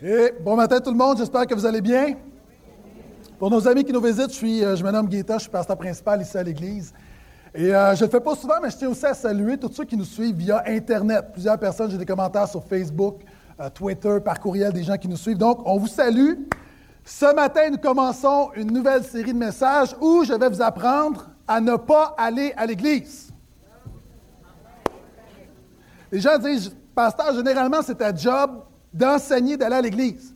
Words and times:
Et 0.00 0.32
bon 0.40 0.54
matin 0.54 0.78
tout 0.78 0.92
le 0.92 0.96
monde, 0.96 1.18
j'espère 1.18 1.44
que 1.44 1.54
vous 1.56 1.66
allez 1.66 1.80
bien. 1.80 2.14
Pour 3.36 3.50
nos 3.50 3.66
amis 3.66 3.82
qui 3.82 3.92
nous 3.92 4.00
visitent, 4.00 4.32
je, 4.32 4.64
euh, 4.64 4.76
me 4.76 4.92
nomme 4.92 5.08
Guetta, 5.08 5.38
je 5.38 5.42
suis 5.42 5.50
pasteur 5.50 5.76
principal 5.76 6.22
ici 6.22 6.38
à 6.38 6.42
l'Église. 6.44 6.94
Et 7.52 7.74
euh, 7.74 7.96
je 7.96 8.02
ne 8.02 8.06
le 8.06 8.10
fais 8.12 8.20
pas 8.20 8.36
souvent, 8.36 8.60
mais 8.62 8.70
je 8.70 8.76
tiens 8.76 8.90
aussi 8.90 9.06
à 9.06 9.14
saluer 9.14 9.58
tous 9.58 9.72
ceux 9.72 9.84
qui 9.84 9.96
nous 9.96 10.04
suivent 10.04 10.36
via 10.36 10.62
Internet. 10.68 11.32
Plusieurs 11.32 11.58
personnes, 11.58 11.90
j'ai 11.90 11.98
des 11.98 12.06
commentaires 12.06 12.46
sur 12.46 12.62
Facebook, 12.62 13.22
euh, 13.58 13.68
Twitter, 13.70 14.18
par 14.24 14.38
courriel, 14.38 14.72
des 14.72 14.84
gens 14.84 14.96
qui 14.96 15.08
nous 15.08 15.16
suivent. 15.16 15.38
Donc, 15.38 15.66
on 15.66 15.78
vous 15.78 15.88
salue. 15.88 16.34
Ce 17.04 17.34
matin, 17.34 17.68
nous 17.68 17.78
commençons 17.78 18.50
une 18.54 18.70
nouvelle 18.70 19.02
série 19.02 19.32
de 19.32 19.38
messages 19.38 19.96
où 20.00 20.22
je 20.22 20.32
vais 20.32 20.48
vous 20.48 20.62
apprendre 20.62 21.28
à 21.48 21.60
ne 21.60 21.74
pas 21.74 22.14
aller 22.16 22.52
à 22.56 22.66
l'Église. 22.66 23.32
Les 26.12 26.20
gens 26.20 26.38
disent, 26.38 26.72
pasteur, 26.94 27.34
généralement, 27.34 27.82
c'est 27.82 27.96
ta 27.96 28.14
job 28.14 28.62
d'enseigner, 28.92 29.56
d'aller 29.56 29.76
à 29.76 29.82
l'Église. 29.82 30.34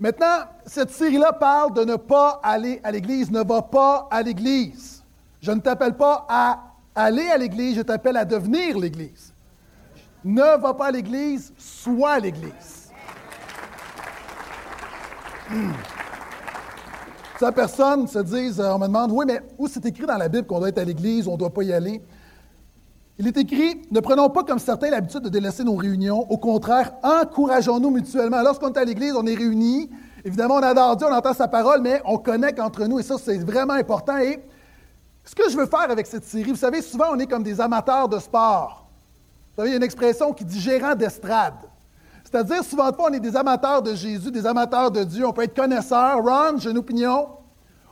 Maintenant, 0.00 0.46
cette 0.66 0.90
série-là 0.90 1.32
parle 1.32 1.74
de 1.74 1.84
ne 1.84 1.96
pas 1.96 2.40
aller 2.42 2.80
à 2.82 2.90
l'Église. 2.90 3.30
Ne 3.30 3.44
va 3.44 3.62
pas 3.62 4.08
à 4.10 4.22
l'Église. 4.22 5.02
Je 5.40 5.52
ne 5.52 5.60
t'appelle 5.60 5.96
pas 5.96 6.26
à 6.28 6.72
aller 6.94 7.28
à 7.28 7.38
l'Église, 7.38 7.76
je 7.76 7.82
t'appelle 7.82 8.16
à 8.16 8.24
devenir 8.24 8.78
l'Église. 8.78 9.32
Ne 10.24 10.60
va 10.60 10.74
pas 10.74 10.86
à 10.86 10.90
l'Église, 10.90 11.52
sois 11.58 12.18
l'Église. 12.20 12.90
Hmm. 15.50 15.72
Ça, 17.40 17.50
personne 17.50 18.06
se 18.06 18.20
dise, 18.20 18.60
euh, 18.60 18.72
on 18.72 18.78
me 18.78 18.86
demande, 18.86 19.10
oui, 19.10 19.24
mais 19.26 19.40
où 19.58 19.66
c'est 19.66 19.84
écrit 19.84 20.06
dans 20.06 20.16
la 20.16 20.28
Bible 20.28 20.46
qu'on 20.46 20.60
doit 20.60 20.68
être 20.68 20.78
à 20.78 20.84
l'Église, 20.84 21.26
on 21.26 21.32
ne 21.32 21.38
doit 21.38 21.52
pas 21.52 21.64
y 21.64 21.72
aller? 21.72 22.00
Il 23.22 23.28
est 23.28 23.36
écrit, 23.36 23.80
ne 23.92 24.00
prenons 24.00 24.28
pas 24.30 24.42
comme 24.42 24.58
certains 24.58 24.90
l'habitude 24.90 25.20
de 25.20 25.28
délaisser 25.28 25.62
nos 25.62 25.76
réunions. 25.76 26.26
Au 26.28 26.38
contraire, 26.38 26.94
encourageons-nous 27.04 27.90
mutuellement. 27.90 28.42
Lorsqu'on 28.42 28.72
est 28.72 28.78
à 28.78 28.84
l'église, 28.84 29.14
on 29.14 29.24
est 29.26 29.36
réunis. 29.36 29.88
Évidemment, 30.24 30.56
on 30.56 30.62
adore 30.64 30.96
Dieu, 30.96 31.06
on 31.08 31.14
entend 31.14 31.32
sa 31.32 31.46
parole, 31.46 31.82
mais 31.82 32.02
on 32.04 32.18
connecte 32.18 32.58
entre 32.58 32.84
nous 32.86 32.98
et 32.98 33.04
ça, 33.04 33.14
c'est 33.24 33.38
vraiment 33.38 33.74
important. 33.74 34.18
Et 34.18 34.42
ce 35.22 35.36
que 35.36 35.48
je 35.48 35.56
veux 35.56 35.66
faire 35.66 35.88
avec 35.88 36.08
cette 36.08 36.24
série, 36.24 36.50
vous 36.50 36.56
savez, 36.56 36.82
souvent, 36.82 37.12
on 37.12 37.18
est 37.20 37.28
comme 37.28 37.44
des 37.44 37.60
amateurs 37.60 38.08
de 38.08 38.18
sport. 38.18 38.88
Vous 39.50 39.62
savez, 39.62 39.68
il 39.68 39.70
y 39.70 39.74
a 39.74 39.76
une 39.76 39.84
expression 39.84 40.32
qui 40.32 40.44
dit 40.44 40.58
gérant 40.58 40.96
d'estrade. 40.96 41.54
C'est-à-dire, 42.24 42.64
souvent 42.64 42.90
de 42.90 42.96
fois, 42.96 43.08
on 43.08 43.12
est 43.12 43.20
des 43.20 43.36
amateurs 43.36 43.82
de 43.82 43.94
Jésus, 43.94 44.32
des 44.32 44.44
amateurs 44.44 44.90
de 44.90 45.04
Dieu. 45.04 45.24
On 45.24 45.32
peut 45.32 45.44
être 45.44 45.54
connaisseur. 45.54 46.16
Ron, 46.24 46.58
j'ai 46.58 46.70
une 46.70 46.78
opinion. 46.78 47.28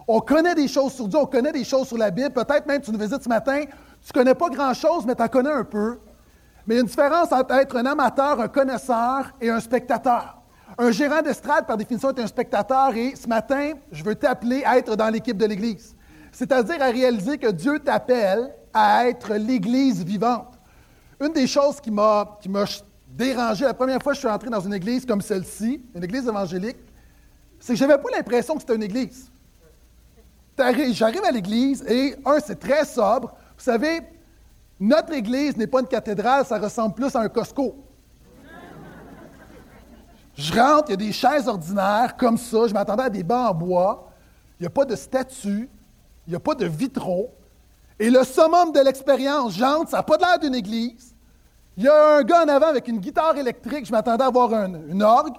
On 0.09 0.19
connaît 0.19 0.57
des 0.57 0.67
choses 0.67 0.95
sur 0.95 1.07
Dieu, 1.07 1.21
on 1.21 1.27
connaît 1.27 1.53
des 1.53 1.63
choses 1.63 1.87
sur 1.87 1.97
la 1.97 2.11
Bible. 2.11 2.31
Peut-être 2.31 2.67
même, 2.67 2.81
tu 2.81 2.91
nous 2.91 2.99
visites 2.99 3.23
ce 3.23 3.29
matin, 3.29 3.63
tu 4.03 4.09
ne 4.09 4.13
connais 4.13 4.35
pas 4.35 4.49
grand-chose, 4.49 5.05
mais 5.07 5.15
tu 5.15 5.23
en 5.23 5.29
connais 5.29 5.53
un 5.53 5.65
peu. 5.65 5.99
Mais 6.67 6.75
il 6.75 6.77
y 6.77 6.81
a 6.81 6.83
une 6.83 6.89
différence 6.89 7.33
entre 7.33 7.55
être 7.55 7.77
un 7.77 7.87
amateur, 7.87 8.41
un 8.41 8.49
connaisseur 8.49 9.33
et 9.41 9.51
un 9.51 9.61
spectateur. 9.61 10.37
Un 10.79 10.91
gérant 10.91 11.21
d'estrade, 11.21 11.67
par 11.67 11.77
définition, 11.77 12.11
est 12.11 12.21
un 12.21 12.27
spectateur 12.27 12.95
et 12.95 13.15
ce 13.15 13.29
matin, 13.29 13.73
je 13.93 14.03
veux 14.03 14.15
t'appeler 14.15 14.63
à 14.65 14.79
être 14.79 14.97
dans 14.97 15.09
l'équipe 15.09 15.37
de 15.37 15.47
l'Église. 15.47 15.95
C'est-à-dire 16.33 16.81
à 16.81 16.87
réaliser 16.87 17.39
que 17.39 17.51
Dieu 17.51 17.79
t'appelle 17.81 18.55
à 18.73 19.09
être 19.09 19.35
l'Église 19.35 20.05
vivante. 20.05 20.59
Une 21.21 21.33
des 21.33 21.47
choses 21.47 21.81
qui 21.81 21.91
m'a, 21.91 22.39
dérangé 23.09 23.65
la 23.65 23.75
première 23.75 24.01
fois 24.03 24.13
que 24.13 24.17
je 24.17 24.21
suis 24.21 24.29
entré 24.29 24.49
dans 24.49 24.61
une 24.61 24.73
église 24.73 25.05
comme 25.05 25.21
celle-ci, 25.21 25.83
une 25.95 26.05
église 26.05 26.27
évangélique, 26.27 26.79
c'est 27.59 27.75
que 27.75 27.79
je 27.79 27.85
n'avais 27.85 28.01
pas 28.01 28.09
l'impression 28.15 28.55
que 28.55 28.61
c'était 28.61 28.77
une 28.77 28.85
église. 28.85 29.31
J'arrive 30.93 31.25
à 31.25 31.31
l'église 31.31 31.83
et, 31.89 32.15
un, 32.25 32.39
c'est 32.39 32.59
très 32.59 32.85
sobre. 32.85 33.35
Vous 33.61 33.65
savez, 33.65 34.01
notre 34.81 35.13
église 35.13 35.55
n'est 35.55 35.67
pas 35.67 35.81
une 35.81 35.87
cathédrale, 35.87 36.47
ça 36.47 36.59
ressemble 36.59 36.95
plus 36.95 37.15
à 37.15 37.21
un 37.21 37.29
Costco. 37.29 37.77
Je 40.35 40.59
rentre, 40.59 40.85
il 40.87 40.91
y 40.93 40.95
a 40.95 40.97
des 40.97 41.13
chaises 41.13 41.47
ordinaires 41.47 42.17
comme 42.17 42.39
ça, 42.39 42.69
je 42.69 42.73
m'attendais 42.73 43.03
à 43.03 43.11
des 43.11 43.23
bancs 43.23 43.51
en 43.51 43.53
bois, 43.53 44.13
il 44.59 44.63
n'y 44.63 44.67
a 44.67 44.71
pas 44.71 44.87
de 44.87 44.97
statues, 44.97 45.69
il 46.27 46.31
n'y 46.31 46.37
a 46.37 46.41
pas 46.41 46.55
de 46.55 46.65
vitraux. 46.65 47.35
Et 47.99 48.09
le 48.09 48.25
summum 48.25 48.73
de 48.73 48.81
l'expérience, 48.81 49.53
j'entre, 49.53 49.91
ça 49.91 49.99
n'a 49.99 50.05
pas 50.05 50.17
l'air 50.17 50.39
d'une 50.39 50.55
église. 50.55 51.15
Il 51.77 51.85
y 51.85 51.89
a 51.89 52.17
un 52.17 52.23
gars 52.23 52.45
en 52.45 52.49
avant 52.49 52.69
avec 52.69 52.89
une 52.89 52.99
guitare 52.99 53.37
électrique, 53.37 53.85
je 53.85 53.93
m'attendais 53.93 54.25
à 54.25 54.31
voir 54.31 54.55
un, 54.55 54.73
une 54.89 55.03
orgue, 55.03 55.37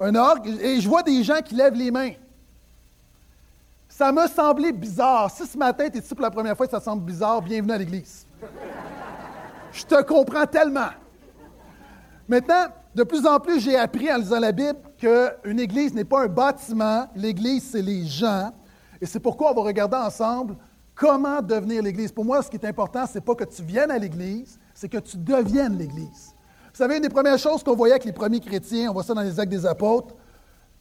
un 0.00 0.14
orgue, 0.14 0.48
et 0.62 0.80
je 0.80 0.88
vois 0.88 1.02
des 1.02 1.22
gens 1.22 1.42
qui 1.44 1.54
lèvent 1.54 1.74
les 1.74 1.90
mains. 1.90 2.12
Ça 3.98 4.12
m'a 4.12 4.28
semblé 4.28 4.70
bizarre. 4.70 5.28
Si 5.28 5.44
ce 5.44 5.58
matin, 5.58 5.90
tu 5.90 5.96
es 5.96 6.00
ici 6.00 6.14
pour 6.14 6.22
la 6.22 6.30
première 6.30 6.56
fois 6.56 6.68
ça 6.68 6.78
semble 6.78 7.02
bizarre, 7.02 7.42
bienvenue 7.42 7.72
à 7.72 7.78
l'Église. 7.78 8.28
Je 9.72 9.84
te 9.84 10.00
comprends 10.04 10.46
tellement. 10.46 10.90
Maintenant, 12.28 12.66
de 12.94 13.02
plus 13.02 13.26
en 13.26 13.40
plus, 13.40 13.58
j'ai 13.58 13.76
appris 13.76 14.08
en 14.12 14.18
lisant 14.18 14.38
la 14.38 14.52
Bible 14.52 14.78
qu'une 14.96 15.58
Église 15.58 15.94
n'est 15.94 16.04
pas 16.04 16.22
un 16.22 16.28
bâtiment, 16.28 17.08
l'Église, 17.16 17.70
c'est 17.72 17.82
les 17.82 18.06
gens. 18.06 18.52
Et 19.00 19.06
c'est 19.06 19.18
pourquoi 19.18 19.50
on 19.50 19.54
va 19.56 19.62
regarder 19.62 19.96
ensemble 19.96 20.54
comment 20.94 21.42
devenir 21.42 21.82
l'Église. 21.82 22.12
Pour 22.12 22.24
moi, 22.24 22.40
ce 22.40 22.48
qui 22.48 22.56
est 22.56 22.66
important, 22.66 23.04
ce 23.04 23.14
n'est 23.14 23.20
pas 23.20 23.34
que 23.34 23.42
tu 23.52 23.64
viennes 23.64 23.90
à 23.90 23.98
l'Église, 23.98 24.60
c'est 24.74 24.88
que 24.88 24.98
tu 24.98 25.16
deviennes 25.16 25.76
l'Église. 25.76 26.36
Vous 26.72 26.84
savez, 26.84 26.98
une 26.98 27.02
des 27.02 27.08
premières 27.08 27.38
choses 27.38 27.64
qu'on 27.64 27.74
voyait 27.74 27.94
avec 27.94 28.04
les 28.04 28.12
premiers 28.12 28.38
chrétiens, 28.38 28.90
on 28.90 28.92
voit 28.92 29.02
ça 29.02 29.12
dans 29.12 29.22
les 29.22 29.40
actes 29.40 29.50
des 29.50 29.66
apôtres, 29.66 30.14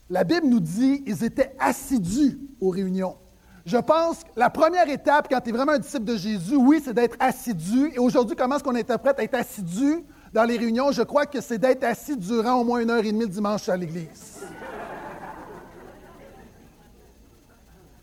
la 0.09 0.23
Bible 0.23 0.47
nous 0.47 0.59
dit 0.59 1.03
qu'ils 1.03 1.23
étaient 1.23 1.56
assidus 1.59 2.40
aux 2.59 2.69
réunions. 2.69 3.18
Je 3.66 3.78
pense 3.78 4.23
que 4.23 4.29
la 4.38 4.50
première 4.50 4.88
étape, 4.90 5.28
quand 5.29 5.41
tu 5.41 5.50
es 5.50 5.51
vraiment 5.51 5.73
un 5.73 5.79
disciple 5.79 6.06
de 6.06 6.16
Jésus, 6.16 6.56
oui, 6.56 6.81
c'est 6.84 6.94
d'être 6.94 7.18
assidu. 7.19 7.91
Et 7.94 8.00
aujourd'hui, 8.00 8.35
comment 8.35 8.56
est-ce 8.56 8.63
qu'on 8.63 8.75
interprète 8.75 9.19
être 9.19 9.35
assidu 9.35 10.06
dans 10.34 10.45
les 10.45 10.57
réunions? 10.57 10.91
Je 10.94 11.01
crois 11.01 11.25
que 11.25 11.41
c'est 11.41 11.57
d'être 11.57 11.84
assis 11.84 12.16
durant 12.16 12.62
au 12.62 12.63
moins 12.63 12.79
une 12.79 12.90
heure 12.90 13.03
et 13.03 13.12
demie 13.12 13.25
le 13.25 13.28
dimanche 13.28 13.68
à 13.68 13.75
l'église. 13.75 14.41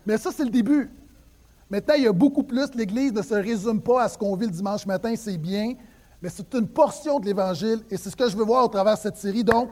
Mais 0.05 0.19
ça, 0.19 0.31
c'est 0.37 0.45
le 0.45 0.51
début. 0.51 0.91
Maintenant, 1.71 1.95
il 1.97 2.05
y 2.05 2.07
a 2.07 2.13
beaucoup 2.13 2.43
plus. 2.43 2.75
L'Église 2.75 3.15
ne 3.15 3.23
se 3.23 3.35
résume 3.35 3.81
pas 3.81 4.03
à 4.03 4.09
ce 4.09 4.19
qu'on 4.19 4.37
vit 4.37 4.45
le 4.47 4.53
dimanche 4.53 4.85
matin, 4.85 5.15
c'est 5.17 5.39
bien, 5.39 5.75
mais 6.21 6.29
c'est 6.29 6.55
une 6.55 6.69
portion 6.69 7.19
de 7.19 7.25
l'Évangile 7.25 7.81
et 7.91 7.97
c'est 7.97 8.11
ce 8.11 8.17
que 8.17 8.29
je 8.29 8.37
veux 8.37 8.45
voir 8.45 8.67
au 8.67 8.69
travers 8.69 8.99
cette 8.99 9.17
série. 9.17 9.43
Donc, 9.43 9.71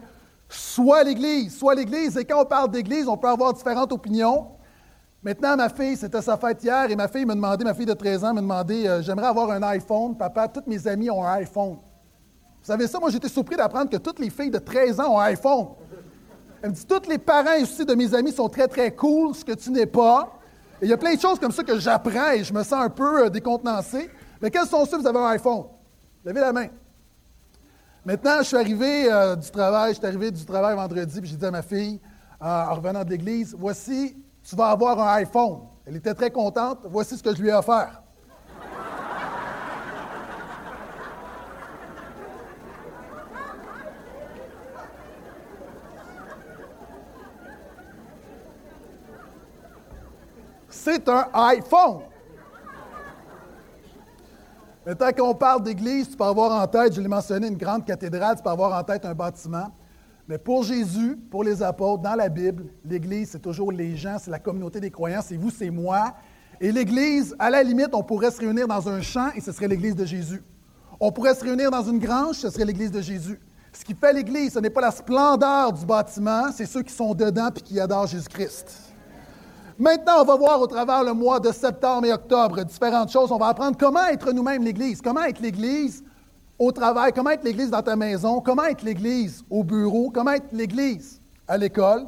soit 0.55 1.05
l'Église, 1.05 1.57
soit 1.57 1.75
l'Église. 1.75 2.17
Et 2.17 2.25
quand 2.25 2.43
on 2.43 2.45
parle 2.45 2.71
d'Église, 2.71 3.09
on 3.09 3.17
peut 3.17 3.29
avoir 3.29 3.53
différentes 3.53 3.93
opinions. 3.93 4.49
Maintenant, 5.23 5.57
ma 5.57 5.69
fille, 5.69 5.97
c'était 5.97 6.21
sa 6.21 6.37
fête 6.37 6.65
hier, 6.65 6.91
et 6.91 6.97
ma 6.97 7.07
fille 7.07 7.25
m'a 7.25 7.35
demandé, 7.35 7.65
ma 7.65 7.75
fille 7.75 7.87
de 7.87 7.93
13 7.93 8.25
ans 8.25 8.35
m'a 8.35 8.41
demandé, 8.41 8.87
euh, 8.89 9.03
j'aimerais 9.03 9.29
avoir 9.29 9.51
un 9.51 9.63
iPhone. 9.63 10.17
Papa, 10.17 10.49
toutes 10.49 10.67
mes 10.67 10.87
amies 10.89 11.11
ont 11.11 11.25
un 11.25 11.35
iPhone. 11.35 11.75
Vous 11.75 12.67
savez 12.67 12.89
ça? 12.89 12.99
Moi, 12.99 13.11
j'étais 13.11 13.29
surpris 13.29 13.57
d'apprendre 13.57 13.89
que 13.89 13.99
toutes 13.99 14.19
les 14.19 14.31
filles 14.31 14.51
de 14.51 14.59
13 14.59 14.99
ans 14.99 15.15
ont 15.15 15.21
un 15.21 15.25
iPhone. 15.25 15.69
Elle 16.61 16.71
me 16.71 16.75
dit, 16.75 16.87
tous 16.87 17.09
les 17.09 17.19
parents 17.19 17.61
aussi 17.61 17.85
de 17.85 17.95
mes 17.95 18.13
amis 18.15 18.33
sont 18.33 18.49
très, 18.49 18.67
très 18.67 18.93
cool, 18.95 19.35
ce 19.35 19.45
que 19.45 19.53
tu 19.53 19.71
n'es 19.71 19.87
pas. 19.87 20.33
Et 20.81 20.87
il 20.87 20.89
y 20.89 20.93
a 20.93 20.97
plein 20.97 21.15
de 21.15 21.21
choses 21.21 21.39
comme 21.39 21.53
ça 21.53 21.63
que 21.63 21.79
j'apprends 21.79 22.31
et 22.33 22.43
je 22.43 22.53
me 22.53 22.63
sens 22.65 22.85
un 22.85 22.91
peu 22.91 23.25
euh, 23.25 23.31
décontenancé. 23.31 24.11
Mais 24.41 24.51
quels 24.51 24.67
sont 24.67 24.85
ceux 24.85 24.97
que 24.97 25.03
vous 25.03 25.09
avez 25.09 25.19
un 25.19 25.29
iPhone? 25.29 25.65
Levez 26.25 26.41
la 26.41 26.53
main. 26.53 26.67
Maintenant, 28.05 28.39
je 28.39 28.49
suis 28.49 28.57
arrivé 28.57 29.13
euh, 29.13 29.37
du 29.37 29.49
travail, 29.49 29.93
je 29.93 29.99
suis 29.99 30.07
arrivé 30.07 30.33
du 30.33 30.45
travail 30.45 30.75
vendredi, 30.75 31.21
puis 31.21 31.31
j'ai 31.31 31.37
dit 31.37 31.47
à 31.47 31.53
ma 31.53 31.63
fille, 31.63 32.01
euh, 32.43 32.45
en 32.45 32.75
revenant 32.75 33.05
de 33.05 33.11
l'église, 33.11 33.55
voici, 33.57 34.17
tu 34.43 34.57
vas 34.57 34.71
avoir 34.71 34.99
un 34.99 35.13
iPhone. 35.19 35.61
Elle 35.87 35.95
était 35.97 36.13
très 36.13 36.31
contente, 36.33 36.81
voici 36.85 37.17
ce 37.17 37.23
que 37.23 37.33
je 37.33 37.41
lui 37.41 37.51
ai 37.51 37.53
offert. 37.53 38.03
C'est 50.69 51.09
un 51.09 51.29
iPhone. 51.35 52.01
Maintenant 54.85 55.13
qu'on 55.17 55.35
parle 55.35 55.63
d'église, 55.63 56.11
tu 56.11 56.17
peux 56.17 56.25
avoir 56.25 56.61
en 56.61 56.67
tête, 56.67 56.95
je 56.95 57.01
l'ai 57.01 57.09
mentionné, 57.09 57.47
une 57.47 57.57
grande 57.57 57.85
cathédrale, 57.85 58.35
tu 58.37 58.43
peux 58.43 58.51
avoir 58.51 58.77
en 58.77 58.83
tête 58.83 59.05
un 59.05 59.15
bâtiment. 59.15 59.71
Mais 60.27 60.39
pour 60.39 60.65
Jésus, 60.65 61.17
pour 61.31 61.45
les 61.45 61.63
apôtres, 61.63 62.03
dans 62.03 62.17
la 62.17 62.29
Bible, 62.29 62.67
l'Église, 62.85 63.31
c'est 63.31 63.43
toujours 63.43 63.71
les 63.71 63.97
gens, 63.97 64.17
c'est 64.19 64.31
la 64.31 64.41
communauté 64.41 64.81
des 64.81 64.91
croyants, 64.91 65.21
c'est 65.23 65.37
vous, 65.37 65.51
c'est 65.51 65.71
moi. 65.71 66.15
Et 66.61 66.73
l'Église, 66.73 67.35
à 67.39 67.49
la 67.51 67.63
limite, 67.63 67.91
on 67.93 68.03
pourrait 68.03 68.33
se 68.33 68.41
réunir 68.41 68.67
dans 68.67 68.89
un 68.89 69.01
champ 69.01 69.31
et 69.37 69.41
ce 69.41 69.53
serait 69.53 69.69
l'Église 69.69 69.95
de 69.95 70.05
Jésus. 70.05 70.43
On 70.99 71.13
pourrait 71.13 71.35
se 71.35 71.45
réunir 71.45 71.71
dans 71.71 71.83
une 71.83 71.99
grange, 71.99 72.37
ce 72.37 72.51
serait 72.51 72.65
l'Église 72.65 72.91
de 72.91 73.01
Jésus. 73.01 73.41
Ce 73.73 73.85
qui 73.85 73.95
fait 73.95 74.13
l'Église, 74.13 74.53
ce 74.53 74.59
n'est 74.59 74.71
pas 74.71 74.81
la 74.81 74.91
splendeur 74.91 75.73
du 75.73 75.87
bâtiment, 75.87 76.53
c'est 76.53 76.67
ceux 76.67 76.83
qui 76.83 76.93
sont 76.93 77.15
dedans 77.15 77.51
et 77.57 77.61
qui 77.61 77.81
adorent 77.81 78.07
Jésus-Christ. 78.09 78.92
Maintenant, 79.79 80.21
on 80.21 80.25
va 80.25 80.37
voir 80.37 80.61
au 80.61 80.67
travers 80.67 81.03
le 81.05 81.13
mois 81.13 81.41
de 81.41 81.51
septembre 81.51 82.07
et 82.07 82.13
octobre 82.13 82.63
différentes 82.65 83.11
choses. 83.11 83.33
On 83.33 83.39
va 83.39 83.49
apprendre 83.49 83.77
comment 83.79 84.05
être 84.07 84.33
nous-mêmes 84.33 84.65
l'Église, 84.65 85.01
comment 85.01 85.23
être 85.23 85.41
l'Église 85.41 86.05
au 86.59 86.71
travail, 86.73 87.13
comment 87.13 87.31
être 87.31 87.45
l'Église 87.45 87.71
dans 87.71 87.83
ta 87.83 87.97
maison, 87.97 88.41
comment 88.41 88.65
être 88.65 88.83
l'Église 88.83 89.45
au 89.51 89.65
bureau, 89.65 90.11
comment 90.11 90.33
être 90.33 90.53
l'Église 90.53 91.21
à 91.49 91.57
l'école. 91.57 92.07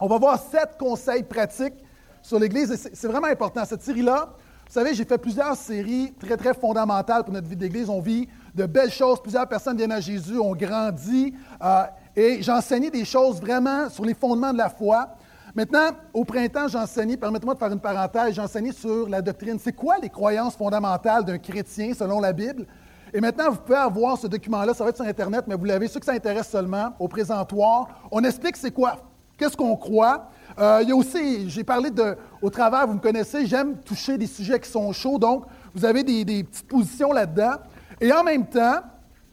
On 0.00 0.08
va 0.08 0.18
voir 0.18 0.38
sept 0.38 0.76
conseils 0.78 1.22
pratiques 1.22 1.84
sur 2.20 2.38
l'Église. 2.38 2.90
C'est 2.92 3.08
vraiment 3.08 3.28
important. 3.28 3.64
Cette 3.64 3.82
série-là, 3.82 4.30
vous 4.66 4.72
savez, 4.72 4.94
j'ai 4.94 5.04
fait 5.04 5.18
plusieurs 5.18 5.54
séries 5.54 6.12
très, 6.18 6.36
très 6.36 6.54
fondamentales 6.54 7.24
pour 7.24 7.32
notre 7.32 7.46
vie 7.46 7.56
d'Église. 7.56 7.88
On 7.88 8.00
vit 8.00 8.28
de 8.54 8.66
belles 8.66 8.90
choses. 8.90 9.20
Plusieurs 9.20 9.46
personnes 9.46 9.76
viennent 9.76 9.92
à 9.92 10.00
Jésus, 10.00 10.38
on 10.38 10.54
grandit. 10.54 11.34
Euh, 11.62 11.84
et 12.16 12.42
j'enseignais 12.42 12.90
des 12.90 13.04
choses 13.04 13.40
vraiment 13.40 13.88
sur 13.88 14.04
les 14.04 14.14
fondements 14.14 14.52
de 14.52 14.58
la 14.58 14.68
foi. 14.68 15.08
Maintenant, 15.54 15.90
au 16.14 16.24
printemps, 16.24 16.66
j'enseignais, 16.66 17.18
permettez-moi 17.18 17.52
de 17.52 17.58
faire 17.58 17.72
une 17.72 17.80
parenthèse, 17.80 18.34
j'enseignais 18.34 18.72
sur 18.72 19.06
la 19.06 19.20
doctrine. 19.20 19.58
C'est 19.58 19.74
quoi 19.74 19.98
les 19.98 20.08
croyances 20.08 20.56
fondamentales 20.56 21.26
d'un 21.26 21.36
chrétien 21.36 21.92
selon 21.92 22.20
la 22.20 22.32
Bible? 22.32 22.66
Et 23.12 23.20
maintenant, 23.20 23.50
vous 23.50 23.58
pouvez 23.58 23.76
avoir 23.76 24.16
ce 24.16 24.26
document-là, 24.26 24.72
ça 24.72 24.82
va 24.82 24.88
être 24.88 24.96
sur 24.96 25.04
Internet, 25.04 25.44
mais 25.46 25.54
vous 25.54 25.66
l'avez, 25.66 25.88
ceux 25.88 26.00
que 26.00 26.06
ça 26.06 26.12
intéresse 26.12 26.48
seulement, 26.48 26.94
au 26.98 27.06
présentoir. 27.06 27.88
On 28.10 28.24
explique 28.24 28.56
c'est 28.56 28.70
quoi, 28.70 28.96
qu'est-ce 29.36 29.54
qu'on 29.54 29.76
croit? 29.76 30.30
Euh, 30.58 30.80
il 30.82 30.88
y 30.88 30.92
a 30.92 30.96
aussi, 30.96 31.50
j'ai 31.50 31.64
parlé 31.64 31.90
de, 31.90 32.16
au 32.40 32.48
travers, 32.48 32.86
vous 32.86 32.94
me 32.94 33.00
connaissez, 33.00 33.44
j'aime 33.44 33.76
toucher 33.80 34.16
des 34.16 34.26
sujets 34.26 34.58
qui 34.58 34.70
sont 34.70 34.90
chauds, 34.92 35.18
donc 35.18 35.44
vous 35.74 35.84
avez 35.84 36.02
des, 36.02 36.24
des 36.24 36.44
petites 36.44 36.66
positions 36.66 37.12
là-dedans. 37.12 37.56
Et 38.00 38.10
en 38.10 38.24
même 38.24 38.46
temps, 38.46 38.80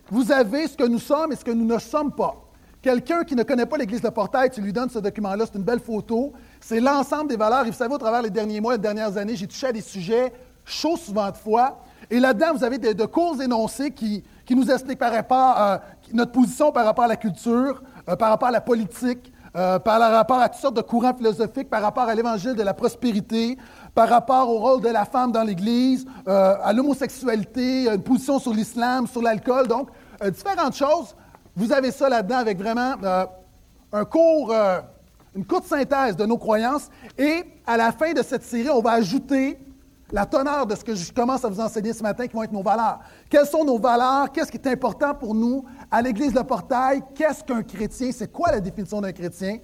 vous 0.10 0.30
avez 0.34 0.68
ce 0.68 0.76
que 0.76 0.84
nous 0.84 1.00
sommes 1.00 1.32
et 1.32 1.38
ce 1.38 1.46
que 1.46 1.52
nous 1.52 1.66
ne 1.66 1.80
sommes 1.80 2.12
pas. 2.12 2.36
Quelqu'un 2.82 3.24
qui 3.24 3.36
ne 3.36 3.44
connaît 3.44 3.66
pas 3.66 3.78
l'Église 3.78 4.02
de 4.02 4.10
Portail, 4.10 4.50
tu 4.50 4.62
lui 4.62 4.72
donnes 4.72 4.90
ce 4.90 5.00
document-là, 5.00 5.46
c'est 5.46 5.58
une 5.58 5.66
belle 5.66 5.82
photo. 5.82 6.32
C'est 6.62 6.80
l'ensemble 6.80 7.30
des 7.30 7.36
valeurs. 7.36 7.66
Et 7.66 7.72
vous 7.72 7.76
savez, 7.76 7.94
au 7.94 7.98
travers 7.98 8.22
les 8.22 8.30
derniers 8.30 8.62
mois, 8.62 8.74
les 8.74 8.80
dernières 8.80 9.18
années, 9.18 9.36
j'ai 9.36 9.48
touché 9.48 9.68
à 9.68 9.72
des 9.74 9.82
sujets 9.82 10.32
chauds 10.64 10.96
souvent 10.96 11.30
de 11.30 11.36
fois. 11.36 11.84
Et 12.10 12.20
là-dedans, 12.20 12.54
vous 12.54 12.64
avez 12.64 12.78
de, 12.78 12.94
de 12.94 13.06
courts 13.06 13.42
énoncés 13.42 13.92
qui, 13.92 14.24
qui, 14.46 14.56
nous 14.56 14.72
expliquent 14.72 15.00
par 15.00 15.12
rapport 15.12 15.38
à 15.38 15.82
notre 16.14 16.32
position 16.32 16.72
par 16.72 16.86
rapport 16.86 17.06
à 17.06 17.10
la 17.10 17.18
culture, 17.18 17.84
euh, 18.08 18.16
par 18.16 18.30
rapport 18.30 18.48
à 18.48 18.52
la 18.52 18.62
politique, 18.62 19.34
euh, 19.56 19.80
par 19.80 20.00
rapport 20.00 20.40
à 20.40 20.48
toutes 20.48 20.62
sortes 20.62 20.76
de 20.76 20.82
courants 20.82 21.14
philosophiques, 21.16 21.70
par 21.70 21.82
rapport 21.82 22.04
à 22.04 22.14
l'évangile 22.14 22.54
de 22.54 22.62
la 22.62 22.74
prospérité, 22.74 23.58
par 23.96 24.08
rapport 24.08 24.48
au 24.50 24.60
rôle 24.60 24.82
de 24.82 24.90
la 24.90 25.06
femme 25.06 25.32
dans 25.32 25.44
l'Église, 25.44 26.06
euh, 26.28 26.56
à 26.64 26.72
l'homosexualité, 26.72 27.90
une 27.90 28.04
position 28.04 28.38
sur 28.40 28.54
l'islam, 28.54 29.08
sur 29.08 29.22
l'alcool. 29.22 29.68
Donc, 29.68 29.90
euh, 30.24 30.30
différentes 30.30 30.76
choses. 30.76 31.16
Vous 31.60 31.74
avez 31.74 31.92
ça 31.92 32.08
là-dedans 32.08 32.38
avec 32.38 32.58
vraiment 32.58 32.94
euh, 33.04 33.26
euh, 33.94 34.82
une 35.36 35.46
courte 35.46 35.66
synthèse 35.66 36.16
de 36.16 36.26
nos 36.26 36.38
croyances. 36.38 36.88
Et 37.18 37.44
à 37.68 37.76
la 37.76 37.92
fin 37.92 38.14
de 38.14 38.24
cette 38.24 38.44
série, 38.44 38.70
on 38.70 38.80
va 38.80 38.92
ajouter 38.92 39.60
la 40.10 40.26
teneur 40.26 40.66
de 40.66 40.74
ce 40.74 40.86
que 40.86 40.96
je 40.96 41.12
commence 41.12 41.44
à 41.44 41.50
vous 41.50 41.60
enseigner 41.60 41.92
ce 41.92 42.02
matin, 42.02 42.28
qui 42.28 42.34
vont 42.34 42.44
être 42.44 42.54
nos 42.54 42.64
valeurs. 42.64 43.00
Quelles 43.30 43.46
sont 43.46 43.66
nos 43.66 43.78
valeurs? 43.78 44.32
Qu'est-ce 44.32 44.50
qui 44.50 44.56
est 44.56 44.68
important 44.68 45.14
pour 45.14 45.36
nous 45.36 45.66
à 45.92 46.02
l'Église 46.02 46.32
de 46.32 46.40
Portail? 46.40 47.02
Qu'est-ce 47.14 47.44
qu'un 47.44 47.62
chrétien? 47.62 48.12
C'est 48.14 48.32
quoi 48.32 48.54
la 48.54 48.62
définition 48.62 49.02
d'un 49.02 49.12
chrétien? 49.12 49.58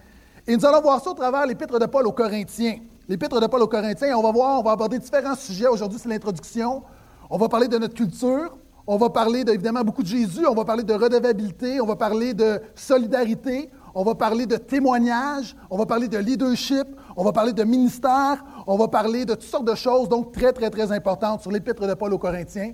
Et 0.46 0.58
nous 0.58 0.66
allons 0.66 0.82
voir 0.82 1.02
ça 1.02 1.12
au 1.12 1.14
travers 1.14 1.46
l'épître 1.46 1.80
de 1.80 1.86
Paul 1.86 2.06
aux 2.08 2.12
Corinthiens. 2.12 2.80
L'épître 3.08 3.40
de 3.40 3.48
Paul 3.48 3.62
aux 3.62 3.70
Corinthiens, 3.70 4.18
on 4.18 4.22
va 4.22 4.34
voir, 4.34 4.60
on 4.60 4.64
va 4.64 4.72
aborder 4.72 5.00
différents 5.00 5.36
sujets. 5.36 5.68
Aujourd'hui, 5.68 5.98
c'est 5.98 6.10
l'introduction. 6.10 6.84
On 7.30 7.38
va 7.38 7.48
parler 7.48 7.70
de 7.70 7.78
notre 7.78 7.96
culture. 7.96 8.58
On 8.88 8.98
va 8.98 9.10
parler 9.10 9.44
évidemment 9.48 9.82
beaucoup 9.82 10.04
de 10.04 10.08
Jésus, 10.08 10.46
on 10.46 10.54
va 10.54 10.64
parler 10.64 10.84
de 10.84 10.94
redevabilité, 10.94 11.82
on 11.82 11.88
va 11.88 11.96
parler 11.96 12.36
de 12.36 12.62
solidarité, 12.76 13.72
on 13.96 14.04
va 14.04 14.14
parler 14.14 14.46
de 14.46 14.58
témoignage, 14.58 15.56
on 15.72 15.78
va 15.78 15.88
parler 15.88 16.08
de 16.08 16.20
leadership, 16.20 16.86
on 17.16 17.24
va 17.24 17.32
parler 17.32 17.52
de 17.52 17.64
ministère, 17.64 18.46
on 18.68 18.78
va 18.78 18.88
parler 18.88 19.26
de 19.26 19.34
toutes 19.34 19.50
sortes 19.50 19.66
de 19.66 19.74
choses, 19.74 20.08
donc 20.08 20.34
très, 20.34 20.54
très, 20.54 20.70
très 20.70 20.92
importantes 20.92 21.42
sur 21.42 21.50
l'épître 21.50 21.88
de 21.88 21.94
Paul 21.96 22.14
aux 22.14 22.20
Corinthiens. 22.20 22.74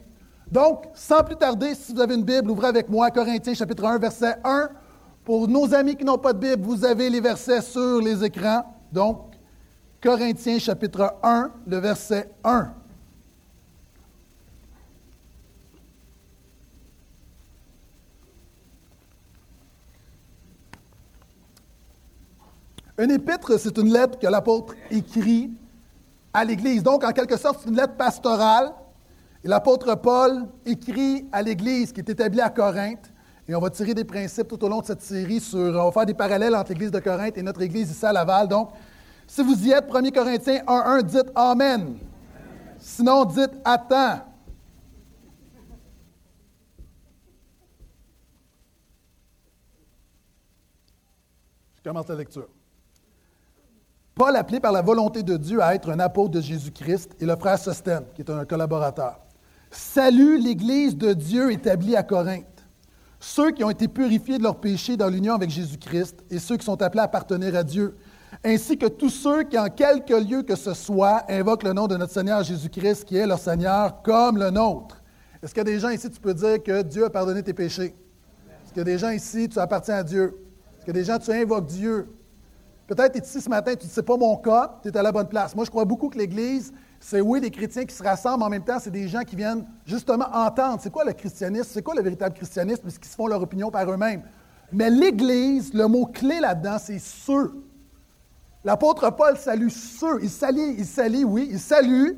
Donc, 0.51 0.83
sans 0.93 1.23
plus 1.23 1.37
tarder, 1.37 1.75
si 1.75 1.93
vous 1.93 2.01
avez 2.01 2.15
une 2.15 2.25
Bible, 2.25 2.51
ouvrez 2.51 2.67
avec 2.67 2.89
moi 2.89 3.09
Corinthiens 3.09 3.53
chapitre 3.53 3.85
1, 3.85 3.97
verset 3.99 4.35
1. 4.43 4.69
Pour 5.23 5.47
nos 5.47 5.73
amis 5.73 5.95
qui 5.95 6.03
n'ont 6.03 6.17
pas 6.17 6.33
de 6.33 6.39
Bible, 6.39 6.63
vous 6.63 6.83
avez 6.83 7.09
les 7.09 7.21
versets 7.21 7.61
sur 7.61 8.01
les 8.01 8.21
écrans. 8.21 8.63
Donc, 8.91 9.31
Corinthiens 10.03 10.59
chapitre 10.59 11.13
1, 11.23 11.51
le 11.67 11.77
verset 11.77 12.29
1. 12.43 12.80
Une 22.97 23.11
épître, 23.11 23.59
c'est 23.59 23.77
une 23.77 23.91
lettre 23.91 24.19
que 24.19 24.27
l'apôtre 24.27 24.73
écrit 24.89 25.51
à 26.33 26.43
l'Église. 26.43 26.83
Donc, 26.83 27.03
en 27.03 27.11
quelque 27.11 27.37
sorte, 27.37 27.61
c'est 27.63 27.69
une 27.69 27.75
lettre 27.75 27.95
pastorale. 27.95 28.73
Et 29.43 29.47
l'apôtre 29.47 29.95
Paul 29.95 30.47
écrit 30.65 31.27
à 31.31 31.41
l'Église 31.41 31.91
qui 31.91 32.01
est 32.01 32.09
établie 32.09 32.41
à 32.41 32.49
Corinthe. 32.49 33.11
Et 33.47 33.55
on 33.55 33.59
va 33.59 33.69
tirer 33.69 33.93
des 33.93 34.03
principes 34.03 34.47
tout 34.47 34.63
au 34.63 34.69
long 34.69 34.81
de 34.81 34.85
cette 34.85 35.01
série 35.01 35.39
sur. 35.39 35.59
On 35.59 35.85
va 35.85 35.91
faire 35.91 36.05
des 36.05 36.13
parallèles 36.13 36.55
entre 36.55 36.69
l'Église 36.69 36.91
de 36.91 36.99
Corinthe 36.99 37.37
et 37.37 37.41
notre 37.41 37.61
Église 37.61 37.89
ici 37.89 38.05
à 38.05 38.13
Laval. 38.13 38.47
Donc, 38.47 38.69
si 39.25 39.41
vous 39.41 39.65
y 39.65 39.71
êtes, 39.71 39.85
1 39.93 40.11
Corinthiens 40.11 40.61
1.1, 40.67 41.03
dites 41.03 41.31
Amen. 41.33 41.97
Sinon, 42.77 43.25
dites 43.25 43.51
Attends. 43.65 44.21
Je 51.77 51.89
commence 51.89 52.07
la 52.07 52.15
lecture. 52.15 52.47
Paul, 54.15 54.35
appelé 54.35 54.59
par 54.59 54.71
la 54.71 54.81
volonté 54.81 55.23
de 55.23 55.37
Dieu 55.37 55.61
à 55.61 55.73
être 55.73 55.89
un 55.89 55.99
apôtre 55.99 56.31
de 56.31 56.41
Jésus-Christ, 56.41 57.15
et 57.19 57.25
le 57.25 57.35
frère 57.35 57.57
Sostène, 57.57 58.03
qui 58.13 58.21
est 58.21 58.29
un 58.29 58.45
collaborateur. 58.45 59.19
Salue 59.71 60.37
l'Église 60.37 60.97
de 60.97 61.13
Dieu 61.13 61.51
établie 61.51 61.95
à 61.95 62.03
Corinthe. 62.03 62.45
Ceux 63.19 63.51
qui 63.51 63.63
ont 63.63 63.69
été 63.69 63.87
purifiés 63.87 64.37
de 64.37 64.43
leurs 64.43 64.59
péchés 64.59 64.97
dans 64.97 65.07
l'union 65.07 65.35
avec 65.35 65.49
Jésus-Christ 65.49 66.23
et 66.29 66.39
ceux 66.39 66.57
qui 66.57 66.65
sont 66.65 66.81
appelés 66.81 67.01
à 67.01 67.05
appartenir 67.05 67.55
à 67.55 67.63
Dieu, 67.63 67.95
ainsi 68.43 68.77
que 68.77 68.87
tous 68.87 69.09
ceux 69.09 69.43
qui, 69.43 69.57
en 69.57 69.69
quelque 69.69 70.13
lieu 70.13 70.41
que 70.43 70.55
ce 70.55 70.73
soit, 70.73 71.23
invoquent 71.29 71.63
le 71.63 71.73
nom 71.73 71.87
de 71.87 71.95
notre 71.95 72.11
Seigneur 72.11 72.43
Jésus-Christ, 72.43 73.05
qui 73.05 73.15
est 73.15 73.27
leur 73.27 73.39
Seigneur, 73.39 74.01
comme 74.01 74.37
le 74.37 74.49
nôtre. 74.49 75.01
Est-ce 75.41 75.53
qu'il 75.53 75.59
y 75.59 75.61
a 75.61 75.71
des 75.71 75.79
gens 75.79 75.89
ici, 75.89 76.09
tu 76.09 76.19
peux 76.19 76.33
dire 76.33 76.61
que 76.61 76.81
Dieu 76.81 77.05
a 77.05 77.09
pardonné 77.09 77.43
tes 77.43 77.53
péchés? 77.53 77.95
Est-ce 78.65 78.73
qu'il 78.73 78.79
y 78.79 78.81
a 78.81 78.83
des 78.85 78.97
gens 78.97 79.11
ici, 79.11 79.47
tu 79.47 79.59
appartiens 79.59 79.95
à 79.95 80.03
Dieu? 80.03 80.37
Est-ce 80.75 80.85
qu'il 80.85 80.95
y 80.95 80.97
a 80.97 81.01
des 81.01 81.05
gens, 81.05 81.19
tu 81.19 81.31
invoques 81.31 81.67
Dieu? 81.67 82.09
Peut-être 82.93 83.13
tu 83.13 83.19
es 83.19 83.21
ici 83.21 83.39
ce 83.39 83.47
matin, 83.47 83.73
tu 83.73 83.85
ne 83.85 83.89
sais 83.89 84.03
pas 84.03 84.17
mon 84.17 84.35
cas, 84.35 84.77
tu 84.83 84.89
es 84.89 84.97
à 84.97 85.01
la 85.01 85.13
bonne 85.13 85.29
place. 85.29 85.55
Moi, 85.55 85.63
je 85.63 85.69
crois 85.69 85.85
beaucoup 85.85 86.09
que 86.09 86.17
l'Église, 86.17 86.73
c'est 86.99 87.21
oui, 87.21 87.39
des 87.39 87.49
chrétiens 87.49 87.85
qui 87.85 87.95
se 87.95 88.03
rassemblent, 88.03 88.43
en 88.43 88.49
même 88.49 88.65
temps, 88.65 88.79
c'est 88.81 88.91
des 88.91 89.07
gens 89.07 89.21
qui 89.21 89.37
viennent 89.37 89.65
justement 89.85 90.25
entendre 90.33 90.77
c'est 90.83 90.91
quoi 90.91 91.05
le 91.05 91.13
christianisme, 91.13 91.69
c'est 91.71 91.81
quoi 91.81 91.95
le 91.95 92.01
véritable 92.01 92.35
christianisme, 92.35 92.81
puisqu'ils 92.81 93.07
se 93.07 93.15
font 93.15 93.27
leur 93.27 93.41
opinion 93.41 93.71
par 93.71 93.89
eux-mêmes. 93.89 94.23
Mais 94.73 94.89
l'Église, 94.89 95.73
le 95.73 95.87
mot 95.87 96.05
clé 96.05 96.41
là-dedans, 96.41 96.75
c'est 96.83 96.99
ceux. 96.99 97.63
L'apôtre 98.65 99.09
Paul 99.15 99.37
salue 99.37 99.69
ceux. 99.69 100.21
Il 100.21 100.29
salue, 100.29 100.75
il 100.77 100.85
salue, 100.85 101.23
oui, 101.23 101.47
il 101.49 101.59
salue 101.59 102.09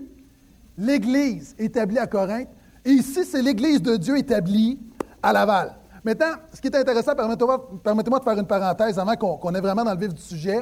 l'Église 0.76 1.54
établie 1.60 2.00
à 2.00 2.08
Corinthe. 2.08 2.50
Et 2.84 2.94
ici, 2.94 3.24
c'est 3.26 3.44
l'Église 3.44 3.84
de 3.84 3.96
Dieu 3.96 4.18
établie 4.18 4.80
à 5.22 5.34
Laval. 5.34 5.76
Maintenant, 6.04 6.34
ce 6.54 6.60
qui 6.60 6.68
est 6.68 6.76
intéressant, 6.76 7.14
permettez-moi 7.16 8.20
de 8.20 8.24
faire 8.24 8.38
une 8.38 8.46
parenthèse 8.46 9.00
avant 9.00 9.16
qu'on 9.16 9.56
ait 9.56 9.62
vraiment 9.62 9.86
dans 9.86 9.94
le 9.94 10.00
vif 10.00 10.14
du 10.14 10.22
sujet. 10.22 10.62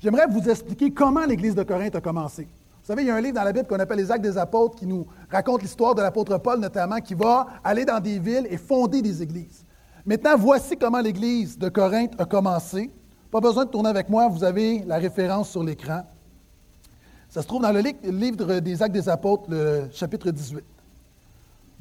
J'aimerais 0.00 0.26
vous 0.26 0.48
expliquer 0.48 0.90
comment 0.90 1.26
l'Église 1.26 1.54
de 1.54 1.62
Corinthe 1.62 1.94
a 1.96 2.00
commencé. 2.00 2.44
Vous 2.44 2.86
savez, 2.86 3.02
il 3.02 3.08
y 3.08 3.10
a 3.10 3.14
un 3.14 3.20
livre 3.20 3.34
dans 3.34 3.44
la 3.44 3.52
Bible 3.52 3.66
qu'on 3.68 3.78
appelle 3.78 3.98
les 3.98 4.10
Actes 4.10 4.24
des 4.24 4.38
Apôtres 4.38 4.76
qui 4.76 4.86
nous 4.86 5.06
raconte 5.30 5.62
l'histoire 5.62 5.94
de 5.94 6.00
l'apôtre 6.00 6.38
Paul 6.38 6.58
notamment, 6.58 7.00
qui 7.00 7.14
va 7.14 7.46
aller 7.62 7.84
dans 7.84 8.00
des 8.00 8.18
villes 8.18 8.46
et 8.50 8.56
fonder 8.56 9.02
des 9.02 9.22
églises. 9.22 9.64
Maintenant, 10.06 10.36
voici 10.36 10.76
comment 10.76 11.00
l'Église 11.00 11.58
de 11.58 11.68
Corinthe 11.68 12.18
a 12.18 12.24
commencé. 12.24 12.90
Pas 13.30 13.40
besoin 13.40 13.66
de 13.66 13.70
tourner 13.70 13.90
avec 13.90 14.08
moi, 14.08 14.26
vous 14.28 14.42
avez 14.42 14.80
la 14.86 14.96
référence 14.96 15.50
sur 15.50 15.62
l'écran. 15.62 16.02
Ça 17.28 17.42
se 17.42 17.46
trouve 17.46 17.62
dans 17.62 17.72
le 17.72 17.80
livre 17.80 18.58
des 18.60 18.82
Actes 18.82 18.94
des 18.94 19.08
Apôtres, 19.08 19.44
le 19.48 19.84
chapitre 19.92 20.30
18. 20.30 20.64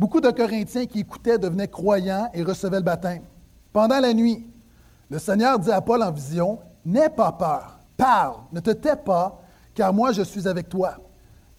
Beaucoup 0.01 0.19
de 0.19 0.31
Corinthiens 0.31 0.87
qui 0.87 1.01
écoutaient 1.01 1.37
devenaient 1.37 1.67
croyants 1.67 2.27
et 2.33 2.41
recevaient 2.41 2.79
le 2.79 2.83
baptême. 2.83 3.21
Pendant 3.71 3.99
la 3.99 4.15
nuit, 4.15 4.51
le 5.11 5.19
Seigneur 5.19 5.59
dit 5.59 5.71
à 5.71 5.79
Paul 5.79 6.01
en 6.01 6.09
vision, 6.09 6.57
N'aie 6.83 7.11
pas 7.11 7.31
peur, 7.31 7.77
parle, 7.95 8.37
ne 8.51 8.59
te 8.61 8.71
tais 8.71 8.95
pas, 8.95 9.39
car 9.75 9.93
moi 9.93 10.11
je 10.11 10.23
suis 10.23 10.47
avec 10.47 10.69
toi. 10.69 10.95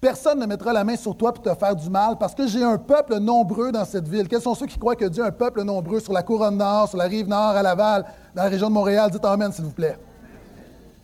Personne 0.01 0.41
ne 0.41 0.47
mettra 0.47 0.73
la 0.73 0.83
main 0.83 0.97
sur 0.97 1.17
toi 1.17 1.33
pour 1.33 1.45
te 1.45 1.55
faire 1.55 1.77
du 1.77 1.89
mal, 1.89 2.19
parce 2.19 2.35
que 2.35 2.49
j'ai 2.49 2.65
un 2.65 2.79
peuple 2.79 3.19
nombreux 3.21 3.71
dans 3.71 3.85
cette 3.85 4.09
ville. 4.09 4.27
Quels 4.27 4.43
sont 4.43 4.57
ceux 4.57 4.67
qui 4.67 4.77
croient 4.77 4.97
que 4.97 5.05
Dieu 5.05 5.23
a 5.23 5.29
un 5.29 5.31
peuple 5.31 5.63
nombreux 5.63 6.01
sur 6.01 6.13
la 6.13 6.25
couronne 6.25 6.57
nord, 6.57 6.89
sur 6.89 6.99
la 6.99 7.05
rive 7.05 7.29
nord, 7.29 7.51
à 7.51 7.63
Laval, 7.63 8.05
dans 8.35 8.43
la 8.43 8.49
région 8.49 8.69
de 8.69 8.75
Montréal? 8.75 9.09
Dites 9.13 9.25
Amen, 9.25 9.53
s'il 9.53 9.67
vous 9.67 9.71
plaît. 9.71 9.97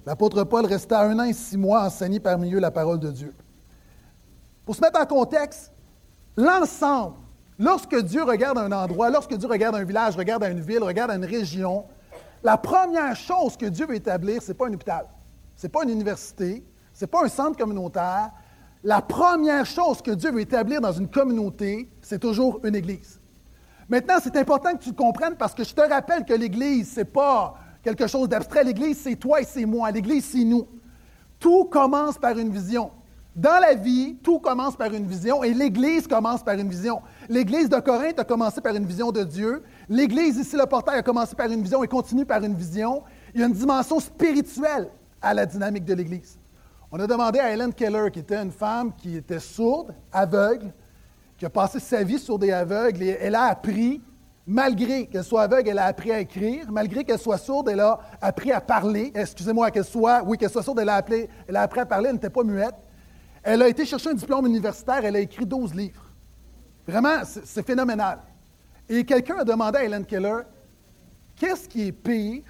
L'apôtre 0.04 0.42
Paul 0.42 0.66
resta 0.66 1.02
un 1.02 1.16
an 1.20 1.22
et 1.22 1.32
six 1.32 1.56
mois 1.56 1.84
enseigné 1.84 2.18
parmi 2.18 2.52
eux 2.52 2.58
la 2.58 2.72
parole 2.72 2.98
de 2.98 3.12
Dieu. 3.12 3.32
Pour 4.66 4.74
se 4.74 4.80
mettre 4.80 5.00
en 5.00 5.06
contexte, 5.06 5.72
l'ensemble 6.36 7.27
Lorsque 7.58 7.96
Dieu 7.96 8.22
regarde 8.22 8.58
un 8.58 8.70
endroit, 8.70 9.10
lorsque 9.10 9.34
Dieu 9.34 9.48
regarde 9.48 9.74
un 9.74 9.84
village, 9.84 10.16
regarde 10.16 10.44
une 10.44 10.60
ville, 10.60 10.82
regarde 10.82 11.10
une 11.10 11.24
région, 11.24 11.84
la 12.44 12.56
première 12.56 13.16
chose 13.16 13.56
que 13.56 13.66
Dieu 13.66 13.86
veut 13.86 13.96
établir, 13.96 14.40
ce 14.42 14.48
n'est 14.48 14.54
pas 14.54 14.68
un 14.68 14.72
hôpital, 14.72 15.06
ce 15.56 15.66
n'est 15.66 15.70
pas 15.70 15.82
une 15.82 15.90
université, 15.90 16.64
ce 16.92 17.04
n'est 17.04 17.08
pas 17.08 17.24
un 17.24 17.28
centre 17.28 17.58
communautaire. 17.58 18.30
La 18.84 19.02
première 19.02 19.66
chose 19.66 20.00
que 20.00 20.12
Dieu 20.12 20.30
veut 20.30 20.42
établir 20.42 20.80
dans 20.80 20.92
une 20.92 21.08
communauté, 21.08 21.90
c'est 22.00 22.20
toujours 22.20 22.60
une 22.64 22.76
église. 22.76 23.20
Maintenant, 23.88 24.16
c'est 24.22 24.36
important 24.36 24.72
que 24.76 24.84
tu 24.84 24.92
comprennes 24.92 25.34
parce 25.34 25.54
que 25.54 25.64
je 25.64 25.74
te 25.74 25.80
rappelle 25.80 26.24
que 26.24 26.34
l'église, 26.34 26.92
ce 26.92 27.00
n'est 27.00 27.04
pas 27.04 27.56
quelque 27.82 28.06
chose 28.06 28.28
d'abstrait. 28.28 28.62
L'église, 28.62 29.00
c'est 29.00 29.16
toi 29.16 29.40
et 29.40 29.44
c'est 29.44 29.64
moi. 29.64 29.90
L'église, 29.90 30.26
c'est 30.26 30.44
nous. 30.44 30.68
Tout 31.40 31.64
commence 31.64 32.18
par 32.18 32.38
une 32.38 32.52
vision. 32.52 32.92
Dans 33.38 33.60
la 33.60 33.74
vie, 33.74 34.16
tout 34.16 34.40
commence 34.40 34.74
par 34.74 34.92
une 34.92 35.06
vision 35.06 35.44
et 35.44 35.54
l'Église 35.54 36.08
commence 36.08 36.42
par 36.42 36.54
une 36.54 36.68
vision. 36.68 37.02
L'Église 37.28 37.68
de 37.68 37.78
Corinthe 37.78 38.18
a 38.18 38.24
commencé 38.24 38.60
par 38.60 38.74
une 38.74 38.84
vision 38.84 39.12
de 39.12 39.22
Dieu. 39.22 39.62
L'Église 39.88 40.38
ici, 40.38 40.56
le 40.56 40.66
portail, 40.66 40.98
a 40.98 41.02
commencé 41.04 41.36
par 41.36 41.46
une 41.46 41.62
vision 41.62 41.84
et 41.84 41.86
continue 41.86 42.26
par 42.26 42.42
une 42.42 42.56
vision. 42.56 43.04
Il 43.32 43.40
y 43.40 43.44
a 43.44 43.46
une 43.46 43.52
dimension 43.52 44.00
spirituelle 44.00 44.90
à 45.22 45.34
la 45.34 45.46
dynamique 45.46 45.84
de 45.84 45.94
l'Église. 45.94 46.36
On 46.90 46.98
a 46.98 47.06
demandé 47.06 47.38
à 47.38 47.52
Helen 47.52 47.72
Keller, 47.72 48.10
qui 48.12 48.18
était 48.18 48.34
une 48.34 48.50
femme 48.50 48.92
qui 48.96 49.16
était 49.16 49.38
sourde, 49.38 49.94
aveugle, 50.10 50.74
qui 51.36 51.46
a 51.46 51.50
passé 51.50 51.78
sa 51.78 52.02
vie 52.02 52.18
sourde 52.18 52.42
et 52.42 52.50
aveugle, 52.50 53.04
et 53.04 53.18
elle 53.20 53.36
a 53.36 53.44
appris, 53.44 54.02
malgré 54.48 55.06
qu'elle 55.06 55.22
soit 55.22 55.42
aveugle, 55.42 55.68
elle 55.68 55.78
a 55.78 55.84
appris 55.84 56.10
à 56.10 56.18
écrire, 56.18 56.72
malgré 56.72 57.04
qu'elle 57.04 57.20
soit 57.20 57.38
sourde, 57.38 57.68
elle 57.68 57.78
a 57.78 58.00
appris 58.20 58.50
à 58.50 58.60
parler. 58.60 59.12
Excusez-moi, 59.14 59.70
qu'elle 59.70 59.84
soit, 59.84 60.24
oui, 60.26 60.36
qu'elle 60.38 60.50
soit 60.50 60.64
sourde, 60.64 60.80
elle 60.80 60.88
a, 60.88 60.96
appris, 60.96 61.28
elle 61.46 61.54
a 61.54 61.62
appris 61.62 61.78
à 61.78 61.86
parler, 61.86 62.08
elle 62.08 62.16
n'était 62.16 62.30
pas 62.30 62.42
muette. 62.42 62.74
Elle 63.42 63.62
a 63.62 63.68
été 63.68 63.84
chercher 63.84 64.10
un 64.10 64.14
diplôme 64.14 64.46
universitaire, 64.46 65.04
elle 65.04 65.16
a 65.16 65.20
écrit 65.20 65.46
12 65.46 65.74
livres. 65.74 66.04
Vraiment, 66.86 67.22
c'est 67.24 67.66
phénoménal. 67.66 68.20
Et 68.88 69.04
quelqu'un 69.04 69.38
a 69.38 69.44
demandé 69.44 69.78
à 69.78 69.84
Helen 69.84 70.04
Keller, 70.04 70.40
qu'est-ce 71.36 71.68
qui 71.68 71.88
est 71.88 71.92
pire 71.92 72.42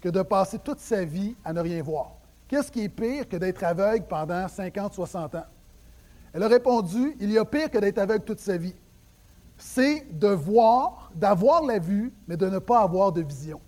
que 0.00 0.08
de 0.08 0.22
passer 0.22 0.58
toute 0.58 0.78
sa 0.78 1.04
vie 1.04 1.34
à 1.44 1.52
ne 1.52 1.60
rien 1.60 1.82
voir? 1.82 2.12
Qu'est-ce 2.46 2.70
qui 2.70 2.82
est 2.82 2.88
pire 2.88 3.28
que 3.28 3.36
d'être 3.36 3.64
aveugle 3.64 4.06
pendant 4.06 4.46
50, 4.46 4.94
60 4.94 5.34
ans? 5.34 5.44
Elle 6.32 6.42
a 6.42 6.48
répondu, 6.48 7.16
il 7.20 7.30
y 7.30 7.38
a 7.38 7.44
pire 7.44 7.70
que 7.70 7.78
d'être 7.78 7.98
aveugle 7.98 8.24
toute 8.24 8.40
sa 8.40 8.56
vie. 8.56 8.74
C'est 9.56 10.06
de 10.10 10.28
voir, 10.28 11.10
d'avoir 11.14 11.62
la 11.64 11.78
vue, 11.78 12.12
mais 12.26 12.36
de 12.36 12.48
ne 12.48 12.58
pas 12.58 12.80
avoir 12.80 13.12
de 13.12 13.22
vision. 13.22 13.60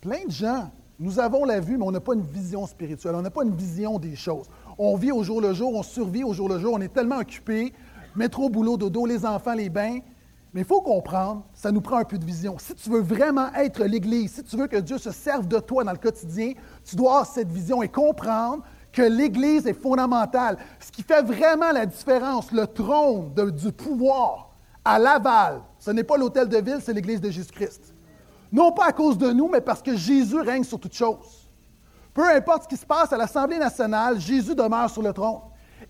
Plein 0.00 0.24
de 0.26 0.30
gens, 0.30 0.70
nous 0.98 1.18
avons 1.18 1.44
la 1.44 1.60
vue, 1.60 1.78
mais 1.78 1.84
on 1.86 1.92
n'a 1.92 2.00
pas 2.00 2.14
une 2.14 2.22
vision 2.22 2.66
spirituelle, 2.66 3.14
on 3.14 3.22
n'a 3.22 3.30
pas 3.30 3.44
une 3.44 3.54
vision 3.54 3.98
des 3.98 4.16
choses. 4.16 4.46
On 4.78 4.96
vit 4.96 5.12
au 5.12 5.22
jour 5.22 5.40
le 5.40 5.52
jour, 5.52 5.74
on 5.74 5.82
survit 5.82 6.24
au 6.24 6.32
jour 6.32 6.48
le 6.48 6.58
jour, 6.58 6.74
on 6.74 6.80
est 6.80 6.92
tellement 6.92 7.18
occupé, 7.18 7.72
métro, 8.16 8.48
boulot, 8.48 8.76
dodo, 8.76 9.06
les 9.06 9.24
enfants, 9.24 9.54
les 9.54 9.68
bains. 9.68 9.98
Mais 10.54 10.60
il 10.60 10.66
faut 10.66 10.82
comprendre, 10.82 11.44
ça 11.54 11.72
nous 11.72 11.80
prend 11.80 11.96
un 11.96 12.04
peu 12.04 12.18
de 12.18 12.24
vision. 12.24 12.56
Si 12.58 12.74
tu 12.74 12.90
veux 12.90 13.00
vraiment 13.00 13.52
être 13.54 13.84
l'Église, 13.84 14.34
si 14.34 14.42
tu 14.42 14.56
veux 14.56 14.66
que 14.66 14.76
Dieu 14.76 14.98
se 14.98 15.10
serve 15.10 15.48
de 15.48 15.58
toi 15.58 15.82
dans 15.82 15.92
le 15.92 15.98
quotidien, 15.98 16.52
tu 16.84 16.94
dois 16.94 17.12
avoir 17.12 17.26
cette 17.26 17.50
vision 17.50 17.82
et 17.82 17.88
comprendre 17.88 18.62
que 18.92 19.02
l'Église 19.02 19.66
est 19.66 19.72
fondamentale. 19.72 20.58
Ce 20.78 20.92
qui 20.92 21.02
fait 21.02 21.22
vraiment 21.22 21.72
la 21.72 21.86
différence, 21.86 22.52
le 22.52 22.66
trône 22.66 23.32
du 23.34 23.72
pouvoir 23.72 24.50
à 24.84 24.98
Laval, 24.98 25.62
ce 25.78 25.90
n'est 25.90 26.04
pas 26.04 26.18
l'hôtel 26.18 26.48
de 26.48 26.58
ville, 26.58 26.78
c'est 26.82 26.92
l'Église 26.92 27.20
de 27.20 27.30
Jésus-Christ. 27.30 27.94
Non 28.52 28.72
pas 28.72 28.86
à 28.88 28.92
cause 28.92 29.16
de 29.16 29.32
nous, 29.32 29.48
mais 29.48 29.62
parce 29.62 29.80
que 29.80 29.96
Jésus 29.96 30.38
règne 30.38 30.64
sur 30.64 30.78
toutes 30.78 30.94
choses. 30.94 31.41
Peu 32.14 32.28
importe 32.28 32.64
ce 32.64 32.68
qui 32.68 32.76
se 32.76 32.84
passe 32.84 33.12
à 33.12 33.16
l'Assemblée 33.16 33.58
nationale, 33.58 34.20
Jésus 34.20 34.54
demeure 34.54 34.90
sur 34.90 35.02
le 35.02 35.12
trône. 35.12 35.40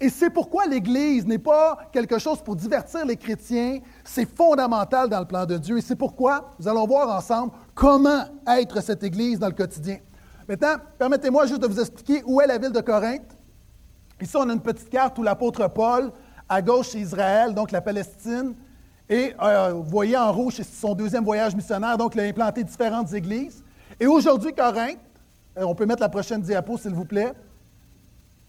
Et 0.01 0.09
c'est 0.09 0.31
pourquoi 0.31 0.67
l'Église 0.67 1.27
n'est 1.27 1.39
pas 1.39 1.79
quelque 1.93 2.19
chose 2.19 2.41
pour 2.43 2.57
divertir 2.57 3.05
les 3.05 3.17
chrétiens, 3.17 3.81
c'est 4.05 4.27
fondamental 4.27 5.09
dans 5.09 5.21
le 5.21 5.27
plan 5.27 5.47
de 5.47 5.59
Dieu. 5.59 5.79
Et 5.79 5.81
c'est 5.81 5.97
pourquoi 5.97 6.51
nous 6.59 6.67
allons 6.67 6.87
voir 6.87 7.09
ensemble 7.17 7.53
comment 7.75 8.25
être 8.47 8.81
cette 8.83 9.03
Église 9.03 9.39
dans 9.39 9.49
le 9.49 9.53
quotidien. 9.53 9.99
Maintenant, 10.49 10.77
permettez-moi 10.99 11.47
juste 11.47 11.61
de 11.61 11.67
vous 11.67 11.81
expliquer 11.81 12.23
où 12.27 12.41
est 12.41 12.47
la 12.47 12.59
ville 12.59 12.73
de 12.73 12.81
Corinthe. 12.81 13.37
Ici, 14.21 14.37
on 14.37 14.49
a 14.49 14.53
une 14.53 14.61
petite 14.61 14.91
carte 14.91 15.19
où 15.19 15.23
l'apôtre 15.23 15.69
Paul, 15.69 16.13
à 16.49 16.63
gauche, 16.63 16.91
c'est 16.91 16.99
Israël, 16.99 17.55
donc 17.55 17.71
la 17.71 17.81
Palestine. 17.81 18.55
Et 19.09 19.35
euh, 19.43 19.73
vous 19.73 19.85
voyez 19.85 20.17
en 20.17 20.33
rouge, 20.33 20.55
c'est 20.57 20.65
son 20.65 20.95
deuxième 20.95 21.25
voyage 21.25 21.55
missionnaire, 21.55 21.97
donc 21.97 22.15
il 22.15 22.21
a 22.21 22.25
implanté 22.25 22.65
différentes 22.65 23.13
églises. 23.13 23.63
Et 24.01 24.07
aujourd'hui, 24.07 24.53
Corinthe, 24.53 24.99
on 25.57 25.75
peut 25.75 25.87
mettre 25.87 26.01
la 26.01 26.09
prochaine 26.09 26.41
diapo, 26.41 26.79
s'il 26.79 26.95
vous 26.95 27.05
plaît. 27.05 27.33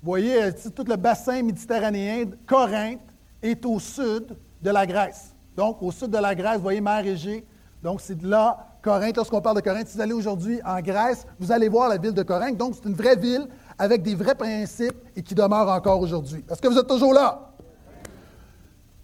Vous 0.02 0.12
voyez, 0.12 0.44
euh, 0.44 0.52
tout 0.76 0.84
le 0.84 0.96
bassin 0.96 1.42
méditerranéen, 1.44 2.26
Corinthe, 2.46 3.00
est 3.42 3.66
au 3.66 3.80
sud 3.80 4.36
de 4.62 4.70
la 4.70 4.86
Grèce. 4.86 5.34
Donc, 5.56 5.82
au 5.82 5.92
sud 5.92 6.10
de 6.10 6.18
la 6.18 6.36
Grèce, 6.36 6.58
vous 6.58 6.64
voyez 6.64 6.82
mer 6.82 7.06
Égée. 7.06 7.46
Donc, 7.82 8.02
c'est 8.02 8.16
de 8.16 8.28
là, 8.28 8.78
Corinthe. 8.82 9.18
Lorsqu'on 9.18 9.42
parle 9.42 9.58
de 9.58 9.62
Corinthe, 9.62 9.88
si 9.88 9.96
vous 9.96 10.02
allez 10.02 10.14
aujourd'hui 10.14 10.60
en 10.66 10.80
Grèce, 10.82 11.26
vous 11.40 11.52
allez 11.52 11.70
voir 11.70 11.90
la 11.90 11.98
ville 11.98 12.14
de 12.14 12.24
Corinthe. 12.24 12.58
Donc, 12.58 12.76
c'est 12.76 12.88
une 12.88 12.96
vraie 12.96 13.16
ville 13.16 13.48
avec 13.78 14.02
des 14.02 14.16
vrais 14.16 14.36
principes 14.36 14.96
et 15.16 15.22
qui 15.22 15.36
demeure 15.36 15.70
encore 15.70 16.00
aujourd'hui. 16.00 16.44
Est-ce 16.50 16.62
que 16.62 16.68
vous 16.68 16.78
êtes 16.78 16.88
toujours 16.88 17.14
là? 17.14 17.52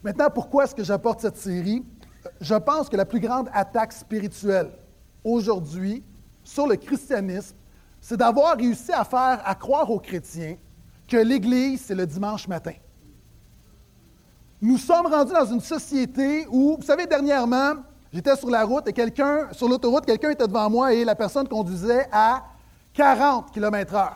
Maintenant, 0.03 0.29
pourquoi 0.34 0.63
est-ce 0.63 0.75
que 0.75 0.84
j'apporte 0.84 1.22
cette 1.22 1.38
série? 1.38 1.84
Je 2.39 2.56
pense 2.56 2.88
que 2.89 2.96
la 2.96 3.06
plus 3.06 3.20
grande 3.20 3.50
attaque 3.53 3.91
spirituelle 3.91 4.70
aujourd'hui 5.24 6.03
sur 6.44 6.68
le 6.68 6.75
christianisme, 6.75 7.56
c'est 8.01 8.18
d'avoir 8.18 8.58
réussi 8.58 8.91
à 8.91 9.03
faire, 9.03 9.41
à 9.44 9.56
croire 9.56 9.89
aux 9.89 10.00
chrétiens 10.00 10.58
que 11.08 11.18
l'Église, 11.18 11.82
c'est 11.82 11.96
le 11.96 12.06
dimanche 12.06 12.48
matin. 12.48 12.74
Nous 14.62 14.77
sommes 14.77 15.08
rendus 15.08 15.34
dans 15.34 15.46
une 15.46 15.62
société 15.62 16.46
où, 16.50 16.75
vous 16.77 16.86
savez, 16.86 17.08
dernièrement, 17.08 17.75
j'étais 18.12 18.36
sur 18.36 18.50
la 18.50 18.63
route 18.63 18.88
et 18.88 18.94
quelqu'un, 18.94 19.48
sur 19.51 19.70
l'autoroute, 19.70 20.06
quelqu'un 20.06 20.32
était 20.32 20.48
devant 20.48 20.70
moi 20.70 20.94
et 20.94 21.06
la 21.06 21.15
personne 21.15 21.48
conduisait 21.48 22.08
à 22.12 22.44
40 22.94 23.51
km/h. 23.51 24.15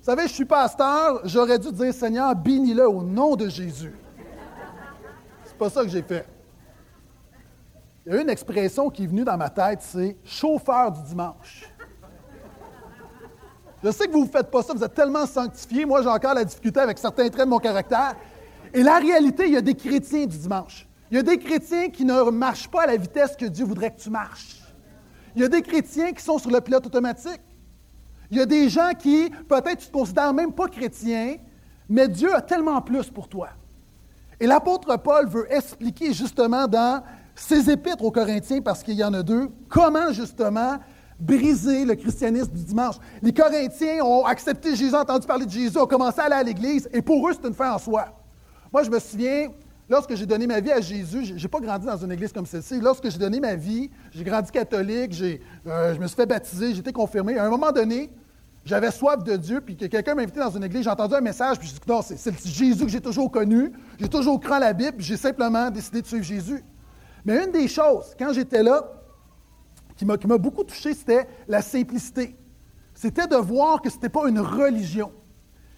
Vous 0.00 0.04
savez, 0.04 0.22
je 0.22 0.32
suis 0.32 0.44
pasteur, 0.44 1.20
j'aurais 1.24 1.58
dû 1.58 1.70
dire 1.70 1.92
Seigneur, 1.92 2.34
bénis-le 2.34 2.88
au 2.88 3.02
nom 3.02 3.36
de 3.36 3.48
Jésus. 3.48 3.94
C'est 5.44 5.58
pas 5.58 5.68
ça 5.68 5.82
que 5.82 5.88
j'ai 5.88 6.02
fait. 6.02 6.26
Il 8.06 8.14
y 8.14 8.16
a 8.16 8.22
une 8.22 8.30
expression 8.30 8.88
qui 8.88 9.04
est 9.04 9.06
venue 9.06 9.24
dans 9.24 9.36
ma 9.36 9.50
tête, 9.50 9.80
c'est 9.82 10.16
chauffeur 10.24 10.92
du 10.92 11.02
dimanche. 11.02 11.70
Je 13.82 13.90
sais 13.92 14.06
que 14.06 14.12
vous 14.12 14.24
ne 14.24 14.28
faites 14.28 14.50
pas 14.50 14.62
ça, 14.62 14.72
vous 14.74 14.82
êtes 14.82 14.94
tellement 14.94 15.26
sanctifiés. 15.26 15.84
Moi, 15.84 16.02
j'ai 16.02 16.08
encore 16.08 16.34
la 16.34 16.44
difficulté 16.44 16.80
avec 16.80 16.98
certains 16.98 17.28
traits 17.28 17.44
de 17.44 17.50
mon 17.50 17.58
caractère. 17.58 18.16
Et 18.74 18.82
la 18.82 18.98
réalité, 18.98 19.46
il 19.46 19.54
y 19.54 19.56
a 19.56 19.60
des 19.60 19.74
chrétiens 19.74 20.26
du 20.26 20.36
dimanche. 20.36 20.86
Il 21.10 21.16
y 21.16 21.20
a 21.20 21.22
des 21.22 21.38
chrétiens 21.38 21.88
qui 21.88 22.04
ne 22.04 22.30
marchent 22.30 22.68
pas 22.68 22.82
à 22.82 22.86
la 22.86 22.96
vitesse 22.96 23.36
que 23.36 23.46
Dieu 23.46 23.64
voudrait 23.64 23.92
que 23.92 24.00
tu 24.00 24.10
marches. 24.10 24.60
Il 25.34 25.42
y 25.42 25.44
a 25.44 25.48
des 25.48 25.62
chrétiens 25.62 26.12
qui 26.12 26.22
sont 26.22 26.38
sur 26.38 26.50
le 26.50 26.60
pilote 26.60 26.86
automatique. 26.86 27.40
Il 28.30 28.36
y 28.36 28.40
a 28.40 28.46
des 28.46 28.68
gens 28.68 28.90
qui, 28.98 29.30
peut-être, 29.48 29.78
tu 29.78 29.86
ne 29.86 29.92
te 29.92 29.92
considères 29.92 30.34
même 30.34 30.52
pas 30.52 30.68
chrétien, 30.68 31.36
mais 31.88 32.08
Dieu 32.08 32.34
a 32.34 32.42
tellement 32.42 32.82
plus 32.82 33.08
pour 33.08 33.28
toi. 33.28 33.48
Et 34.40 34.46
l'apôtre 34.46 34.96
Paul 34.98 35.28
veut 35.28 35.46
expliquer 35.50 36.12
justement 36.12 36.66
dans 36.66 37.02
ses 37.34 37.70
épîtres 37.70 38.04
aux 38.04 38.10
Corinthiens, 38.10 38.60
parce 38.60 38.82
qu'il 38.82 38.94
y 38.94 39.04
en 39.04 39.14
a 39.14 39.22
deux, 39.22 39.48
comment 39.68 40.12
justement 40.12 40.78
briser 41.18 41.84
le 41.84 41.94
christianisme 41.94 42.52
du 42.52 42.62
dimanche. 42.62 42.96
Les 43.22 43.32
Corinthiens 43.32 44.04
ont 44.04 44.24
accepté 44.24 44.76
Jésus, 44.76 44.94
entendu 44.94 45.26
parler 45.26 45.46
de 45.46 45.50
Jésus, 45.50 45.76
ont 45.78 45.86
commencé 45.86 46.20
à 46.20 46.24
aller 46.24 46.34
à 46.34 46.42
l'Église, 46.42 46.88
et 46.92 47.02
pour 47.02 47.28
eux, 47.28 47.32
c'est 47.32 47.46
une 47.46 47.54
fin 47.54 47.72
en 47.72 47.78
soi. 47.78 48.06
Moi, 48.72 48.82
je 48.82 48.90
me 48.90 48.98
souviens, 48.98 49.48
lorsque 49.88 50.14
j'ai 50.14 50.26
donné 50.26 50.46
ma 50.46 50.60
vie 50.60 50.70
à 50.70 50.80
Jésus, 50.80 51.24
je 51.24 51.42
n'ai 51.42 51.48
pas 51.48 51.60
grandi 51.60 51.86
dans 51.86 51.96
une 51.96 52.12
église 52.12 52.32
comme 52.32 52.46
celle-ci. 52.46 52.80
Lorsque 52.80 53.10
j'ai 53.10 53.18
donné 53.18 53.40
ma 53.40 53.54
vie, 53.54 53.90
j'ai 54.12 54.22
grandi 54.22 54.50
catholique, 54.50 55.12
euh, 55.66 55.94
je 55.94 55.98
me 55.98 56.06
suis 56.06 56.16
fait 56.16 56.26
baptiser, 56.26 56.72
j'ai 56.74 56.80
été 56.80 56.92
confirmé. 56.92 57.38
À 57.38 57.46
un 57.46 57.50
moment 57.50 57.72
donné, 57.72 58.10
j'avais 58.64 58.90
soif 58.90 59.24
de 59.24 59.36
Dieu, 59.36 59.60
puis 59.60 59.76
que 59.76 59.86
quelqu'un 59.86 60.14
m'a 60.14 60.22
invité 60.22 60.40
dans 60.40 60.50
une 60.50 60.64
église, 60.64 60.84
j'ai 60.84 60.90
entendu 60.90 61.14
un 61.14 61.20
message, 61.20 61.58
puis 61.58 61.68
je 61.68 61.72
dit 61.72 61.80
non, 61.88 62.02
c'est 62.02 62.30
le 62.30 62.36
Jésus 62.44 62.84
que 62.84 62.90
j'ai 62.90 63.00
toujours 63.00 63.30
connu, 63.30 63.72
j'ai 63.98 64.08
toujours 64.08 64.38
cru 64.38 64.52
en 64.52 64.58
la 64.58 64.72
Bible, 64.72 64.98
puis 64.98 65.06
j'ai 65.06 65.16
simplement 65.16 65.70
décidé 65.70 66.02
de 66.02 66.06
suivre 66.06 66.24
Jésus. 66.24 66.62
Mais 67.24 67.44
une 67.44 67.50
des 67.50 67.66
choses, 67.66 68.14
quand 68.18 68.32
j'étais 68.32 68.62
là, 68.62 68.97
qui 69.98 70.26
m'a 70.26 70.38
beaucoup 70.38 70.64
touché, 70.64 70.94
c'était 70.94 71.26
la 71.46 71.62
simplicité. 71.62 72.36
C'était 72.94 73.26
de 73.26 73.36
voir 73.36 73.82
que 73.82 73.90
ce 73.90 73.94
n'était 73.96 74.08
pas 74.08 74.28
une 74.28 74.40
religion. 74.40 75.12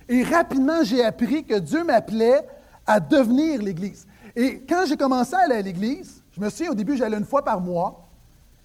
Et 0.09 0.23
rapidement, 0.23 0.83
j'ai 0.83 1.05
appris 1.05 1.45
que 1.45 1.59
Dieu 1.59 1.85
m'appelait 1.85 2.41
à 2.87 2.99
devenir 2.99 3.63
l'Église. 3.63 4.07
Et 4.35 4.61
quand 4.69 4.85
j'ai 4.87 4.97
commencé 4.97 5.35
à 5.35 5.41
aller 5.41 5.57
à 5.57 5.63
l'Église, 5.63 6.23
je 6.33 6.41
me 6.41 6.49
souviens, 6.49 6.73
au 6.73 6.75
début, 6.75 6.97
j'allais 6.97 7.19
une 7.19 7.25
fois 7.25 7.45
par 7.45 7.61
mois. 7.61 8.09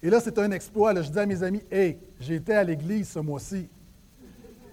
Et 0.01 0.09
là, 0.09 0.19
c'était 0.19 0.41
un 0.41 0.51
exploit. 0.51 0.93
je 0.95 1.07
disais 1.07 1.21
à 1.21 1.25
mes 1.25 1.43
amis, 1.43 1.61
Hey, 1.71 1.97
j'ai 2.19 2.35
été 2.35 2.53
à 2.53 2.63
l'Église 2.63 3.09
ce 3.09 3.19
mois-ci. 3.19 3.67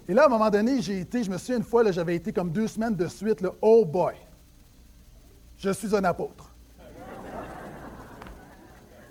Et 0.07 0.13
là, 0.13 0.23
à 0.23 0.25
un 0.25 0.29
moment 0.29 0.49
donné, 0.49 0.81
j'ai 0.81 0.99
été, 0.99 1.23
je 1.23 1.31
me 1.31 1.37
souviens 1.37 1.57
une 1.57 1.63
fois, 1.63 1.89
j'avais 1.91 2.15
été 2.15 2.33
comme 2.33 2.51
deux 2.51 2.67
semaines 2.67 2.95
de 2.95 3.07
suite, 3.07 3.43
oh 3.61 3.85
boy, 3.85 4.13
je 5.57 5.69
suis 5.71 5.95
un 5.95 6.03
apôtre. 6.03 6.52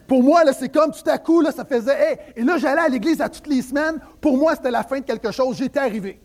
Pour 0.06 0.22
moi, 0.22 0.42
c'est 0.52 0.68
comme 0.68 0.90
tout 0.90 1.08
à 1.08 1.18
coup, 1.18 1.44
ça 1.44 1.64
faisait. 1.64 2.18
et 2.36 2.42
là, 2.42 2.58
j'allais 2.58 2.82
à 2.82 2.88
l'église 2.88 3.20
à 3.20 3.28
toutes 3.28 3.46
les 3.46 3.62
semaines. 3.62 4.00
Pour 4.20 4.36
moi, 4.36 4.54
c'était 4.54 4.70
la 4.70 4.82
fin 4.82 5.00
de 5.00 5.04
quelque 5.04 5.30
chose. 5.30 5.56
J'étais 5.56 5.80
arrivé. 5.80 6.20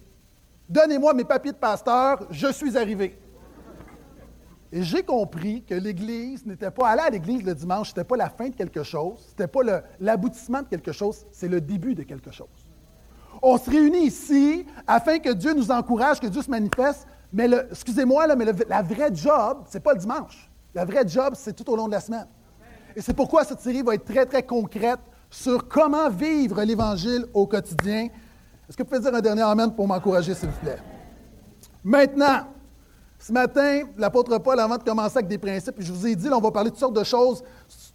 Donnez-moi 0.70 1.14
mes 1.14 1.24
papiers 1.24 1.54
de 1.54 1.58
pasteur, 1.58 2.28
je 2.30 2.52
suis 2.52 2.78
arrivé. 2.78 3.18
Et 4.72 4.84
j'ai 4.84 5.02
compris 5.02 5.64
que 5.64 5.74
l'Église 5.74 6.46
n'était 6.46 6.72
pas 6.72 6.90
aller 6.90 7.02
à 7.02 7.10
l'Église 7.10 7.44
le 7.44 7.56
dimanche, 7.56 7.90
ce 7.90 7.94
n'était 7.94 8.04
pas 8.04 8.18
la 8.18 8.30
fin 8.30 8.50
de 8.50 8.56
quelque 8.56 8.84
chose, 8.84 9.26
n'était 9.30 9.48
pas 9.48 9.62
l'aboutissement 10.00 10.62
de 10.62 10.68
quelque 10.68 10.92
chose, 10.92 11.26
c'est 11.32 11.48
le 11.48 11.62
début 11.62 11.96
de 11.96 12.04
quelque 12.04 12.32
chose. 12.32 12.48
On 13.42 13.58
se 13.58 13.70
réunit 13.70 14.08
ici 14.08 14.66
afin 14.86 15.20
que 15.20 15.32
Dieu 15.32 15.54
nous 15.54 15.72
encourage, 15.72 16.20
que 16.20 16.28
Dieu 16.28 16.42
se 16.42 16.52
manifeste, 16.52 17.08
mais 17.32 17.50
excusez-moi, 17.72 18.36
mais 18.36 18.46
la 18.68 18.82
vraie 18.82 19.14
job, 19.14 19.64
ce 19.70 19.78
n'est 19.78 19.82
pas 19.82 19.94
le 19.94 20.00
dimanche. 20.00 20.50
La 20.74 20.84
vraie 20.84 21.08
job, 21.08 21.34
c'est 21.36 21.54
tout 21.54 21.70
au 21.72 21.76
long 21.78 21.88
de 21.88 21.94
la 21.94 22.02
semaine. 22.02 22.28
Et 22.98 23.02
c'est 23.02 23.14
pourquoi 23.14 23.44
cette 23.44 23.60
série 23.60 23.84
va 23.84 23.94
être 23.94 24.06
très, 24.06 24.26
très 24.26 24.42
concrète 24.42 25.00
sur 25.30 25.68
comment 25.68 26.10
vivre 26.10 26.64
l'Évangile 26.64 27.28
au 27.32 27.46
quotidien. 27.46 28.08
Est-ce 28.68 28.76
que 28.76 28.82
vous 28.82 28.90
pouvez 28.90 29.02
dire 29.02 29.14
un 29.14 29.22
dernier 29.22 29.44
Amen 29.44 29.72
pour 29.72 29.88
m'encourager, 29.88 30.34
s'il 30.34 30.50
vous 30.50 30.58
plaît? 30.58 30.80
Maintenant, 31.84 32.48
ce 33.20 33.32
matin, 33.32 33.84
l'apôtre 34.00 34.40
Paul, 34.40 34.60
avant 34.60 34.78
de 34.78 34.84
commencer 34.84 35.20
avec 35.20 35.28
des 35.28 35.38
principes, 35.38 35.76
je 35.78 35.94
vous 35.94 36.08
ai 36.08 36.16
dit, 36.16 36.28
là, 36.28 36.40
on 36.40 36.42
va 36.42 36.50
parler 36.50 36.72
de 36.72 36.74
toutes 36.74 36.80
sortes 36.80 36.96
de 36.96 37.04
choses, 37.04 37.44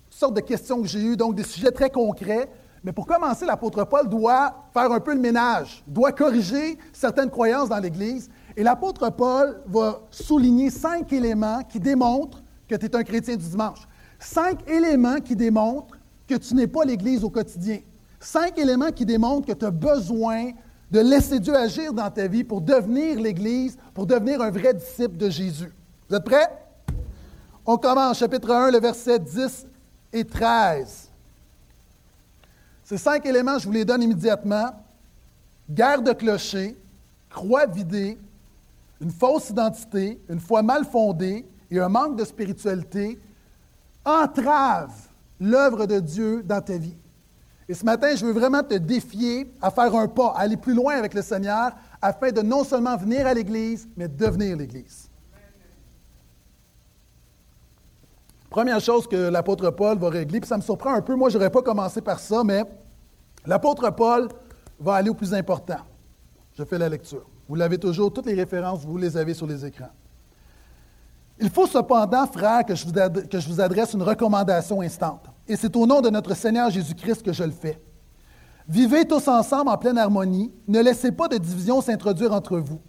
toutes 0.09 0.19
sortes 0.21 0.35
de 0.35 0.41
questions 0.41 0.81
que 0.81 0.87
j'ai 0.87 1.03
eues, 1.03 1.17
donc 1.17 1.35
des 1.35 1.43
sujets 1.43 1.73
très 1.73 1.91
concrets. 1.91 2.49
Mais 2.85 2.93
pour 2.93 3.05
commencer, 3.05 3.45
l'apôtre 3.45 3.83
Paul 3.83 4.09
doit 4.09 4.55
faire 4.73 4.93
un 4.93 5.01
peu 5.01 5.15
le 5.15 5.21
ménage, 5.21 5.83
doit 5.85 6.13
corriger 6.13 6.79
certaines 6.93 7.31
croyances 7.31 7.71
dans 7.71 7.81
l'Église. 7.81 8.31
Et 8.57 8.63
l'apôtre 8.63 9.11
Paul 9.11 9.63
va 9.67 9.99
souligner 10.13 10.71
cinq 10.71 11.13
éléments 11.13 11.63
qui 11.69 11.81
démontrent 11.81 12.41
que 12.69 12.77
tu 12.77 12.87
es 12.87 12.95
un 12.95 13.03
chrétien 13.03 13.35
du 13.35 13.49
dimanche. 13.49 13.89
Cinq 14.23 14.69
éléments 14.71 15.19
qui 15.19 15.35
démontrent 15.35 15.99
que 16.29 16.37
tu 16.37 16.55
n'es 16.55 16.69
pas 16.69 16.85
l'Église 16.85 17.25
au 17.25 17.31
quotidien. 17.31 17.81
Cinq 18.21 18.57
éléments 18.57 18.93
qui 18.93 19.05
démontrent 19.05 19.49
que 19.49 19.53
tu 19.53 19.65
as 19.65 19.71
besoin 19.71 20.53
de 20.91 21.01
laisser 21.01 21.41
Dieu 21.41 21.57
agir 21.57 21.93
dans 21.93 22.09
ta 22.09 22.29
vie 22.29 22.45
pour 22.45 22.61
devenir 22.61 23.21
l'Église, 23.21 23.77
pour 23.93 24.07
devenir 24.07 24.41
un 24.41 24.51
vrai 24.51 24.75
disciple 24.75 25.17
de 25.17 25.29
Jésus. 25.29 25.73
Vous 26.09 26.15
êtes 26.15 26.25
prêts? 26.25 26.49
On 27.67 27.77
commence, 27.77 28.19
chapitre 28.19 28.51
1, 28.53 28.71
le 28.71 28.79
verset 28.79 29.19
10 29.19 29.67
et 30.13 30.25
13. 30.25 31.11
Ces 32.85 32.99
cinq 32.99 33.27
éléments, 33.27 33.59
je 33.59 33.67
vous 33.67 33.73
les 33.73 33.85
donne 33.85 34.03
immédiatement. 34.03 34.71
Guerre 35.69 36.01
de 36.01 36.13
clocher, 36.13 36.77
croix 37.29 37.67
vidée, 37.67 38.19
une 39.01 39.11
fausse 39.11 39.51
identité, 39.51 40.21
une 40.29 40.41
foi 40.41 40.63
mal 40.63 40.85
fondée 40.85 41.45
et 41.71 41.81
un 41.81 41.89
manque 41.89 42.17
de 42.17 42.25
spiritualité 42.25 43.19
entravent 44.05 45.09
l'œuvre 45.41 45.87
de 45.87 46.01
Dieu 46.01 46.43
dans 46.43 46.61
ta 46.61 46.77
vie. 46.77 46.97
Et 47.69 47.75
ce 47.75 47.85
matin, 47.85 48.15
je 48.15 48.25
veux 48.25 48.33
vraiment 48.33 48.63
te 48.63 48.75
défier 48.75 49.53
à 49.61 49.71
faire 49.71 49.95
un 49.95 50.09
pas, 50.09 50.33
à 50.37 50.41
aller 50.41 50.57
plus 50.57 50.75
loin 50.75 50.95
avec 50.95 51.15
le 51.15 51.23
Seigneur, 51.23 51.73
afin 52.01 52.31
de 52.31 52.43
non 52.43 52.65
seulement 52.65 52.97
venir 52.97 53.27
à 53.27 53.35
l'Église, 53.35 53.89
mais 53.97 54.09
de 54.09 54.17
devenir 54.17 54.57
l'Église. 54.57 55.09
Première 58.51 58.81
chose 58.81 59.07
que 59.07 59.31
l'apôtre 59.31 59.71
Paul 59.71 59.99
va 59.99 60.11
régler, 60.11 60.41
puis 60.41 60.49
ça 60.49 60.59
me 60.59 60.63
surprend 60.63 60.93
un 60.93 61.01
peu, 61.01 61.15
moi 61.15 61.31
je 61.31 61.39
n'aurais 61.39 61.51
pas 61.51 61.63
commencé 61.63 62.03
par 62.03 62.19
ça, 62.19 62.45
mais 62.45 62.65
l'apôtre 63.47 63.89
Paul 63.91 64.29
va 64.79 64.97
aller 64.97 65.09
au 65.09 65.15
plus 65.15 65.33
important. 65.33 65.79
Je 66.53 66.65
fais 66.65 66.77
la 66.77 66.91
lecture. 66.91 67.25
Vous 67.49 67.55
l'avez 67.55 67.79
toujours, 67.79 68.13
toutes 68.13 68.27
les 68.27 68.35
références, 68.35 68.85
vous 68.85 68.99
les 68.99 69.17
avez 69.17 69.33
sur 69.33 69.47
les 69.47 69.65
écrans. 69.65 69.89
Il 71.43 71.51
faut 71.51 71.67
cependant, 71.67 72.27
frère, 72.27 72.65
que 72.65 72.75
je 72.75 72.87
vous, 72.87 72.93
que 72.93 73.39
je 73.39 73.49
vous 73.49 73.61
adresse 73.61 73.93
une 73.93 74.03
recommandation 74.03 74.81
instante 74.81 75.33
et 75.49 75.57
c'est 75.57 75.75
au 75.77 75.87
nom 75.87 76.01
de 76.01 76.09
notre 76.09 76.35
Seigneur 76.35 76.71
Jésus-Christ 76.71 77.23
que 77.23 77.33
je 77.33 77.45
le 77.45 77.51
fais. 77.51 77.81
Vivez 78.69 79.05
tous 79.05 79.27
ensemble 79.29 79.71
en 79.71 79.77
pleine 79.77 79.99
harmonie, 79.99 80.53
ne 80.69 80.81
laissez 80.81 81.11
pas 81.11 81.29
de 81.29 81.37
division 81.37 81.81
s'introduire 81.81 82.33
entre 82.33 82.59
vous. 82.59 82.81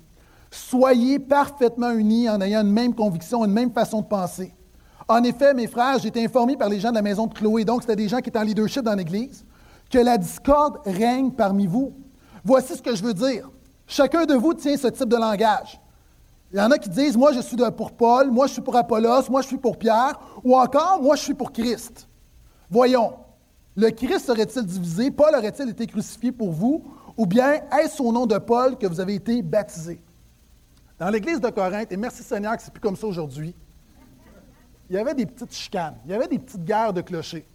Soyez 0.51 1.17
parfaitement 1.17 1.91
unis 1.91 2.29
en 2.29 2.39
ayant 2.41 2.61
une 2.61 2.71
même 2.71 2.93
conviction, 2.93 3.43
une 3.43 3.51
même 3.51 3.71
façon 3.71 4.01
de 4.01 4.05
penser. 4.05 4.53
En 5.07 5.23
effet, 5.23 5.53
mes 5.53 5.67
frères, 5.67 5.97
j'ai 5.99 6.09
été 6.09 6.23
informé 6.23 6.55
par 6.55 6.69
les 6.69 6.79
gens 6.79 6.91
de 6.91 6.95
la 6.95 7.01
maison 7.01 7.25
de 7.25 7.33
Chloé, 7.33 7.65
donc 7.65 7.81
c'était 7.81 7.95
des 7.95 8.07
gens 8.07 8.19
qui 8.19 8.29
étaient 8.29 8.39
en 8.39 8.43
leadership 8.43 8.83
dans 8.83 8.93
l'Église, 8.93 9.43
que 9.89 9.97
la 9.97 10.17
discorde 10.17 10.79
règne 10.85 11.31
parmi 11.31 11.65
vous. 11.65 11.93
Voici 12.45 12.77
ce 12.77 12.81
que 12.81 12.95
je 12.95 13.03
veux 13.03 13.13
dire. 13.13 13.49
Chacun 13.87 14.25
de 14.25 14.35
vous 14.35 14.53
tient 14.53 14.77
ce 14.77 14.87
type 14.87 15.09
de 15.09 15.17
langage. 15.17 15.81
Il 16.53 16.59
y 16.59 16.61
en 16.61 16.69
a 16.69 16.77
qui 16.77 16.87
disent, 16.87 17.17
moi 17.17 17.31
je 17.31 17.39
suis 17.39 17.57
pour 17.75 17.93
Paul, 17.93 18.29
moi 18.29 18.45
je 18.45 18.53
suis 18.53 18.61
pour 18.61 18.75
Apollos, 18.75 19.27
moi 19.27 19.41
je 19.41 19.47
suis 19.47 19.57
pour 19.57 19.75
Pierre, 19.75 20.19
ou 20.43 20.55
encore, 20.55 21.01
moi 21.01 21.15
je 21.15 21.23
suis 21.23 21.33
pour 21.33 21.51
Christ. 21.51 22.07
Voyons, 22.69 23.15
le 23.75 23.89
Christ 23.89 24.27
serait-il 24.27 24.63
divisé? 24.63 25.09
Paul 25.09 25.35
aurait-il 25.35 25.69
été 25.69 25.87
crucifié 25.87 26.31
pour 26.31 26.51
vous? 26.51 26.83
Ou 27.17 27.25
bien 27.25 27.53
est-ce 27.79 28.01
au 28.03 28.11
nom 28.11 28.27
de 28.27 28.37
Paul 28.37 28.77
que 28.77 28.85
vous 28.85 28.99
avez 28.99 29.15
été 29.15 29.41
baptisé? 29.41 29.99
Dans 30.99 31.09
l'église 31.09 31.41
de 31.41 31.49
Corinthe, 31.49 31.91
et 31.91 31.97
merci 31.97 32.21
Seigneur 32.21 32.55
que 32.55 32.61
c'est 32.61 32.71
plus 32.71 32.79
comme 32.79 32.95
ça 32.95 33.07
aujourd'hui, 33.07 33.55
il 34.91 34.95
y 34.95 34.99
avait 34.99 35.15
des 35.15 35.25
petites 35.25 35.55
chicanes, 35.55 35.95
il 36.05 36.11
y 36.11 36.13
avait 36.13 36.27
des 36.27 36.37
petites 36.37 36.63
guerres 36.63 36.93
de 36.93 37.01
clochers. 37.01 37.47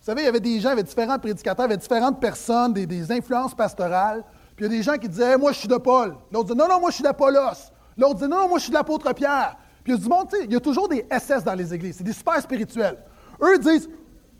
Vous 0.00 0.06
savez, 0.10 0.20
il 0.20 0.24
y 0.26 0.28
avait 0.28 0.40
des 0.40 0.60
gens, 0.60 0.68
il 0.68 0.72
y 0.72 0.74
avait 0.74 0.82
différents 0.82 1.18
prédicateurs, 1.18 1.64
il 1.64 1.70
y 1.70 1.72
avait 1.72 1.80
différentes 1.80 2.20
personnes, 2.20 2.74
des, 2.74 3.10
influences 3.10 3.54
pastorales. 3.54 4.22
Puis 4.54 4.66
il 4.66 4.70
y 4.70 4.74
a 4.74 4.76
des 4.76 4.82
gens 4.82 4.98
qui 4.98 5.08
disaient 5.08 5.38
Moi, 5.38 5.52
je 5.52 5.60
suis 5.60 5.68
de 5.68 5.78
Paul. 5.78 6.14
L'autre 6.30 6.52
disait 6.52 6.58
Non, 6.58 6.68
non, 6.68 6.78
moi, 6.78 6.90
je 6.90 6.96
suis 6.96 7.02
d'Apollos. 7.02 7.72
L'autre 7.96 8.14
disait 8.14 8.28
Non, 8.28 8.42
non, 8.42 8.48
moi, 8.48 8.58
je 8.58 8.64
suis 8.64 8.72
l'apôtre 8.72 9.12
Pierre. 9.12 9.56
Puis 9.82 9.92
il 9.92 9.96
y 9.96 9.98
a 9.98 10.22
du 10.22 10.28
tu 10.28 10.36
sais, 10.36 10.44
il 10.44 10.52
y 10.52 10.56
a 10.56 10.60
toujours 10.60 10.88
des 10.88 11.06
SS 11.10 11.44
dans 11.44 11.54
les 11.54 11.74
églises. 11.74 11.96
C'est 11.98 12.04
des 12.04 12.12
super 12.12 12.40
spirituels. 12.40 12.98
Eux 13.42 13.58
disent 13.58 13.88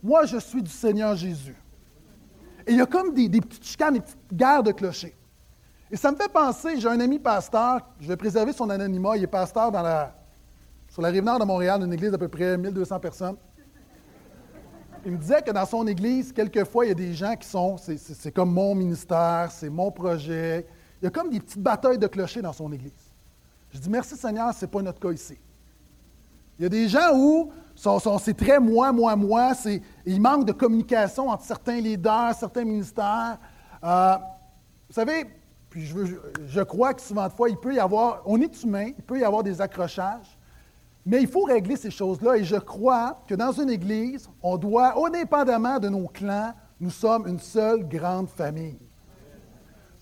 moi, 0.05 0.27
je 0.27 0.37
suis 0.37 0.63
du 0.63 0.71
Seigneur 0.71 1.17
Jésus. 1.17 1.57
Et 2.67 2.73
il 2.73 2.77
y 2.77 2.81
a 2.83 2.87
comme 2.87 3.15
des, 3.15 3.29
petites 3.29 3.65
chicanes, 3.65 3.95
des 3.95 4.01
petites 4.01 4.35
guerres 4.35 4.63
de 4.63 4.73
clochers. 4.73 5.15
Et 5.91 5.97
ça 5.97 6.13
me 6.13 6.17
fait 6.17 6.31
penser, 6.31 6.79
j'ai 6.79 6.89
un 6.89 7.01
ami 7.01 7.19
pasteur, 7.19 7.81
je 8.01 8.09
vais 8.09 8.17
préserver 8.17 8.53
son 8.53 8.69
anonymat, 8.69 9.17
il 9.17 9.23
est 9.23 9.29
pasteur 9.29 9.73
dans 9.73 9.81
la, 9.81 10.15
sur 10.91 11.01
la 11.01 11.09
rive 11.09 11.25
nord 11.25 11.39
de 11.39 11.45
Montréal, 11.45 11.83
une 11.83 11.93
église 11.93 12.11
d'à 12.11 12.19
peu 12.19 12.29
près 12.29 12.59
1200 12.59 13.01
personnes. 13.01 13.37
Il 15.07 15.13
me 15.13 15.17
disait 15.17 15.41
que 15.41 15.51
dans 15.51 15.67
son 15.67 15.87
église, 15.87 16.33
quelquefois, 16.33 16.85
il 16.85 16.89
y 16.89 16.93
a 16.93 16.95
des 16.95 17.15
gens 17.15 17.35
qui 17.37 17.49
sont, 17.49 17.77
c'est 17.79 18.33
comme 18.33 18.53
mon 18.53 18.75
ministère, 18.75 19.51
c'est 19.51 19.71
mon 19.71 19.91
projet. 19.91 20.67
Il 21.01 21.05
y 21.05 21.09
a 21.09 21.11
comme 21.11 21.31
des 21.31 21.41
petites 21.41 21.63
batailles 21.63 21.99
de 21.99 22.07
clochers 22.07 22.43
dans 22.43 22.53
son 22.53 22.73
église. 22.73 23.04
Je 23.75 23.81
dis 23.81 23.91
merci 23.91 24.17
Seigneur, 24.17 24.55
ce 24.55 24.65
n'est 24.65 24.71
pas 24.71 24.81
notre 24.81 25.01
cas 25.01 25.11
ici. 25.11 25.37
Il 26.57 26.63
y 26.63 26.67
a 26.67 26.69
des 26.69 26.89
gens 26.89 27.13
où 27.13 27.51
c'est 28.21 28.37
très 28.37 28.61
moi, 28.61 28.93
moi, 28.93 29.17
moi. 29.17 29.53
Il 30.07 30.21
manque 30.21 30.45
de 30.45 30.53
communication 30.53 31.29
entre 31.29 31.45
certains 31.45 31.81
leaders, 31.81 32.35
certains 32.39 32.65
ministères. 32.65 33.37
Euh, 33.83 34.17
vous 34.89 34.95
savez, 34.95 35.27
je, 35.75 36.07
je, 36.47 36.61
crois 36.61 36.95
que 36.95 37.03
souvent 37.03 37.27
de 37.27 37.33
fois, 37.33 37.51
il 37.51 37.57
peut 37.57 37.75
y 37.75 37.81
avoir, 37.81 38.23
on 38.27 38.41
est 38.41 38.63
humain, 38.63 38.93
il 38.97 39.03
peut 39.03 39.19
y 39.19 39.25
avoir 39.25 39.43
des 39.43 39.61
accrochages, 39.61 40.39
mais 41.05 41.21
il 41.21 41.27
faut 41.27 41.43
régler 41.43 41.75
ces 41.75 41.91
choses-là. 41.91 42.37
Et 42.37 42.45
je 42.45 42.57
crois 42.57 43.21
que 43.27 43.35
dans 43.35 43.51
une 43.51 43.71
Église, 43.71 44.31
on 44.41 44.57
doit, 44.57 44.95
indépendamment 45.05 45.81
de 45.81 45.89
nos 45.89 46.07
clans, 46.07 46.55
nous 46.79 46.91
sommes 46.91 47.27
une 47.27 47.41
seule 47.41 47.89
grande 47.89 48.29
famille. 48.29 48.79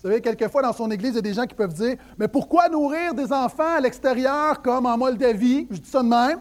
Vous 0.03 0.09
savez, 0.09 0.21
quelquefois 0.21 0.61
dans 0.61 0.73
son 0.73 0.91
Église, 0.91 1.11
il 1.11 1.15
y 1.15 1.19
a 1.19 1.21
des 1.21 1.33
gens 1.33 1.45
qui 1.45 1.55
peuvent 1.55 1.73
dire 1.73 1.95
Mais 2.17 2.27
pourquoi 2.27 2.67
nourrir 2.67 3.13
des 3.13 3.31
enfants 3.31 3.75
à 3.77 3.79
l'extérieur 3.79 4.61
comme 4.61 4.85
en 4.85 4.97
Moldavie 4.97 5.65
Je 5.71 5.77
dis 5.77 5.89
ça 5.89 6.03
de 6.03 6.09
même 6.09 6.39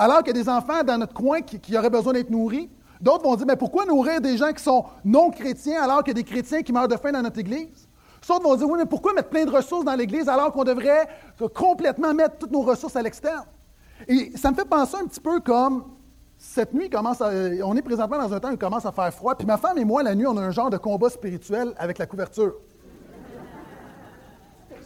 alors 0.00 0.22
qu'il 0.22 0.34
y 0.34 0.40
a 0.40 0.42
des 0.42 0.48
enfants 0.48 0.82
dans 0.82 0.96
notre 0.96 1.12
coin 1.12 1.42
qui, 1.42 1.76
auraient 1.76 1.90
besoin 1.90 2.14
d'être 2.14 2.30
nourris. 2.30 2.70
D'autres 3.02 3.24
vont 3.24 3.36
dire, 3.36 3.46
mais 3.46 3.56
pourquoi 3.56 3.84
nourrir 3.84 4.20
des 4.20 4.38
gens 4.38 4.50
qui 4.52 4.62
sont 4.62 4.84
non 5.04 5.30
chrétiens 5.30 5.82
alors 5.82 6.02
qu'il 6.02 6.16
y 6.16 6.18
a 6.18 6.22
des 6.22 6.24
chrétiens 6.24 6.62
qui 6.62 6.72
meurent 6.72 6.88
de 6.88 6.96
faim 6.96 7.12
dans 7.12 7.20
notre 7.20 7.38
Église? 7.38 7.86
D'autres 8.26 8.42
vont 8.42 8.56
dire, 8.56 8.68
oui, 8.68 8.78
mais 8.78 8.86
pourquoi 8.86 9.12
mettre 9.12 9.28
plein 9.28 9.44
de 9.44 9.50
ressources 9.50 9.84
dans 9.84 9.94
l'Église 9.94 10.26
alors 10.26 10.52
qu'on 10.52 10.64
devrait 10.64 11.06
complètement 11.54 12.14
mettre 12.14 12.38
toutes 12.38 12.50
nos 12.50 12.62
ressources 12.62 12.96
à 12.96 13.02
l'externe? 13.02 13.44
Et 14.08 14.32
ça 14.36 14.50
me 14.50 14.56
fait 14.56 14.64
penser 14.64 14.96
un 14.96 15.06
petit 15.06 15.20
peu 15.20 15.40
comme 15.40 15.84
cette 16.38 16.72
nuit, 16.72 16.88
commence 16.88 17.20
on 17.20 17.76
est 17.76 17.82
présentement 17.82 18.16
dans 18.16 18.32
un 18.32 18.40
temps 18.40 18.48
où 18.48 18.52
il 18.52 18.58
commence 18.58 18.86
à 18.86 18.92
faire 18.92 19.12
froid, 19.12 19.34
puis 19.34 19.46
ma 19.46 19.58
femme 19.58 19.76
et 19.76 19.84
moi, 19.84 20.02
la 20.02 20.14
nuit, 20.14 20.26
on 20.26 20.36
a 20.38 20.40
un 20.40 20.50
genre 20.50 20.70
de 20.70 20.78
combat 20.78 21.10
spirituel 21.10 21.74
avec 21.76 21.98
la 21.98 22.06
couverture. 22.06 22.54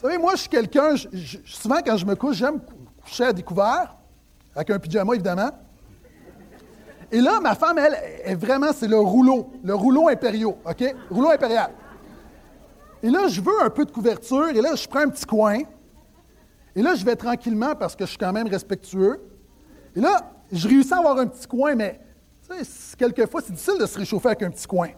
Savez, 0.05 0.19
moi, 0.19 0.33
je 0.35 0.41
suis 0.41 0.51
quelqu'un, 0.51 0.97
souvent 1.47 1.79
quand 1.81 1.97
je 1.97 2.05
me 2.05 2.15
couche, 2.15 2.37
j'aime 2.37 2.61
coucher 3.03 3.25
à 3.25 3.33
découvert 3.33 3.97
avec 4.55 4.69
un 4.69 4.79
pyjama 4.79 5.15
évidemment. 5.15 5.49
Et 7.11 7.23
là, 7.23 7.41
ma 7.41 7.55
femme, 7.55 7.79
elle, 7.79 7.97
est 8.23 8.35
vraiment, 8.35 8.71
c'est 8.75 8.87
le 8.87 8.99
rouleau, 8.99 9.51
le 9.63 9.75
rouleau 9.75 10.11
impériaux, 10.11 10.59
OK? 10.67 10.95
Rouleau 11.09 11.31
impérial. 11.31 11.71
Et 13.03 13.09
là, 13.09 13.29
je 13.29 13.41
veux 13.41 13.63
un 13.63 13.71
peu 13.71 13.87
de 13.87 13.91
couverture, 13.91 14.49
et 14.49 14.61
là, 14.61 14.75
je 14.75 14.87
prends 14.87 15.01
un 15.01 15.09
petit 15.09 15.25
coin. 15.25 15.61
Et 16.77 16.83
là, 16.83 16.95
je 16.95 17.03
vais 17.03 17.17
tranquillement 17.17 17.75
parce 17.75 17.97
que 17.97 18.05
je 18.05 18.11
suis 18.11 18.19
quand 18.19 18.33
même 18.35 18.49
respectueux. 18.49 19.23
Et 19.97 20.01
là, 20.01 20.35
je 20.53 20.69
réussis 20.69 20.93
à 20.93 20.99
avoir 20.99 21.17
un 21.17 21.29
petit 21.29 21.47
coin, 21.47 21.75
mais 21.77 21.99
tu 22.47 22.63
sais, 22.63 22.97
quelquefois, 22.99 23.41
c'est 23.41 23.53
difficile 23.53 23.81
de 23.81 23.87
se 23.87 23.99
réchauffer 23.99 24.29
avec 24.29 24.43
un 24.43 24.51
petit 24.51 24.67
coin. 24.67 24.89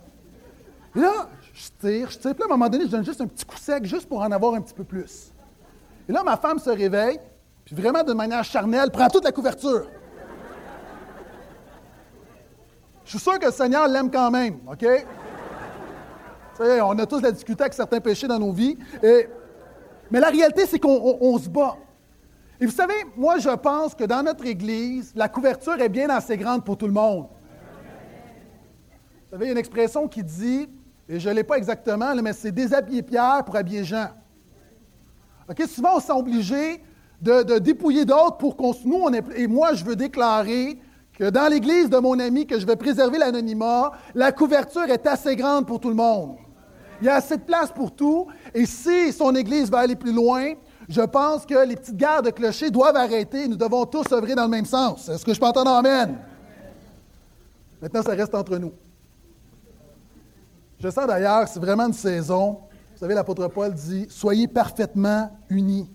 Et 0.96 0.98
là, 0.98 1.28
je 1.56 1.68
tire, 1.80 2.10
je 2.10 2.18
tire. 2.18 2.34
Puis 2.34 2.40
là, 2.40 2.44
à 2.44 2.44
un 2.44 2.56
moment 2.56 2.68
donné, 2.68 2.84
je 2.84 2.90
donne 2.90 3.04
juste 3.04 3.20
un 3.20 3.26
petit 3.26 3.44
coup 3.44 3.56
sec, 3.56 3.84
juste 3.86 4.06
pour 4.08 4.20
en 4.20 4.30
avoir 4.30 4.54
un 4.54 4.60
petit 4.60 4.74
peu 4.74 4.84
plus. 4.84 5.32
Et 6.08 6.12
là, 6.12 6.22
ma 6.22 6.36
femme 6.36 6.58
se 6.58 6.68
réveille, 6.68 7.18
puis 7.64 7.74
vraiment 7.74 8.02
de 8.02 8.12
manière 8.12 8.44
charnelle, 8.44 8.90
prend 8.90 9.08
toute 9.08 9.24
la 9.24 9.32
couverture. 9.32 9.88
Je 13.04 13.10
suis 13.10 13.18
sûr 13.18 13.38
que 13.38 13.46
le 13.46 13.52
Seigneur 13.52 13.88
l'aime 13.88 14.10
quand 14.10 14.30
même, 14.30 14.58
OK? 14.70 14.86
on 16.58 16.98
a 16.98 17.06
tous 17.06 17.20
la 17.20 17.30
difficulté 17.30 17.64
avec 17.64 17.74
certains 17.74 18.00
péchés 18.00 18.26
dans 18.26 18.38
nos 18.38 18.52
vies. 18.52 18.76
mais 19.02 20.20
la 20.20 20.28
réalité, 20.28 20.66
c'est 20.66 20.78
qu'on 20.78 21.38
se 21.38 21.48
bat. 21.48 21.76
Et 22.60 22.66
vous 22.66 22.72
savez, 22.72 22.94
moi, 23.16 23.38
je 23.38 23.50
pense 23.50 23.94
que 23.94 24.04
dans 24.04 24.22
notre 24.22 24.44
Église, 24.46 25.12
la 25.14 25.28
couverture 25.28 25.80
est 25.80 25.88
bien 25.88 26.08
assez 26.08 26.36
grande 26.36 26.64
pour 26.64 26.76
tout 26.76 26.86
le 26.86 26.92
monde. 26.92 27.26
Vous 29.24 29.30
savez, 29.30 29.44
il 29.44 29.48
y 29.48 29.50
a 29.50 29.52
une 29.52 29.58
expression 29.58 30.08
qui 30.08 30.22
dit, 30.22 30.68
et 31.08 31.20
je 31.20 31.28
ne 31.28 31.34
l'ai 31.34 31.44
pas 31.44 31.56
exactement, 31.56 32.14
mais 32.16 32.32
c'est 32.32 32.52
déshabiller 32.52 33.02
Pierre 33.02 33.44
pour 33.44 33.56
habiller 33.56 33.84
Jean. 33.84 34.08
Souvent, 35.68 35.96
on 35.96 36.00
s'est 36.00 36.12
obligé 36.12 36.82
de, 37.22 37.58
dépouiller 37.58 38.04
d'autres 38.04 38.36
pour 38.38 38.56
qu'on 38.56 38.74
nous, 38.84 38.96
on 39.02 39.12
est, 39.12 39.24
et 39.36 39.46
moi, 39.46 39.74
je 39.74 39.84
veux 39.84 39.96
déclarer 39.96 40.78
que 41.18 41.30
dans 41.30 41.48
l'église 41.48 41.88
de 41.88 41.98
mon 41.98 42.18
ami, 42.18 42.46
que 42.46 42.58
je 42.58 42.66
vais 42.66 42.76
préserver 42.76 43.18
l'anonymat, 43.18 43.92
la 44.14 44.32
couverture 44.32 44.84
est 44.84 45.06
assez 45.06 45.36
grande 45.36 45.66
pour 45.66 45.80
tout 45.80 45.88
le 45.88 45.94
monde. 45.94 46.36
Il 47.00 47.06
y 47.06 47.08
a 47.08 47.14
assez 47.16 47.36
de 47.36 47.42
place 47.42 47.70
pour 47.70 47.94
tout. 47.94 48.26
Et 48.54 48.66
si 48.66 49.12
son 49.12 49.34
église 49.34 49.70
va 49.70 49.80
aller 49.80 49.96
plus 49.96 50.12
loin, 50.12 50.54
Je 50.88 51.02
pense 51.02 51.44
que 51.44 51.66
les 51.66 51.74
petites 51.74 51.96
guerres 51.96 52.22
de 52.22 52.30
clochers 52.30 52.70
doivent 52.70 52.96
arrêter. 52.96 53.48
Nous 53.48 53.56
devons 53.56 53.84
tous 53.86 54.12
œuvrer 54.12 54.36
dans 54.36 54.44
le 54.44 54.50
même 54.50 54.64
sens. 54.64 55.08
Est-ce 55.08 55.24
que 55.24 55.34
je 55.34 55.40
peux 55.40 55.46
entendre 55.46 55.72
Amen? 55.72 56.16
Maintenant, 57.82 58.02
ça 58.02 58.12
reste 58.12 58.34
entre 58.34 58.56
nous. 58.56 58.72
Je 60.86 60.92
sens 60.92 61.04
d'ailleurs, 61.04 61.48
c'est 61.48 61.58
vraiment 61.58 61.88
une 61.88 61.92
saison. 61.92 62.60
Vous 62.92 63.00
savez, 63.00 63.12
l'apôtre 63.12 63.48
Paul 63.48 63.74
dit 63.74 64.06
Soyez 64.08 64.46
parfaitement 64.46 65.32
unis. 65.50 65.90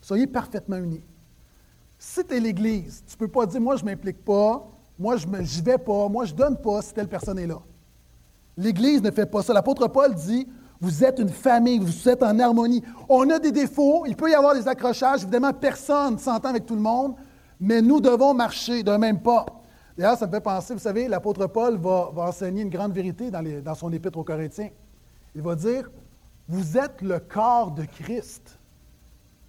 Soyez 0.00 0.26
parfaitement 0.26 0.78
unis. 0.78 1.02
Si 1.98 2.24
tu 2.24 2.34
es 2.34 2.40
l'Église, 2.40 3.04
tu 3.06 3.16
ne 3.16 3.18
peux 3.18 3.28
pas 3.28 3.44
dire 3.44 3.60
Moi, 3.60 3.76
je 3.76 3.84
ne 3.84 3.90
m'implique 3.90 4.24
pas, 4.24 4.66
moi, 4.98 5.18
je 5.18 5.26
n'y 5.26 5.60
vais 5.60 5.76
pas, 5.76 6.08
moi, 6.08 6.24
je 6.24 6.32
ne 6.32 6.38
donne 6.38 6.56
pas 6.56 6.80
si 6.80 6.94
telle 6.94 7.06
personne 7.06 7.38
est 7.38 7.46
là. 7.46 7.58
L'Église 8.56 9.02
ne 9.02 9.10
fait 9.10 9.26
pas 9.26 9.42
ça. 9.42 9.52
L'apôtre 9.52 9.88
Paul 9.88 10.14
dit 10.14 10.48
Vous 10.80 11.04
êtes 11.04 11.18
une 11.18 11.28
famille, 11.28 11.78
vous 11.78 12.08
êtes 12.08 12.22
en 12.22 12.38
harmonie. 12.38 12.82
On 13.10 13.28
a 13.28 13.38
des 13.38 13.52
défauts, 13.52 14.06
il 14.06 14.16
peut 14.16 14.30
y 14.30 14.34
avoir 14.34 14.54
des 14.54 14.66
accrochages. 14.66 15.20
Évidemment, 15.24 15.52
personne 15.52 16.14
ne 16.14 16.18
s'entend 16.18 16.48
avec 16.48 16.64
tout 16.64 16.76
le 16.76 16.80
monde, 16.80 17.14
mais 17.60 17.82
nous 17.82 18.00
devons 18.00 18.32
marcher 18.32 18.82
d'un 18.82 18.96
même 18.96 19.20
pas. 19.20 19.44
D'ailleurs, 19.96 20.18
ça 20.18 20.26
me 20.26 20.32
fait 20.32 20.40
penser, 20.40 20.74
vous 20.74 20.80
savez, 20.80 21.06
l'apôtre 21.06 21.46
Paul 21.46 21.76
va, 21.76 22.10
enseigner 22.16 22.62
une 22.62 22.70
grande 22.70 22.92
vérité 22.92 23.30
dans, 23.30 23.42
dans 23.62 23.74
son 23.74 23.92
épître 23.92 24.18
aux 24.18 24.24
Corinthiens. 24.24 24.70
Il 25.34 25.42
va 25.42 25.54
dire 25.54 25.90
Vous 26.48 26.76
êtes 26.76 27.00
le 27.02 27.20
corps 27.20 27.70
de 27.70 27.84
Christ. 27.84 28.58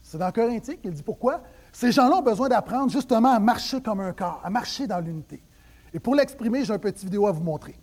C'est 0.02 0.20
dans 0.20 0.32
Corinthiens 0.32 0.76
qu'il 0.76 0.94
dit 0.94 1.02
pourquoi? 1.02 1.42
Ces 1.72 1.92
gens-là 1.92 2.18
ont 2.18 2.22
besoin 2.22 2.48
d'apprendre 2.48 2.92
justement 2.92 3.34
à 3.34 3.40
marcher 3.40 3.82
comme 3.82 4.00
un 4.00 4.14
corps, 4.14 4.40
à 4.44 4.50
marcher 4.52 4.86
dans 4.86 5.00
l'unité. 5.00 5.42
Et 5.94 6.00
pour 6.00 6.14
l'exprimer, 6.14 6.64
j'ai 6.64 6.74
un 6.74 6.80
petit 6.80 7.06
vidéo 7.06 7.26
à 7.26 7.32
vous 7.32 7.44
montrer. 7.44 7.76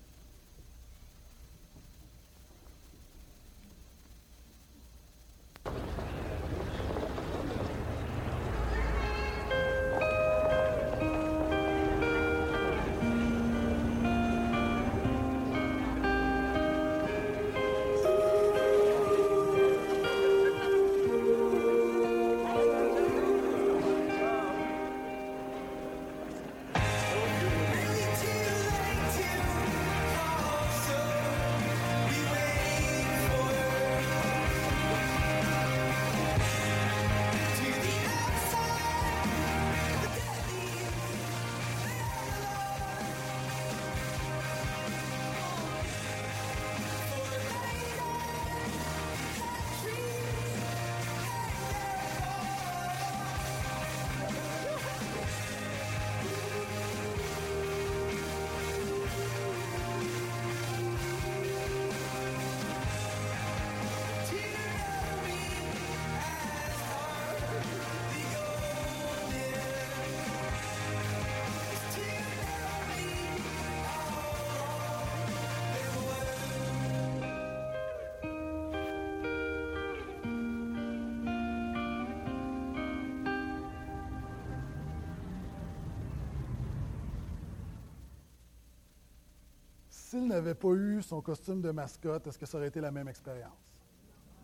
S'il 90.13 90.27
n'avait 90.27 90.55
pas 90.55 90.69
eu 90.75 91.01
son 91.01 91.23
costume 91.23 91.63
de 91.63 91.71
mascotte, 91.71 92.27
est-ce 92.27 92.39
que 92.39 92.45
ça 92.45 92.59
aurait 92.59 92.69
été 92.69 92.83
la 92.83 92.91
même 92.91 93.09
expérience? 93.09 93.57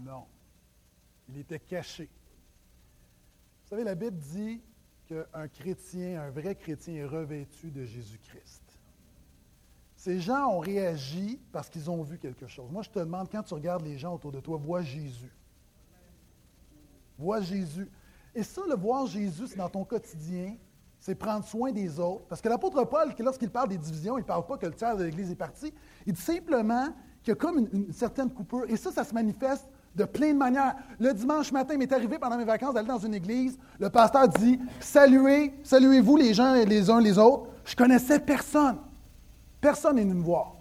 Non. 0.01 0.25
Il 1.29 1.37
était 1.37 1.59
caché. 1.61 2.09
Vous 3.65 3.69
savez, 3.69 3.85
la 3.85 3.95
Bible 3.95 4.17
dit 4.17 4.63
qu'un 5.07 5.47
chrétien, 5.49 6.23
un 6.23 6.31
vrai 6.31 6.55
chrétien 6.55 6.95
est 6.95 7.05
revêtu 7.05 7.71
de 7.71 7.85
Jésus-Christ. 7.85 8.63
Ces 9.95 10.21
gens 10.21 10.53
ont 10.53 10.59
réagi 10.59 11.39
parce 11.53 11.69
qu'ils 11.69 11.91
ont 11.91 12.03
vu 12.03 12.17
quelque 12.17 12.47
chose. 12.47 12.71
Moi, 12.71 12.81
je 12.81 12.89
te 12.89 13.01
demande, 13.01 13.29
quand 13.31 13.43
tu 13.43 13.53
regardes 13.53 13.85
les 13.85 13.99
gens 13.99 14.15
autour 14.15 14.33
de 14.33 14.41
toi, 14.41 14.57
vois 14.57 14.81
Jésus. 14.81 15.35
Vois 17.19 17.43
Jésus. 17.43 17.91
Et 18.35 18.43
ça, 18.43 18.63
le 18.67 18.75
voir 18.75 19.07
Jésus, 19.07 19.49
c'est 19.49 19.59
dans 19.59 19.69
ton 19.69 19.85
quotidien, 19.85 20.57
c'est 21.01 21.15
prendre 21.15 21.45
soin 21.45 21.73
des 21.73 21.99
autres. 22.01 22.25
Parce 22.29 22.41
que 22.41 22.49
l'apôtre 22.49 22.85
Paul, 22.85 23.15
lorsqu'il 23.19 23.51
parle 23.51 23.69
des 23.69 23.79
divisions, 23.79 24.19
il 24.19 24.23
ne 24.23 24.27
parle 24.27 24.47
pas 24.47 24.57
que 24.57 24.67
le 24.67 24.73
tiers 24.73 24.97
de 24.97 25.05
l'Église 25.05 25.31
est 25.31 25.37
parti. 25.37 25.73
Il 26.07 26.13
dit 26.13 26.21
simplement 26.21 26.87
qu'il 27.23 27.33
y 27.33 27.33
a 27.33 27.37
comme 27.37 27.69
une, 27.73 27.93
certaine 27.93 28.31
coupure. 28.31 28.65
Et 28.69 28.77
ça, 28.77 28.91
ça 28.91 29.05
se 29.05 29.15
manifeste 29.15 29.69
de 29.95 30.05
plein 30.05 30.33
de 30.33 30.39
manières. 30.39 30.75
Le 30.99 31.13
dimanche 31.13 31.53
matin, 31.53 31.75
il 31.75 31.79
m'est 31.79 31.93
arrivé 31.93 32.19
pendant 32.19 32.37
mes 32.37 32.45
vacances 32.45 32.75
d'aller 32.75 32.89
dans 32.89 32.99
une 32.99 33.15
église. 33.15 33.59
Le 33.79 33.91
pasteur 33.91 34.29
dit 34.29 34.59
Saluez, 34.81 35.55
saluez-vous 35.63 36.17
les 36.17 36.35
gens 36.35 36.55
les 36.55 36.91
uns 36.91 37.01
les 37.01 37.19
autres. 37.19 37.47
Je 37.65 37.77
connaissais 37.77 38.19
personne. 38.19 38.79
Personne 39.61 39.97
n'est 39.97 40.03
venu 40.03 40.15
me 40.15 40.23
voir. 40.23 40.57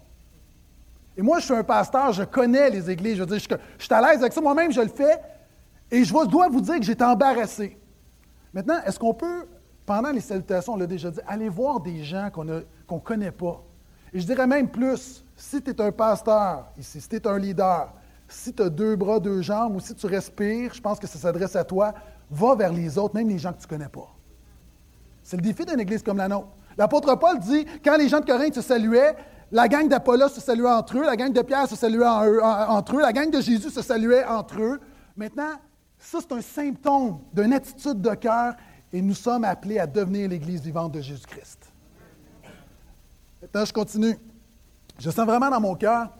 Et 1.16 1.22
moi, 1.22 1.40
je 1.40 1.46
suis 1.46 1.54
un 1.54 1.64
pasteur, 1.64 2.12
je 2.12 2.22
connais 2.22 2.70
les 2.70 2.88
églises. 2.90 3.16
Je 3.16 3.22
veux 3.22 3.26
dire, 3.26 3.38
je 3.38 3.84
suis 3.84 3.94
à 3.94 4.00
l'aise 4.00 4.20
avec 4.20 4.32
ça. 4.32 4.40
Moi-même, 4.40 4.70
je 4.70 4.80
le 4.80 4.88
fais. 4.88 5.20
Et 5.90 6.04
je 6.04 6.12
dois 6.12 6.48
vous 6.48 6.60
dire 6.60 6.76
que 6.76 6.84
j'étais 6.84 7.04
embarrassé. 7.04 7.76
Maintenant, 8.52 8.78
est-ce 8.84 8.98
qu'on 8.98 9.14
peut 9.14 9.46
pendant 9.88 10.10
les 10.10 10.20
salutations, 10.20 10.74
on 10.74 10.76
l'a 10.76 10.86
déjà 10.86 11.10
dit, 11.10 11.18
allez 11.26 11.48
voir 11.48 11.80
des 11.80 12.04
gens 12.04 12.28
qu'on 12.30 12.44
ne 12.44 12.62
connaît 13.02 13.30
pas. 13.32 13.64
Et 14.12 14.20
je 14.20 14.26
dirais 14.26 14.46
même 14.46 14.68
plus, 14.68 15.24
si 15.34 15.62
tu 15.62 15.70
es 15.70 15.80
un 15.80 15.90
pasteur 15.90 16.66
ici, 16.76 17.00
si 17.00 17.08
tu 17.08 17.16
es 17.16 17.26
un 17.26 17.38
leader, 17.38 17.94
si 18.28 18.52
tu 18.52 18.62
as 18.62 18.68
deux 18.68 18.96
bras, 18.96 19.18
deux 19.18 19.40
jambes, 19.40 19.76
ou 19.76 19.80
si 19.80 19.94
tu 19.94 20.04
respires, 20.04 20.74
je 20.74 20.80
pense 20.82 20.98
que 20.98 21.06
ça 21.06 21.18
s'adresse 21.18 21.56
à 21.56 21.64
toi, 21.64 21.94
va 22.30 22.54
vers 22.54 22.70
les 22.70 22.98
autres, 22.98 23.14
même 23.14 23.30
les 23.30 23.38
gens 23.38 23.50
que 23.50 23.60
tu 23.60 23.64
ne 23.64 23.70
connais 23.70 23.88
pas. 23.88 24.14
C'est 25.22 25.38
le 25.38 25.42
défi 25.42 25.64
d'une 25.64 25.80
église 25.80 26.02
comme 26.02 26.18
la 26.18 26.28
nôtre. 26.28 26.48
L'apôtre 26.76 27.14
Paul 27.18 27.38
dit, 27.38 27.64
quand 27.82 27.96
les 27.96 28.10
gens 28.10 28.20
de 28.20 28.26
Corinthe 28.26 28.56
se 28.56 28.60
saluaient, 28.60 29.16
la 29.50 29.68
gang 29.68 29.88
d'Apollos 29.88 30.28
se 30.28 30.42
saluait 30.42 30.70
entre 30.70 30.98
eux, 30.98 31.06
la 31.06 31.16
gang 31.16 31.32
de 31.32 31.40
Pierre 31.40 31.66
se 31.66 31.76
saluait 31.76 32.06
entre 32.06 32.96
eux, 32.96 33.00
la 33.00 33.14
gang 33.14 33.30
de 33.30 33.40
Jésus 33.40 33.70
se 33.70 33.80
saluait 33.80 34.26
entre 34.26 34.60
eux. 34.60 34.80
Maintenant, 35.16 35.54
ça, 35.98 36.18
c'est 36.20 36.32
un 36.34 36.42
symptôme 36.42 37.20
d'une 37.32 37.54
attitude 37.54 38.02
de 38.02 38.14
cœur 38.14 38.52
et 38.92 39.02
nous 39.02 39.14
sommes 39.14 39.44
appelés 39.44 39.78
à 39.78 39.86
devenir 39.86 40.28
l'Église 40.28 40.62
vivante 40.62 40.92
de 40.92 41.00
Jésus-Christ. 41.00 41.72
Maintenant, 43.42 43.64
je 43.64 43.72
continue. 43.72 44.16
Je 44.98 45.10
sens 45.10 45.26
vraiment 45.26 45.50
dans 45.50 45.60
mon 45.60 45.74
cœur, 45.74 46.10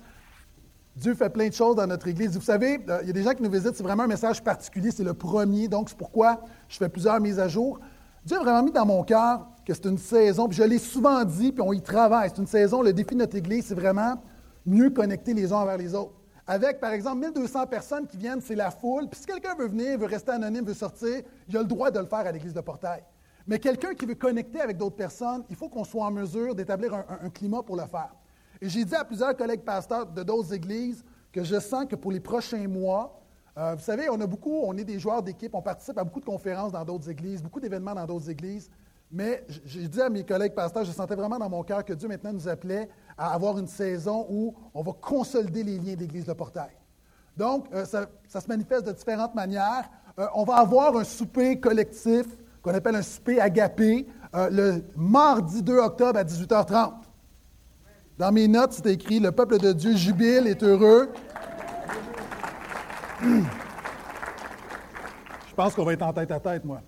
Dieu 0.95 1.15
fait 1.15 1.31
plein 1.31 1.49
de 1.49 1.55
choses 1.55 1.77
dans 1.77 1.87
notre 1.87 2.09
Église. 2.09 2.37
Vous 2.37 2.41
savez, 2.41 2.81
euh, 2.89 2.99
il 3.03 3.09
y 3.09 3.11
a 3.11 3.13
des 3.13 3.23
gens 3.23 3.33
qui 3.33 3.43
nous 3.43 3.51
visitent, 3.51 3.75
c'est 3.75 3.83
vraiment 3.83 4.05
un 4.05 4.09
message 4.09 4.43
particulier, 4.43 4.91
c'est 4.91 5.05
le 5.05 5.15
premier, 5.15 5.69
donc 5.69 5.89
c'est 5.89 5.99
pourquoi 5.99 6.41
je 6.69 6.77
fais 6.77 6.89
plusieurs 6.89 7.21
mises 7.21 7.39
à 7.39 7.49
jour. 7.49 7.79
Dieu 8.25 8.37
a 8.37 8.41
vraiment 8.41 8.63
mis 8.63 8.73
dans 8.73 8.87
mon 8.87 9.05
cœur 9.05 9.47
que 9.65 9.73
c'est 9.75 9.87
une 9.87 9.99
saison, 9.99 10.49
puis 10.49 10.59
je 10.59 10.65
l'ai 10.65 10.79
souvent 10.79 11.25
dit, 11.25 11.53
puis 11.53 11.63
on 11.63 11.73
y 11.73 11.81
travaille. 11.81 12.31
C'est 12.31 12.41
une 12.41 12.49
saison, 12.49 12.83
le 12.83 12.93
défi 12.93 13.15
de 13.15 13.21
notre 13.21 13.37
Église, 13.37 13.67
c'est 13.67 13.75
vraiment 13.75 14.21
mieux 14.67 14.91
connecter 14.91 15.35
les 15.35 15.53
uns 15.53 15.59
envers 15.59 15.77
les 15.77 15.95
autres 15.95 16.18
avec, 16.51 16.81
par 16.81 16.93
exemple, 16.93 17.19
1200 17.27 17.67
personnes 17.67 18.07
qui 18.07 18.17
viennent, 18.17 18.41
c'est 18.41 18.55
la 18.55 18.71
foule. 18.71 19.07
Puis 19.11 19.21
si 19.21 19.27
quelqu'un 19.27 19.55
veut 19.55 19.69
venir, 19.69 19.99
veut 19.99 20.07
rester 20.07 20.33
anonyme, 20.33 20.65
veut 20.65 20.73
sortir, 20.73 21.21
il 21.47 21.57
a 21.57 21.61
le 21.61 21.67
droit 21.67 21.91
de 21.91 21.99
le 22.01 22.07
faire 22.07 22.21
à 22.21 22.33
l'église 22.33 22.55
de 22.55 22.61
Portail. 22.63 23.05
Mais 23.47 23.59
quelqu'un 23.59 23.93
qui 23.93 24.07
veut 24.07 24.15
connecter 24.15 24.59
avec 24.63 24.79
d'autres 24.79 24.97
personnes, 24.97 25.45
il 25.51 25.57
faut 25.57 25.69
qu'on 25.69 25.85
soit 25.85 26.07
en 26.07 26.11
mesure 26.11 26.55
d'établir 26.55 26.95
un, 26.95 27.29
climat 27.29 27.63
pour 27.63 27.77
le 27.77 27.85
faire. 27.85 28.15
Et 28.63 28.69
j'ai 28.71 28.83
dit 28.83 28.95
à 28.95 29.05
plusieurs 29.05 29.37
collègues 29.37 29.61
pasteurs 29.61 30.07
de 30.07 30.23
d'autres 30.23 30.55
églises 30.55 31.05
que 31.33 31.45
je 31.45 31.61
sens 31.61 31.85
que 31.85 31.97
pour 31.97 32.13
les 32.13 32.21
prochains 32.21 32.67
mois, 32.67 33.21
euh, 33.59 33.75
vous 33.75 33.83
savez, 33.83 34.09
on 34.09 34.19
a 34.19 34.27
beaucoup, 34.27 34.63
on 34.65 34.75
est 34.79 34.85
des 34.85 34.99
joueurs 34.99 35.23
d'équipe, 35.23 35.55
on 35.55 35.61
participe 35.61 35.99
à 35.99 36.05
beaucoup 36.05 36.21
de 36.21 36.25
conférences 36.25 36.73
dans 36.73 36.85
d'autres 36.85 37.11
églises, 37.11 37.43
beaucoup 37.43 37.61
d'événements 37.61 37.95
dans 37.95 38.07
d'autres 38.07 38.31
églises. 38.31 38.71
Mais 39.11 39.45
j'ai 39.65 39.89
dit 39.89 40.01
à 40.03 40.11
mes 40.11 40.23
collègues 40.23 40.55
pasteurs, 40.55 40.85
je 40.85 40.93
sentais 40.93 41.15
vraiment 41.15 41.39
dans 41.39 41.49
mon 41.49 41.63
cœur 41.63 41.83
que 41.85 41.95
Dieu 41.95 42.09
maintenant 42.09 42.33
nous 42.33 42.47
appelait 42.47 42.91
à 43.17 43.33
avoir 43.33 43.59
une 43.59 43.67
saison 43.67 44.27
où 44.29 44.55
on 44.75 44.83
va 44.83 44.93
consolider 44.93 45.63
les 45.63 45.79
liens 45.79 45.95
d'Église 45.95 46.27
de 46.27 46.33
Portail. 46.35 46.77
Donc, 47.35 47.67
euh, 47.73 47.85
ça, 47.87 48.09
se 48.41 48.49
manifeste 48.49 48.87
de 48.87 48.93
différentes 48.93 49.35
manières. 49.35 49.89
Euh, 50.19 50.27
on 50.35 50.45
va 50.45 50.57
avoir 50.57 50.97
un 50.97 51.05
souper 51.05 51.59
collectif 51.59 52.27
qu'on 52.61 52.75
appelle 52.75 52.97
un 52.97 53.03
souper 53.03 53.41
agapé 53.41 54.07
euh, 54.35 54.51
le 54.51 54.85
mardi 54.97 55.63
2 55.63 55.79
octobre 55.79 56.19
à 56.19 56.25
18h30. 56.25 56.93
Dans 58.19 58.33
mes 58.33 58.49
notes, 58.49 58.73
c'est 58.73 58.93
écrit 58.93 59.21
Le 59.21 59.33
peuple 59.33 59.59
de 59.59 59.73
Dieu 59.73 59.97
jubile, 59.97 60.49
est 60.49 60.63
heureux. 60.63 61.11
Je 63.23 63.45
pense 65.55 65.75
qu'on 65.75 65.85
va 65.85 65.93
être 65.95 66.03
en 66.03 66.13
tête 66.13 66.31
à 66.31 66.41
tête, 66.41 66.65
moi. 66.65 66.83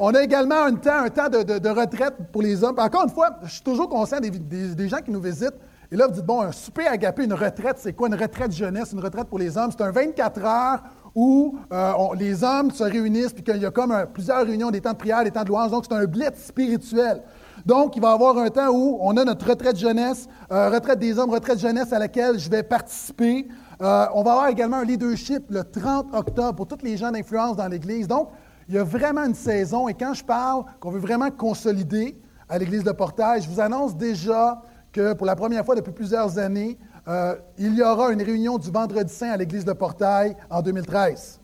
On 0.00 0.14
a 0.14 0.22
également 0.22 0.62
un 0.62 0.74
temps, 0.74 0.98
un 1.04 1.10
temps 1.10 1.28
de, 1.28 1.68
retraite 1.68 2.14
pour 2.30 2.42
les 2.42 2.62
hommes. 2.62 2.78
encore 2.78 3.02
une 3.02 3.10
fois, 3.10 3.30
je 3.42 3.50
suis 3.50 3.62
toujours 3.62 3.88
conscient 3.88 4.20
des, 4.20 4.88
gens 4.88 4.98
qui 4.98 5.10
nous 5.10 5.20
visitent. 5.20 5.58
Et 5.90 5.96
là, 5.96 6.06
vous 6.06 6.12
dites, 6.12 6.24
bon, 6.24 6.42
un 6.42 6.52
souper 6.52 6.86
agapé, 6.86 7.24
une 7.24 7.32
retraite, 7.32 7.76
c'est 7.78 7.94
quoi? 7.94 8.08
Une 8.08 8.14
retraite 8.14 8.52
jeunesse, 8.52 8.92
une 8.92 9.00
retraite 9.00 9.26
pour 9.26 9.38
les 9.38 9.56
hommes? 9.56 9.70
C'est 9.70 9.82
un 9.82 9.90
24 9.90 10.44
heures 10.44 10.82
où 11.14 11.58
euh, 11.72 11.92
les 12.16 12.44
hommes 12.44 12.70
se 12.70 12.84
réunissent, 12.84 13.32
puis 13.32 13.42
qu'il 13.42 13.56
y 13.56 13.66
a 13.66 13.70
comme 13.70 14.06
plusieurs 14.12 14.46
réunions, 14.46 14.70
des 14.70 14.80
temps 14.80 14.92
de 14.92 14.98
prière, 14.98 15.24
des 15.24 15.30
temps 15.30 15.42
de 15.42 15.48
louange. 15.48 15.70
Donc, 15.70 15.84
c'est 15.88 15.96
un 15.96 16.04
blitz 16.04 16.46
spirituel. 16.46 17.22
Donc, 17.66 17.96
il 17.96 18.02
va 18.02 18.10
y 18.10 18.12
avoir 18.12 18.38
un 18.38 18.50
temps 18.50 18.68
où 18.68 18.98
on 19.00 19.16
a 19.16 19.24
notre 19.24 19.48
retraite 19.48 19.76
jeunesse, 19.76 20.28
euh, 20.52 20.68
retraite 20.68 20.98
des 20.98 21.18
hommes, 21.18 21.30
retraite 21.30 21.58
jeunesse 21.58 21.92
à 21.92 21.98
laquelle 21.98 22.38
je 22.38 22.48
vais 22.48 22.62
participer. 22.62 23.48
Euh, 23.80 24.06
on 24.14 24.22
va 24.22 24.32
avoir 24.32 24.48
également 24.48 24.76
un 24.76 24.84
leadership 24.84 25.44
le 25.50 25.64
30 25.64 26.14
octobre 26.14 26.54
pour 26.54 26.66
tous 26.66 26.84
les 26.84 26.96
gens 26.96 27.10
d'influence 27.10 27.56
dans 27.56 27.66
l'Église. 27.66 28.06
Donc, 28.06 28.28
il 28.68 28.74
y 28.74 28.78
a 28.78 28.84
vraiment 28.84 29.24
une 29.24 29.34
saison. 29.34 29.88
Et 29.88 29.94
quand 29.94 30.14
je 30.14 30.24
parle 30.24 30.64
qu'on 30.78 30.90
veut 30.90 31.00
vraiment 31.00 31.30
consolider 31.30 32.20
à 32.48 32.58
l'Église 32.58 32.84
de 32.84 32.92
Portage, 32.92 33.44
je 33.44 33.48
vous 33.48 33.60
annonce 33.60 33.96
déjà 33.96 34.60
que 34.92 35.14
pour 35.14 35.26
la 35.26 35.36
première 35.36 35.64
fois 35.64 35.74
depuis 35.74 35.92
plusieurs 35.92 36.38
années, 36.38 36.78
euh, 37.08 37.36
il 37.56 37.74
y 37.74 37.82
aura 37.82 38.12
une 38.12 38.22
réunion 38.22 38.58
du 38.58 38.70
Vendredi 38.70 39.12
Saint 39.12 39.30
à 39.30 39.36
l'Église 39.36 39.64
de 39.64 39.72
Portail 39.72 40.36
en 40.50 40.60
2013. 40.60 41.40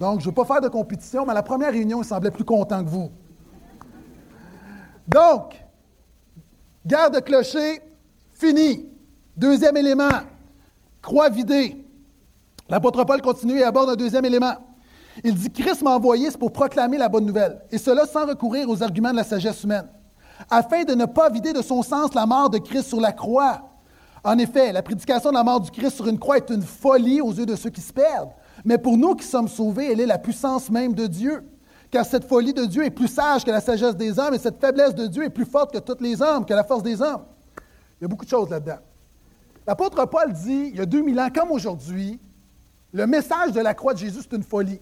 Donc, 0.00 0.20
je 0.20 0.26
ne 0.26 0.30
veux 0.30 0.34
pas 0.34 0.44
faire 0.44 0.60
de 0.60 0.68
compétition, 0.68 1.26
mais 1.26 1.34
la 1.34 1.42
première 1.42 1.72
réunion, 1.72 2.02
il 2.02 2.04
semblait 2.04 2.30
plus 2.30 2.44
content 2.44 2.82
que 2.84 2.88
vous. 2.88 3.10
Donc, 5.08 5.54
garde 6.84 7.14
de 7.14 7.20
clocher, 7.20 7.80
fini. 8.34 8.88
Deuxième 9.36 9.76
élément, 9.76 10.08
croix 11.02 11.28
vidée. 11.28 11.84
L'apôtre 12.68 13.04
Paul 13.04 13.20
continue 13.20 13.58
et 13.58 13.64
aborde 13.64 13.90
un 13.90 13.96
deuxième 13.96 14.24
élément. 14.24 14.54
Il 15.24 15.34
dit 15.34 15.50
Christ 15.50 15.82
m'a 15.82 15.96
envoyé, 15.96 16.30
pour 16.32 16.52
proclamer 16.52 16.98
la 16.98 17.08
bonne 17.08 17.26
nouvelle, 17.26 17.60
et 17.70 17.78
cela 17.78 18.06
sans 18.06 18.26
recourir 18.26 18.68
aux 18.68 18.82
arguments 18.82 19.12
de 19.12 19.16
la 19.16 19.24
sagesse 19.24 19.62
humaine, 19.62 19.88
afin 20.50 20.84
de 20.84 20.94
ne 20.94 21.06
pas 21.06 21.30
vider 21.30 21.52
de 21.52 21.62
son 21.62 21.82
sens 21.82 22.14
la 22.14 22.26
mort 22.26 22.50
de 22.50 22.58
Christ 22.58 22.88
sur 22.88 23.00
la 23.00 23.12
croix. 23.12 23.62
En 24.22 24.38
effet, 24.38 24.72
la 24.72 24.82
prédication 24.82 25.30
de 25.30 25.34
la 25.34 25.44
mort 25.44 25.60
du 25.60 25.70
Christ 25.70 25.96
sur 25.96 26.08
une 26.08 26.18
croix 26.18 26.36
est 26.36 26.50
une 26.50 26.62
folie 26.62 27.20
aux 27.20 27.32
yeux 27.32 27.46
de 27.46 27.56
ceux 27.56 27.70
qui 27.70 27.80
se 27.80 27.92
perdent, 27.92 28.32
mais 28.64 28.78
pour 28.78 28.98
nous 28.98 29.14
qui 29.14 29.26
sommes 29.26 29.48
sauvés, 29.48 29.92
elle 29.92 30.00
est 30.00 30.06
la 30.06 30.18
puissance 30.18 30.70
même 30.70 30.94
de 30.94 31.06
Dieu. 31.06 31.44
Car 31.90 32.04
cette 32.04 32.24
folie 32.24 32.52
de 32.52 32.64
Dieu 32.64 32.84
est 32.84 32.90
plus 32.90 33.06
sage 33.06 33.44
que 33.44 33.50
la 33.50 33.60
sagesse 33.60 33.96
des 33.96 34.18
hommes, 34.18 34.34
et 34.34 34.38
cette 34.38 34.60
faiblesse 34.60 34.94
de 34.94 35.06
Dieu 35.06 35.24
est 35.24 35.30
plus 35.30 35.44
forte 35.44 35.72
que 35.72 35.78
toutes 35.78 36.00
les 36.00 36.20
hommes, 36.20 36.44
que 36.44 36.52
la 36.52 36.64
force 36.64 36.82
des 36.82 37.00
hommes. 37.00 37.22
Il 38.00 38.02
y 38.02 38.04
a 38.04 38.08
beaucoup 38.08 38.24
de 38.24 38.30
choses 38.30 38.50
là-dedans. 38.50 38.78
L'apôtre 39.66 40.04
Paul 40.06 40.32
dit, 40.32 40.70
il 40.72 40.76
y 40.76 40.80
a 40.80 40.86
2000 40.86 41.18
ans 41.20 41.28
comme 41.34 41.52
aujourd'hui, 41.52 42.20
le 42.92 43.06
message 43.06 43.52
de 43.52 43.60
la 43.60 43.74
croix 43.74 43.94
de 43.94 43.98
Jésus, 43.98 44.20
c'est 44.22 44.36
une 44.36 44.42
folie 44.42 44.80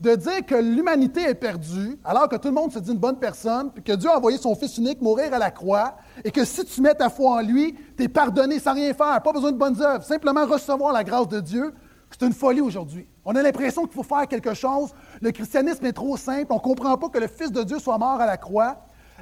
de 0.00 0.14
dire 0.14 0.46
que 0.46 0.54
l'humanité 0.54 1.22
est 1.22 1.34
perdue, 1.34 1.98
alors 2.04 2.28
que 2.28 2.36
tout 2.36 2.48
le 2.48 2.54
monde 2.54 2.72
se 2.72 2.78
dit 2.78 2.92
une 2.92 2.98
bonne 2.98 3.18
personne, 3.18 3.72
puis 3.72 3.82
que 3.82 3.92
Dieu 3.92 4.08
a 4.08 4.16
envoyé 4.16 4.38
son 4.38 4.54
Fils 4.54 4.78
unique 4.78 5.00
mourir 5.00 5.34
à 5.34 5.38
la 5.38 5.50
croix, 5.50 5.96
et 6.24 6.30
que 6.30 6.44
si 6.44 6.64
tu 6.64 6.80
mets 6.80 6.94
ta 6.94 7.08
foi 7.08 7.32
en 7.32 7.40
lui, 7.40 7.74
tu 7.96 8.04
es 8.04 8.08
pardonné 8.08 8.60
sans 8.60 8.74
rien 8.74 8.94
faire, 8.94 9.20
pas 9.22 9.32
besoin 9.32 9.50
de 9.50 9.56
bonnes 9.56 9.80
œuvres, 9.82 10.04
simplement 10.04 10.46
recevoir 10.46 10.92
la 10.92 11.02
grâce 11.02 11.28
de 11.28 11.40
Dieu, 11.40 11.74
c'est 12.10 12.26
une 12.26 12.32
folie 12.32 12.60
aujourd'hui. 12.60 13.06
On 13.24 13.34
a 13.36 13.42
l'impression 13.42 13.84
qu'il 13.84 13.92
faut 13.92 14.02
faire 14.02 14.26
quelque 14.26 14.54
chose. 14.54 14.94
Le 15.20 15.30
christianisme 15.30 15.84
est 15.84 15.92
trop 15.92 16.16
simple. 16.16 16.46
On 16.50 16.56
ne 16.56 16.60
comprend 16.60 16.96
pas 16.96 17.08
que 17.08 17.18
le 17.18 17.26
Fils 17.26 17.52
de 17.52 17.62
Dieu 17.62 17.78
soit 17.78 17.98
mort 17.98 18.20
à 18.20 18.26
la 18.26 18.36
croix. 18.36 18.78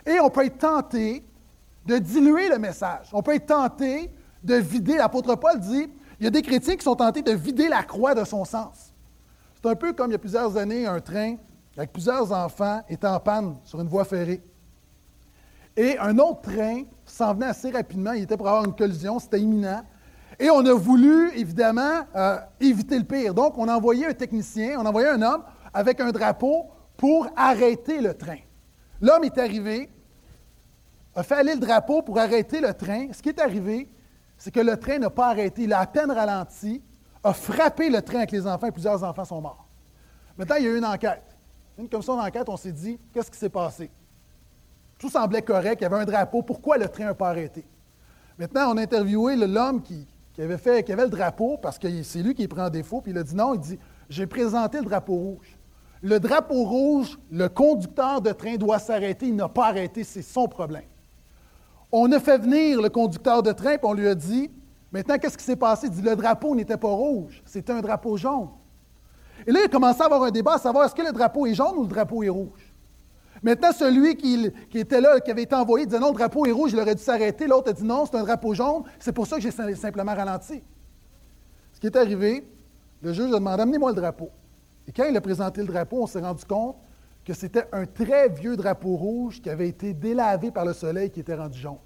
Et 0.06 0.20
on 0.20 0.30
peut 0.30 0.44
être 0.44 0.58
tenté 0.58 1.24
de 1.84 1.98
diluer 1.98 2.48
le 2.48 2.58
message. 2.58 3.08
On 3.12 3.22
peut 3.22 3.34
être 3.34 3.46
tenté 3.46 4.10
de 4.42 4.54
vider. 4.54 4.96
L'apôtre 4.96 5.34
Paul 5.34 5.58
dit, 5.58 5.88
il 6.20 6.24
y 6.24 6.26
a 6.26 6.30
des 6.30 6.42
chrétiens 6.42 6.76
qui 6.76 6.84
sont 6.84 6.94
tentés 6.94 7.22
de 7.22 7.32
vider 7.32 7.68
la 7.68 7.82
croix 7.82 8.14
de 8.14 8.24
son 8.24 8.44
sens. 8.44 8.92
C'est 9.66 9.72
un 9.72 9.74
peu 9.74 9.92
comme 9.94 10.10
il 10.10 10.12
y 10.12 10.14
a 10.14 10.18
plusieurs 10.20 10.56
années, 10.56 10.86
un 10.86 11.00
train 11.00 11.34
avec 11.76 11.92
plusieurs 11.92 12.30
enfants 12.30 12.84
était 12.88 13.08
en 13.08 13.18
panne 13.18 13.56
sur 13.64 13.80
une 13.80 13.88
voie 13.88 14.04
ferrée. 14.04 14.40
Et 15.76 15.98
un 15.98 16.16
autre 16.20 16.42
train 16.42 16.82
s'en 17.04 17.34
venait 17.34 17.46
assez 17.46 17.72
rapidement, 17.72 18.12
il 18.12 18.22
était 18.22 18.36
pour 18.36 18.46
avoir 18.46 18.64
une 18.64 18.76
collision, 18.76 19.18
c'était 19.18 19.40
imminent. 19.40 19.82
Et 20.38 20.50
on 20.50 20.64
a 20.64 20.72
voulu, 20.72 21.32
évidemment, 21.36 22.06
euh, 22.14 22.38
éviter 22.60 22.96
le 22.96 23.04
pire. 23.04 23.34
Donc, 23.34 23.58
on 23.58 23.66
a 23.66 23.74
envoyé 23.74 24.06
un 24.06 24.14
technicien, 24.14 24.78
on 24.78 24.86
a 24.86 24.88
envoyé 24.88 25.08
un 25.08 25.20
homme 25.20 25.42
avec 25.74 26.00
un 26.00 26.12
drapeau 26.12 26.66
pour 26.96 27.26
arrêter 27.34 28.00
le 28.00 28.14
train. 28.14 28.38
L'homme 29.00 29.24
est 29.24 29.36
arrivé, 29.36 29.90
a 31.12 31.24
fait 31.24 31.34
aller 31.34 31.54
le 31.54 31.60
drapeau 31.60 32.02
pour 32.02 32.20
arrêter 32.20 32.60
le 32.60 32.72
train. 32.72 33.08
Ce 33.10 33.20
qui 33.20 33.30
est 33.30 33.40
arrivé, 33.40 33.88
c'est 34.38 34.52
que 34.54 34.60
le 34.60 34.76
train 34.76 35.00
n'a 35.00 35.10
pas 35.10 35.26
arrêté. 35.26 35.64
Il 35.64 35.72
a 35.72 35.80
à 35.80 35.86
peine 35.88 36.12
ralenti 36.12 36.84
a 37.26 37.32
frappé 37.32 37.90
le 37.90 38.00
train 38.00 38.18
avec 38.18 38.30
les 38.30 38.46
enfants 38.46 38.68
et 38.68 38.72
plusieurs 38.72 39.02
enfants 39.02 39.24
sont 39.24 39.40
morts. 39.40 39.66
Maintenant, 40.38 40.56
il 40.56 40.64
y 40.64 40.68
a 40.68 40.70
eu 40.70 40.78
une 40.78 40.84
enquête. 40.84 41.24
Une 41.76 41.88
commission 41.88 42.16
d'enquête, 42.16 42.48
on 42.48 42.56
s'est 42.56 42.72
dit, 42.72 42.98
qu'est-ce 43.12 43.30
qui 43.30 43.38
s'est 43.38 43.48
passé? 43.48 43.90
Tout 44.98 45.10
semblait 45.10 45.42
correct, 45.42 45.78
il 45.80 45.82
y 45.82 45.86
avait 45.86 45.96
un 45.96 46.04
drapeau, 46.04 46.42
pourquoi 46.42 46.78
le 46.78 46.88
train 46.88 47.04
n'a 47.04 47.14
pas 47.14 47.28
arrêté? 47.28 47.64
Maintenant, 48.38 48.72
on 48.72 48.76
a 48.76 48.82
interviewé 48.82 49.34
l'homme 49.36 49.82
qui, 49.82 50.06
avait 50.38 50.56
fait, 50.56 50.84
qui 50.84 50.92
avait 50.92 51.04
le 51.04 51.10
drapeau, 51.10 51.58
parce 51.58 51.78
que 51.78 52.02
c'est 52.02 52.22
lui 52.22 52.34
qui 52.34 52.46
prend 52.46 52.70
défaut, 52.70 53.00
puis 53.00 53.10
il 53.10 53.18
a 53.18 53.22
dit 53.22 53.34
non, 53.34 53.54
il 53.54 53.60
dit, 53.60 53.78
j'ai 54.08 54.26
présenté 54.26 54.78
le 54.78 54.84
drapeau 54.84 55.14
rouge. 55.14 55.58
Le 56.02 56.20
drapeau 56.20 56.64
rouge, 56.64 57.18
le 57.30 57.48
conducteur 57.48 58.20
de 58.20 58.30
train 58.30 58.56
doit 58.56 58.78
s'arrêter, 58.78 59.26
il 59.26 59.36
n'a 59.36 59.48
pas 59.48 59.66
arrêté, 59.66 60.04
c'est 60.04 60.22
son 60.22 60.46
problème. 60.46 60.84
On 61.90 62.10
a 62.12 62.20
fait 62.20 62.38
venir 62.38 62.80
le 62.80 62.88
conducteur 62.88 63.42
de 63.42 63.52
train, 63.52 63.78
puis 63.78 63.86
on 63.86 63.94
lui 63.94 64.08
a 64.08 64.14
dit, 64.14 64.50
Maintenant, 64.96 65.18
qu'est-ce 65.18 65.36
qui 65.36 65.44
s'est 65.44 65.56
passé? 65.56 65.88
Il 65.88 65.92
dit, 65.92 66.00
le 66.00 66.16
drapeau 66.16 66.54
n'était 66.54 66.78
pas 66.78 66.88
rouge, 66.88 67.42
c'était 67.44 67.74
un 67.74 67.82
drapeau 67.82 68.16
jaune. 68.16 68.48
Et 69.46 69.52
là, 69.52 69.60
il 69.62 69.84
a 69.84 69.86
à 69.86 70.04
avoir 70.06 70.22
un 70.22 70.30
débat 70.30 70.54
à 70.54 70.58
savoir 70.58 70.86
est-ce 70.86 70.94
que 70.94 71.02
le 71.02 71.12
drapeau 71.12 71.44
est 71.44 71.52
jaune 71.52 71.76
ou 71.76 71.82
le 71.82 71.88
drapeau 71.88 72.22
est 72.22 72.30
rouge? 72.30 72.72
Maintenant, 73.42 73.72
celui 73.72 74.16
qui, 74.16 74.50
était 74.72 75.02
là, 75.02 75.20
qui 75.20 75.30
avait 75.30 75.42
été 75.42 75.54
envoyé, 75.54 75.84
disait 75.84 75.98
non, 75.98 76.12
le 76.12 76.14
drapeau 76.14 76.46
est 76.46 76.50
rouge, 76.50 76.72
il 76.72 76.80
aurait 76.80 76.94
dû 76.94 77.02
s'arrêter. 77.02 77.46
L'autre 77.46 77.68
a 77.68 77.72
dit 77.74 77.84
non, 77.84 78.06
c'est 78.06 78.16
un 78.16 78.22
drapeau 78.22 78.54
jaune, 78.54 78.84
c'est 78.98 79.12
pour 79.12 79.26
ça 79.26 79.36
que 79.36 79.42
j'ai 79.42 79.50
simplement 79.50 80.14
ralenti. 80.14 80.62
Ce 81.74 81.78
qui 81.78 81.88
est 81.88 81.96
arrivé, 81.96 82.50
le 83.02 83.12
juge 83.12 83.30
a 83.30 83.34
demandé 83.34 83.64
amenez-moi 83.64 83.90
le 83.90 83.96
drapeau. 83.96 84.30
Et 84.88 84.92
quand 84.92 85.04
il 85.04 85.14
a 85.14 85.20
présenté 85.20 85.60
le 85.60 85.66
drapeau, 85.66 86.04
on 86.04 86.06
s'est 86.06 86.20
rendu 86.20 86.46
compte 86.46 86.76
que 87.22 87.34
c'était 87.34 87.66
un 87.70 87.84
très 87.84 88.30
vieux 88.30 88.56
drapeau 88.56 88.96
rouge 88.96 89.42
qui 89.42 89.50
avait 89.50 89.68
été 89.68 89.92
délavé 89.92 90.50
par 90.50 90.64
le 90.64 90.72
soleil 90.72 91.10
qui 91.10 91.20
était 91.20 91.34
rendu 91.34 91.58
jaune. 91.58 91.76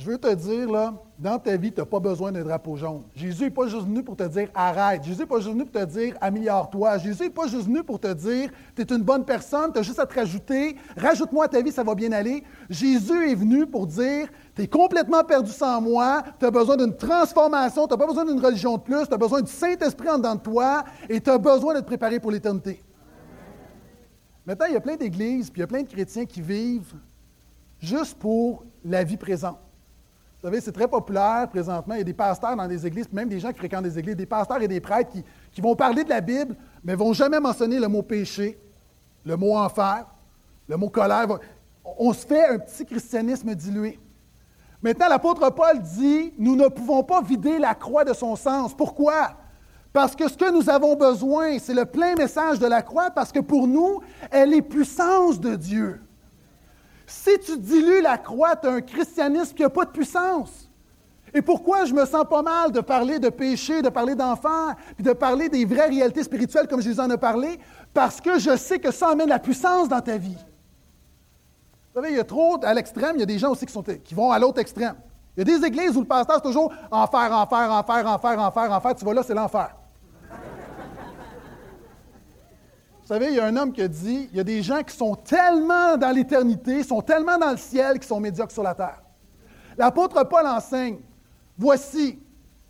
Je 0.00 0.06
veux 0.06 0.16
te 0.16 0.32
dire, 0.34 0.94
dans 1.18 1.38
ta 1.38 1.56
vie, 1.58 1.70
tu 1.70 1.78
n'as 1.78 1.84
pas 1.84 2.00
besoin 2.00 2.32
d'un 2.32 2.42
drapeau 2.42 2.74
jaune. 2.74 3.02
Jésus 3.14 3.44
n'est 3.44 3.50
pas 3.50 3.66
juste 3.66 3.84
venu 3.84 4.02
pour 4.02 4.16
te 4.16 4.22
dire 4.22 4.48
arrête. 4.54 5.04
Jésus 5.04 5.20
n'est 5.20 5.26
pas 5.26 5.40
juste 5.40 5.50
venu 5.50 5.66
pour 5.66 5.78
te 5.78 5.84
dire 5.84 6.16
améliore-toi. 6.22 6.96
Jésus 6.96 7.24
n'est 7.24 7.28
pas 7.28 7.46
juste 7.46 7.66
venu 7.66 7.84
pour 7.84 8.00
te 8.00 8.10
dire 8.14 8.50
tu 8.74 8.80
es 8.80 8.94
une 8.94 9.02
bonne 9.02 9.26
personne, 9.26 9.70
tu 9.74 9.78
as 9.78 9.82
juste 9.82 9.98
à 9.98 10.06
te 10.06 10.14
rajouter, 10.14 10.74
rajoute-moi 10.96 11.44
à 11.44 11.48
ta 11.48 11.60
vie, 11.60 11.70
ça 11.70 11.84
va 11.84 11.94
bien 11.94 12.12
aller. 12.12 12.42
Jésus 12.70 13.30
est 13.30 13.34
venu 13.34 13.66
pour 13.66 13.86
dire 13.86 14.28
tu 14.56 14.62
es 14.62 14.66
complètement 14.66 15.22
perdu 15.22 15.50
sans 15.50 15.82
moi, 15.82 16.22
tu 16.38 16.46
as 16.46 16.50
besoin 16.50 16.78
d'une 16.78 16.96
transformation, 16.96 17.86
tu 17.86 17.92
n'as 17.92 17.98
pas 17.98 18.06
besoin 18.06 18.24
d'une 18.24 18.40
religion 18.40 18.78
de 18.78 18.82
plus, 18.82 19.06
tu 19.06 19.12
as 19.12 19.18
besoin 19.18 19.42
du 19.42 19.52
Saint-Esprit 19.52 20.08
en 20.08 20.16
dedans 20.16 20.36
de 20.36 20.40
toi 20.40 20.82
et 21.10 21.20
tu 21.20 21.28
as 21.28 21.36
besoin 21.36 21.74
de 21.74 21.80
te 21.80 21.84
préparer 21.84 22.18
pour 22.18 22.30
l'éternité. 22.30 22.82
Maintenant, 24.46 24.66
il 24.66 24.72
y 24.72 24.78
a 24.78 24.80
plein 24.80 24.96
d'églises, 24.96 25.50
puis 25.50 25.58
il 25.58 25.60
y 25.60 25.64
a 25.64 25.66
plein 25.66 25.82
de 25.82 25.88
chrétiens 25.88 26.24
qui 26.24 26.40
vivent 26.40 26.94
juste 27.78 28.18
pour 28.18 28.64
la 28.82 29.04
vie 29.04 29.18
présente. 29.18 29.58
Vous 30.42 30.48
savez, 30.48 30.62
c'est 30.62 30.72
très 30.72 30.88
populaire 30.88 31.46
présentement. 31.50 31.94
Il 31.94 31.98
y 31.98 32.00
a 32.00 32.04
des 32.04 32.14
pasteurs 32.14 32.56
dans 32.56 32.66
des 32.66 32.86
églises, 32.86 33.12
même 33.12 33.28
des 33.28 33.38
gens 33.38 33.52
qui 33.52 33.58
fréquentent 33.58 33.84
des 33.84 33.98
églises, 33.98 34.16
des 34.16 34.24
pasteurs 34.24 34.62
et 34.62 34.68
des 34.68 34.80
prêtres 34.80 35.10
qui, 35.52 35.60
vont 35.60 35.76
parler 35.76 36.02
de 36.02 36.08
la 36.08 36.22
Bible, 36.22 36.56
mais 36.82 36.92
ne 36.92 36.98
vont 36.98 37.12
jamais 37.12 37.38
mentionner 37.38 37.78
le 37.78 37.88
mot 37.88 38.00
péché, 38.00 38.58
le 39.22 39.36
mot 39.36 39.54
enfer, 39.54 40.06
le 40.66 40.76
mot 40.78 40.88
colère. 40.88 41.26
On 41.98 42.14
se 42.14 42.26
fait 42.26 42.46
un 42.46 42.58
petit 42.58 42.86
christianisme 42.86 43.54
dilué. 43.54 43.98
Maintenant, 44.82 45.08
l'apôtre 45.10 45.50
Paul 45.50 45.78
dit, 45.82 46.32
nous 46.38 46.56
ne 46.56 46.68
pouvons 46.68 47.02
pas 47.02 47.20
vider 47.20 47.58
la 47.58 47.74
croix 47.74 48.06
de 48.06 48.14
son 48.14 48.34
sens. 48.34 48.74
Pourquoi? 48.74 49.32
Parce 49.92 50.16
que 50.16 50.26
ce 50.26 50.38
que 50.38 50.50
nous 50.50 50.70
avons 50.70 50.96
besoin, 50.96 51.58
c'est 51.58 51.74
le 51.74 51.84
plein 51.84 52.14
message 52.14 52.58
de 52.58 52.66
la 52.66 52.80
croix, 52.80 53.10
parce 53.10 53.30
que 53.30 53.40
pour 53.40 53.66
nous, 53.66 54.00
elle 54.30 54.54
est 54.54 54.62
puissance 54.62 55.38
de 55.38 55.54
Dieu. 55.54 56.00
Si 57.10 57.36
tu 57.40 57.58
dilues 57.58 58.02
la 58.02 58.16
croix, 58.18 58.54
tu 58.54 58.68
as 58.68 58.70
un 58.70 58.80
christianisme 58.80 59.52
qui 59.52 59.62
n'a 59.62 59.68
pas 59.68 59.84
de 59.84 59.90
puissance. 59.90 60.70
Et 61.34 61.42
pourquoi 61.42 61.84
je 61.84 61.92
me 61.92 62.06
sens 62.06 62.24
pas 62.28 62.40
mal 62.40 62.70
de 62.70 62.80
parler 62.80 63.18
de 63.18 63.28
péché, 63.30 63.82
de 63.82 63.88
parler 63.88 64.14
d'enfer, 64.14 64.76
puis 64.94 65.02
de 65.02 65.12
parler 65.12 65.48
des 65.48 65.64
vraies 65.64 65.88
réalités 65.88 66.22
spirituelles 66.22 66.68
comme 66.68 66.80
Jésus 66.80 67.00
en 67.00 67.10
a 67.10 67.18
parlé? 67.18 67.58
Parce 67.92 68.20
que 68.20 68.38
je 68.38 68.56
sais 68.56 68.78
que 68.78 68.92
ça 68.92 69.08
amène 69.08 69.28
la 69.28 69.40
puissance 69.40 69.88
dans 69.88 70.00
ta 70.00 70.16
vie. 70.16 70.36
Vous 70.36 72.00
savez, 72.00 72.12
il 72.12 72.16
y 72.16 72.20
a 72.20 72.24
trop, 72.24 72.64
à 72.64 72.72
l'extrême, 72.72 73.16
il 73.16 73.20
y 73.20 73.24
a 73.24 73.26
des 73.26 73.38
gens 73.38 73.50
aussi 73.50 73.66
qui, 73.66 74.14
vont 74.14 74.30
à 74.30 74.38
l'autre 74.38 74.60
extrême. 74.60 74.94
Il 75.36 75.40
y 75.40 75.52
a 75.52 75.58
des 75.58 75.66
églises 75.66 75.96
où 75.96 76.00
le 76.00 76.06
pasteur, 76.06 76.36
c'est 76.36 76.48
toujours 76.48 76.72
enfer, 76.92 77.32
enfer, 77.32 77.72
enfer, 77.72 78.06
enfer, 78.06 78.38
enfer, 78.38 78.72
enfer. 78.72 78.94
Tu 78.94 79.04
vas 79.04 79.14
là, 79.14 79.22
c'est 79.24 79.34
l'enfer. 79.34 79.74
Vous 82.99 82.99
savez, 83.14 83.28
il 83.30 83.34
y 83.34 83.40
a 83.40 83.46
un 83.46 83.56
homme 83.56 83.72
qui 83.72 83.82
a 83.82 83.88
dit, 83.88 84.28
il 84.30 84.36
y 84.36 84.40
a 84.40 84.44
des 84.44 84.62
gens 84.62 84.82
qui 84.82 84.96
sont 84.96 85.16
tellement 85.16 85.96
dans 85.96 86.14
l'éternité, 86.14 86.82
sont 86.84 87.02
tellement 87.02 87.38
dans 87.38 87.50
le 87.50 87.56
ciel, 87.56 87.98
qui 87.98 88.06
sont 88.06 88.20
médiocres 88.20 88.52
sur 88.52 88.62
la 88.62 88.74
terre. 88.74 89.02
L'apôtre 89.76 90.22
Paul 90.28 90.46
enseigne, 90.46 90.98
voici, 91.58 92.20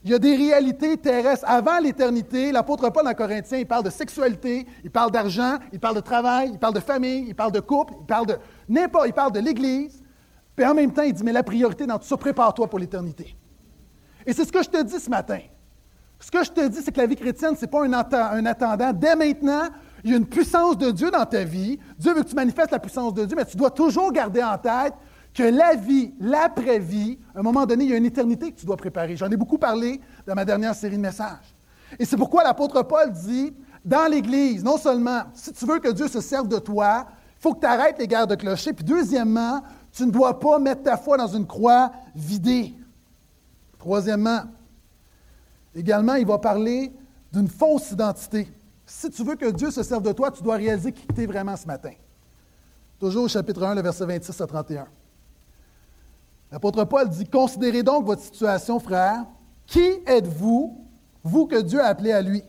Il 0.03 0.11
y 0.11 0.14
a 0.14 0.18
des 0.18 0.35
réalités 0.35 0.96
terrestres. 0.96 1.44
Avant 1.46 1.79
l'éternité, 1.79 2.53
l'apôtre 2.53 2.88
Paul 2.88 3.07
en 3.07 3.12
Corinthiens, 3.12 3.59
il 3.59 3.66
parle 3.66 3.85
de 3.85 3.90
sexualité, 3.90 4.66
il 4.83 4.90
parle 4.90 5.11
d'argent, 5.11 5.59
il 5.72 5.79
parle 5.79 5.96
de 5.96 6.00
travail, 6.00 6.50
il 6.53 6.59
parle 6.59 6.74
de 6.74 6.81
famille, 6.81 7.26
il 7.29 7.35
parle 7.35 7.53
de 7.53 7.61
couple, 7.61 7.92
il 8.00 8.07
parle 8.07 8.26
de 8.26 8.38
n'importe, 8.68 9.09
il 9.09 9.12
parle 9.12 9.33
de 9.33 9.40
l'Église. 9.40 10.03
Puis 10.57 10.64
en 10.64 10.74
même 10.74 10.92
temps, 10.92 11.03
il 11.03 11.12
dit, 11.12 11.22
mais 11.22 11.33
la 11.33 11.42
priorité 11.42 11.87
dans 11.87 11.98
tout 11.98 12.07
ça, 12.07 12.16
prépare-toi 12.16 12.66
pour 12.66 12.79
l'éternité. 12.79 13.37
Et 14.24 14.33
c'est 14.33 14.44
ce 14.46 14.53
que 14.53 14.62
je 14.62 14.70
te 14.70 14.83
dis 14.83 14.98
ce 14.98 15.11
matin. 15.11 15.40
Ce 16.18 16.31
que 16.31 16.44
je 16.44 16.50
te 16.50 16.66
dis, 16.66 16.81
c'est 16.83 16.92
que 16.92 17.00
la 17.00 17.07
vie 17.07 17.16
chrétienne, 17.16 17.55
ce 17.57 17.62
n'est 17.62 17.70
pas 17.70 17.85
un 17.85 18.46
attendant. 18.46 18.92
Dès 18.94 19.16
maintenant, 19.16 19.68
il 20.04 20.10
y 20.10 20.14
a 20.14 20.16
une 20.16 20.26
puissance 20.26 20.78
de 20.78 20.90
Dieu 20.90 21.10
dans 21.10 21.24
ta 21.26 21.44
vie. 21.44 21.78
Dieu 21.98 22.14
veut 22.14 22.22
que 22.22 22.28
tu 22.28 22.34
manifestes 22.34 22.70
la 22.70 22.78
puissance 22.78 23.14
de 23.14 23.24
Dieu, 23.24 23.36
mais 23.36 23.44
tu 23.44 23.56
dois 23.56 23.70
toujours 23.70 24.12
garder 24.12 24.42
en 24.42 24.56
tête 24.58 24.94
que 25.34 25.42
la 25.42 25.74
vie, 25.74 26.12
l'après-vie, 26.20 27.18
à 27.34 27.40
un 27.40 27.42
moment 27.42 27.66
donné, 27.66 27.84
il 27.84 27.90
y 27.90 27.92
a 27.92 27.96
une 27.96 28.06
éternité 28.06 28.50
que 28.50 28.58
tu 28.58 28.66
dois 28.66 28.76
préparer. 28.76 29.16
J'en 29.16 29.30
ai 29.30 29.36
beaucoup 29.36 29.58
parlé 29.58 30.00
dans 30.26 30.34
ma 30.34 30.44
dernière 30.44 30.74
série 30.74 30.96
de 30.96 31.02
messages. 31.02 31.54
Et 31.98 32.04
c'est 32.04 32.16
pourquoi 32.16 32.42
l'apôtre 32.42 32.82
Paul 32.82 33.12
dit, 33.12 33.52
dans 33.84 34.10
l'Église, 34.10 34.64
non 34.64 34.76
seulement, 34.76 35.22
si 35.34 35.52
tu 35.52 35.64
veux 35.66 35.78
que 35.78 35.92
Dieu 35.92 36.08
se 36.08 36.20
serve 36.20 36.48
de 36.48 36.58
toi, 36.58 37.06
il 37.38 37.42
faut 37.42 37.54
que 37.54 37.60
tu 37.60 37.66
arrêtes 37.66 37.98
les 37.98 38.06
guerres 38.06 38.26
de 38.26 38.34
clocher, 38.34 38.72
puis 38.72 38.84
deuxièmement, 38.84 39.62
tu 39.92 40.04
ne 40.04 40.10
dois 40.10 40.38
pas 40.38 40.58
mettre 40.58 40.82
ta 40.82 40.96
foi 40.96 41.16
dans 41.16 41.26
une 41.26 41.46
croix 41.46 41.90
vidée. 42.14 42.74
Troisièmement, 43.78 44.42
également, 45.74 46.14
il 46.14 46.26
va 46.26 46.38
parler 46.38 46.92
d'une 47.32 47.48
fausse 47.48 47.92
identité. 47.92 48.48
Si 48.92 49.09
tu 49.09 49.22
veux 49.22 49.37
que 49.37 49.48
Dieu 49.53 49.70
se 49.70 49.85
serve 49.85 50.03
de 50.03 50.11
toi, 50.11 50.33
tu 50.33 50.42
dois 50.42 50.57
réaliser 50.57 50.90
qui 50.90 51.07
tu 51.07 51.22
es 51.22 51.26
vraiment 51.26 51.57
ce 51.57 51.64
matin. 51.64 51.92
Toujours 52.98 53.24
au 53.24 53.29
chapitre 53.29 53.62
1, 53.62 53.76
le 53.76 53.83
verset 53.83 54.05
26 54.05 54.40
à 54.40 54.46
31. 54.48 54.88
L'apôtre 56.50 56.85
Paul 56.85 57.09
dit 57.09 57.24
Considérez 57.24 57.85
donc 57.85 58.05
votre 58.05 58.20
situation, 58.20 58.81
frère. 58.81 59.26
Qui 59.64 59.88
êtes-vous, 60.05 60.85
vous 61.22 61.46
que 61.46 61.62
Dieu 61.62 61.81
a 61.81 61.87
appelé 61.87 62.11
à 62.11 62.20
lui? 62.20 62.42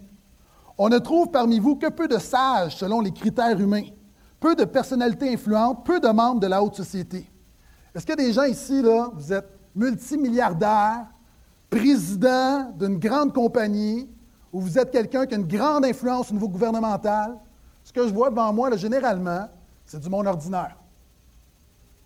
On 0.79 0.89
ne 0.89 0.97
trouve 0.97 1.29
parmi 1.29 1.59
vous 1.59 1.75
que 1.75 1.89
peu 1.89 2.07
de 2.07 2.17
sages 2.17 2.75
selon 2.75 3.01
les 3.01 3.11
critères 3.11 3.59
humains, 3.59 3.85
peu 4.39 4.55
de 4.55 4.65
personnalités 4.65 5.31
influentes, 5.31 5.85
peu 5.85 5.99
de 5.99 6.07
membres 6.07 6.39
de 6.39 6.47
la 6.47 6.63
haute 6.63 6.75
société. 6.75 7.31
Est-ce 7.93 8.03
qu'il 8.03 8.19
y 8.19 8.19
a 8.19 8.27
des 8.27 8.33
gens 8.33 8.45
ici, 8.45 8.81
là, 8.81 9.11
vous 9.13 9.31
êtes 9.31 9.47
multimilliardaires, 9.75 11.05
président 11.69 12.71
d'une 12.71 12.97
grande 12.97 13.31
compagnie, 13.31 14.09
ou 14.51 14.61
vous 14.61 14.77
êtes 14.77 14.91
quelqu'un 14.91 15.25
qui 15.25 15.35
a 15.35 15.37
une 15.37 15.47
grande 15.47 15.85
influence 15.85 16.31
au 16.31 16.33
niveau 16.33 16.49
gouvernemental, 16.49 17.37
ce 17.83 17.91
que 17.93 18.07
je 18.07 18.13
vois 18.13 18.29
devant 18.29 18.51
moi, 18.53 18.69
là, 18.69 18.77
généralement, 18.77 19.47
c'est 19.85 19.99
du 19.99 20.09
monde 20.09 20.27
ordinaire. 20.27 20.77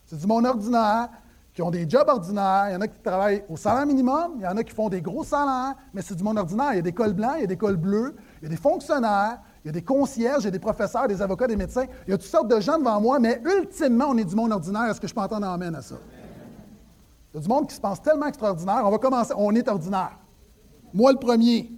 C'est 0.06 0.18
du 0.18 0.28
monde 0.28 0.46
ordinaire 0.46 1.10
qui 1.54 1.62
ont 1.62 1.72
des 1.72 1.90
jobs 1.90 2.08
ordinaires. 2.08 2.66
Il 2.70 2.74
y 2.74 2.76
en 2.76 2.82
a 2.82 2.88
qui 2.88 3.00
travaillent 3.00 3.44
au 3.50 3.58
salaire 3.58 3.86
minimum, 3.86 4.34
il 4.36 4.44
y 4.44 4.48
en 4.48 4.58
a 4.58 4.64
qui 4.64 4.74
font 4.74 4.90
des 4.90 5.02
gros 5.02 5.24
salaires, 5.24 5.74
mais 5.94 6.02
c'est 6.02 6.16
du 6.16 6.24
monde 6.24 6.38
ordinaire. 6.38 6.74
Il 6.74 6.76
y 6.76 6.80
a 6.80 6.84
des 6.84 6.92
cols 6.92 7.14
blancs, 7.14 7.36
il 7.38 7.42
y 7.42 7.46
a 7.46 7.48
des 7.48 7.58
cols 7.58 7.78
bleus, 7.78 8.16
il 8.42 8.44
y 8.44 8.46
a 8.48 8.50
des 8.50 8.58
fonctionnaires, 8.62 9.40
il 9.64 9.68
y 9.68 9.70
a 9.70 9.72
des 9.72 9.82
concierges, 9.82 10.44
il 10.44 10.46
y 10.46 10.48
a 10.50 10.52
des 10.52 10.60
professeurs, 10.60 11.08
des 11.08 11.22
avocats, 11.22 11.48
des 11.48 11.56
médecins. 11.56 11.86
Il 12.08 12.12
y 12.12 12.14
a 12.14 12.18
toutes 12.18 12.30
sortes 12.30 12.50
de 12.50 12.60
gens 12.60 12.78
devant 12.78 13.02
moi, 13.02 13.20
mais 13.20 13.42
ultimement, 13.44 14.06
on 14.10 14.18
est 14.18 14.26
du 14.26 14.36
monde 14.36 14.52
ordinaire. 14.52 14.86
Est-ce 14.86 15.02
que 15.02 15.08
je 15.08 15.14
peux 15.14 15.22
entendre 15.22 15.48
amène 15.48 15.76
à 15.76 15.82
ça? 15.82 15.96
Il 17.34 17.38
y 17.38 17.40
a 17.40 17.42
du 17.42 17.50
monde 17.50 17.68
qui 17.68 17.76
se 17.76 17.82
pense 17.82 18.02
tellement 18.02 18.28
extraordinaire. 18.28 18.82
On 18.84 18.92
va 18.92 18.98
commencer. 18.98 19.34
On 19.36 19.54
est 19.56 19.68
ordinaire. 19.68 20.18
Moi, 20.94 21.12
le 21.12 21.18
premier. 21.18 21.72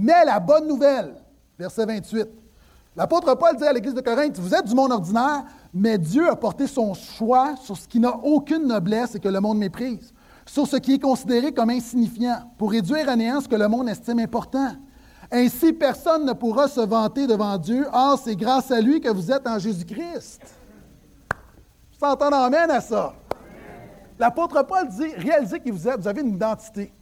Mais 0.00 0.24
la 0.24 0.38
bonne 0.38 0.68
nouvelle, 0.68 1.16
verset 1.58 1.84
28, 1.84 2.28
l'apôtre 2.94 3.34
Paul 3.34 3.56
dit 3.56 3.64
à 3.64 3.72
l'Église 3.72 3.94
de 3.94 4.00
Corinthe, 4.00 4.38
vous 4.38 4.54
êtes 4.54 4.66
du 4.66 4.74
monde 4.76 4.92
ordinaire, 4.92 5.42
mais 5.74 5.98
Dieu 5.98 6.30
a 6.30 6.36
porté 6.36 6.68
son 6.68 6.94
choix 6.94 7.56
sur 7.56 7.76
ce 7.76 7.88
qui 7.88 7.98
n'a 7.98 8.14
aucune 8.16 8.68
noblesse 8.68 9.16
et 9.16 9.18
que 9.18 9.28
le 9.28 9.40
monde 9.40 9.58
méprise, 9.58 10.14
sur 10.46 10.68
ce 10.68 10.76
qui 10.76 10.94
est 10.94 10.98
considéré 11.02 11.52
comme 11.52 11.70
insignifiant, 11.70 12.48
pour 12.56 12.70
réduire 12.70 13.08
à 13.08 13.16
néant 13.16 13.40
ce 13.40 13.48
que 13.48 13.56
le 13.56 13.66
monde 13.66 13.88
estime 13.88 14.20
important. 14.20 14.70
Ainsi, 15.32 15.72
personne 15.72 16.24
ne 16.24 16.32
pourra 16.32 16.68
se 16.68 16.80
vanter 16.80 17.26
devant 17.26 17.58
Dieu. 17.58 17.86
Or, 17.92 18.20
c'est 18.22 18.36
grâce 18.36 18.70
à 18.70 18.80
lui 18.80 19.00
que 19.00 19.10
vous 19.10 19.32
êtes 19.32 19.48
en 19.48 19.58
Jésus-Christ. 19.58 20.40
Vous 21.98 22.06
entendez 22.06 22.36
amène 22.36 22.70
à 22.70 22.80
ça? 22.80 23.14
L'apôtre 24.16 24.62
Paul 24.62 24.88
dit, 24.88 25.12
réalisez 25.16 25.58
qui 25.58 25.72
vous 25.72 25.88
êtes, 25.88 26.00
vous 26.00 26.08
avez 26.08 26.20
une 26.20 26.36
identité. 26.36 26.92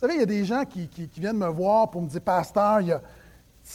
Vous 0.00 0.08
savez, 0.08 0.16
il 0.16 0.20
y 0.20 0.22
a 0.22 0.26
des 0.26 0.46
gens 0.46 0.64
qui, 0.64 0.88
viennent 1.18 1.36
me 1.36 1.48
voir 1.48 1.90
pour 1.90 2.00
me 2.00 2.08
dire, 2.08 2.22
pasteur, 2.22 2.80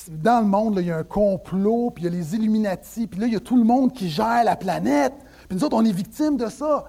dans 0.10 0.40
le 0.40 0.48
monde, 0.48 0.78
il 0.80 0.88
y 0.88 0.92
a 0.92 0.98
un 0.98 1.04
complot, 1.04 1.92
puis 1.92 2.04
il 2.04 2.12
y 2.12 2.16
a 2.16 2.18
les 2.18 2.34
Illuminati, 2.34 3.06
puis 3.06 3.20
là, 3.20 3.28
il 3.28 3.34
y 3.34 3.36
a 3.36 3.40
tout 3.40 3.56
le 3.56 3.64
monde 3.64 3.94
qui 3.94 4.10
gère 4.10 4.44
la 4.44 4.56
planète. 4.56 5.14
Puis 5.48 5.56
nous 5.56 5.64
autres, 5.64 5.78
on 5.78 5.86
est 5.86 5.92
victimes 5.92 6.36
de 6.36 6.48
ça. 6.48 6.86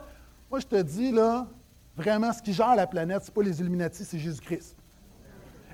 Moi, 0.50 0.60
je 0.60 0.66
te 0.66 0.80
dis, 0.80 1.12
là, 1.12 1.46
vraiment, 1.98 2.32
ce 2.32 2.40
qui 2.40 2.54
gère 2.54 2.74
la 2.76 2.86
planète, 2.86 3.24
ce 3.24 3.26
n'est 3.26 3.34
pas 3.34 3.42
les 3.42 3.60
Illuminati, 3.60 4.06
c'est 4.06 4.18
Jésus-Christ. 4.18 4.74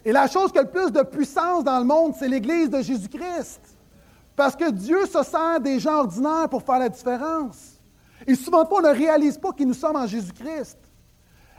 Et 0.04 0.10
la 0.10 0.26
chose 0.26 0.50
qui 0.50 0.58
a 0.58 0.62
le 0.62 0.70
plus 0.70 0.90
de 0.90 1.02
puissance 1.02 1.62
dans 1.62 1.78
le 1.78 1.84
monde, 1.84 2.14
c'est 2.18 2.26
l'Église 2.26 2.68
de 2.68 2.82
Jésus-Christ. 2.82 3.60
Parce 4.34 4.56
que 4.56 4.72
Dieu 4.72 5.06
se 5.06 5.22
sert 5.22 5.60
des 5.60 5.78
gens 5.78 6.00
ordinaires 6.00 6.48
pour 6.50 6.64
faire 6.64 6.80
la 6.80 6.88
différence. 6.88 7.78
Et 8.26 8.34
souvent 8.34 8.68
on 8.68 8.80
ne 8.80 8.88
réalise 8.88 9.38
pas 9.38 9.52
que 9.52 9.62
nous 9.62 9.74
sommes 9.74 9.94
en 9.94 10.08
Jésus-Christ. 10.08 10.78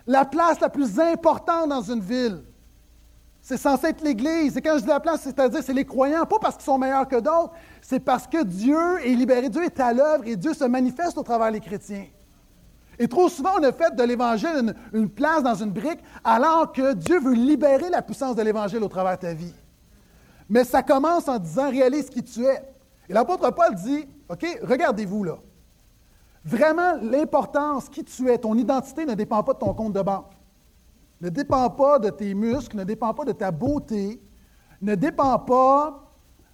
La 0.06 0.26
place 0.26 0.60
la 0.60 0.70
plus 0.70 1.00
importante 1.00 1.70
dans 1.70 1.82
une 1.82 2.02
ville, 2.02 2.44
c'est 3.42 3.58
censé 3.58 3.88
être 3.88 4.02
l'Église. 4.02 4.56
Et 4.58 4.62
quand 4.62 4.76
je 4.78 4.84
dis 4.84 4.88
la 4.88 5.00
place, 5.00 5.22
c'est-à-dire 5.22 5.62
c'est 5.62 5.74
les 5.74 5.86
croyants, 5.86 6.26
pas 6.26 6.40
parce 6.40 6.56
qu'ils 6.56 6.66
sont 6.66 6.78
meilleurs 6.78 7.08
que 7.08 7.18
d'autres, 7.18 7.52
c'est 7.82 8.00
parce 8.00 8.26
que 8.26 8.44
Dieu 8.44 9.06
est 9.06 9.14
libéré, 9.14 9.50
Dieu 9.50 9.64
est 9.64 9.80
à 9.80 9.94
l'œuvre 9.94 10.24
et 10.26 10.36
Dieu 10.36 10.54
se 10.54 10.64
manifeste 10.64 11.18
au 11.18 11.24
travers 11.24 11.52
des 11.52 11.60
chrétiens. 11.60 12.06
Et 13.00 13.08
trop 13.08 13.28
souvent, 13.28 13.52
on 13.60 13.64
a 13.64 13.72
fait 13.72 13.96
de 13.96 14.04
l'Évangile 14.04 14.74
une, 14.94 15.10
place 15.10 15.44
dans 15.44 15.56
une 15.56 15.72
brique, 15.72 16.00
alors 16.24 16.72
que 16.72 16.94
Dieu 16.94 17.20
veut 17.20 17.34
libérer 17.34 17.90
la 17.90 18.02
puissance 18.02 18.36
de 18.36 18.42
l'Évangile 18.42 18.84
au 18.84 18.88
travers 18.88 19.18
de 19.18 19.22
ta 19.22 19.34
vie. 19.34 19.54
Mais 20.50 20.64
ça 20.64 20.84
commence 20.84 21.28
en 21.28 21.40
disant 21.40 21.70
réalise 21.70 22.10
qui 22.10 22.24
tu 22.24 22.46
es. 22.46 22.64
Et 23.10 23.14
l'apôtre 23.14 23.50
Paul 23.52 23.76
dit 23.76 24.08
OK, 24.30 24.46
regardez-vous 24.62 25.24
là. 25.24 25.38
Vraiment, 26.46 26.96
l'importance, 27.02 27.88
qui 27.88 28.04
tu 28.04 28.30
es, 28.30 28.38
ton 28.38 28.56
identité 28.56 29.06
ne 29.06 29.14
dépend 29.14 29.44
pas 29.44 29.54
de 29.54 29.60
ton 29.60 29.74
compte 29.74 29.94
de 29.94 30.02
banque, 30.02 30.32
ne 31.22 31.30
dépend 31.30 31.70
pas 31.70 32.00
de 32.00 32.10
tes 32.10 32.34
muscles, 32.34 32.78
ne 32.78 32.84
dépend 32.84 33.14
pas 33.14 33.24
de 33.24 33.32
ta 33.32 33.50
beauté, 33.50 34.22
ne 34.82 34.96
dépend 34.96 35.40
pas 35.40 36.04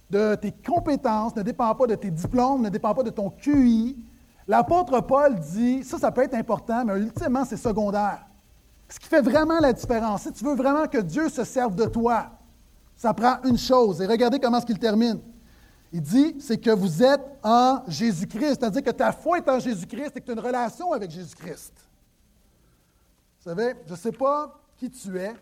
de 0.08 0.36
tes 0.36 0.52
compétences, 0.52 1.34
ne 1.34 1.42
dépend 1.42 1.74
pas 1.74 1.86
de 1.88 1.96
tes 1.96 2.10
diplômes, 2.10 2.62
ne 2.62 2.68
dépend 2.68 2.94
pas 2.94 3.02
de 3.02 3.10
ton 3.10 3.30
QI. 3.30 3.96
L'apôtre 4.46 5.00
Paul 5.00 5.38
dit, 5.38 5.82
ça, 5.82 5.98
ça 5.98 6.12
peut 6.12 6.22
être 6.22 6.34
important, 6.34 6.84
mais 6.84 6.98
ultimement, 6.98 7.44
c'est 7.44 7.56
secondaire. 7.56 8.26
Ce 8.88 8.98
qui 8.98 9.06
fait 9.06 9.22
vraiment 9.22 9.58
la 9.60 9.72
différence, 9.72 10.22
si 10.22 10.32
tu 10.32 10.44
veux 10.44 10.54
vraiment 10.54 10.86
que 10.86 10.98
Dieu 10.98 11.28
se 11.28 11.44
serve 11.44 11.74
de 11.74 11.86
toi, 11.86 12.26
ça 12.96 13.14
prend 13.14 13.36
une 13.44 13.58
chose. 13.58 14.00
Et 14.02 14.06
regardez 14.06 14.38
comment 14.38 14.60
ce 14.60 14.66
qu'il 14.66 14.78
termine. 14.78 15.20
Il 15.92 16.02
dit, 16.02 16.36
c'est 16.40 16.58
que 16.58 16.70
vous 16.70 17.02
êtes 17.02 17.20
en 17.42 17.82
Jésus-Christ, 17.88 18.60
c'est-à-dire 18.60 18.82
que 18.82 18.90
ta 18.90 19.10
foi 19.10 19.38
est 19.38 19.48
en 19.48 19.58
Jésus-Christ 19.58 20.16
et 20.16 20.20
que 20.20 20.24
tu 20.24 20.30
as 20.30 20.34
une 20.34 20.40
relation 20.40 20.92
avec 20.92 21.10
Jésus-Christ. 21.10 21.72
Vous 23.38 23.50
savez, 23.50 23.74
je 23.86 23.92
ne 23.92 23.96
sais 23.96 24.12
pas 24.12 24.60
qui 24.76 24.88
tu 24.88 25.18
es, 25.18 25.32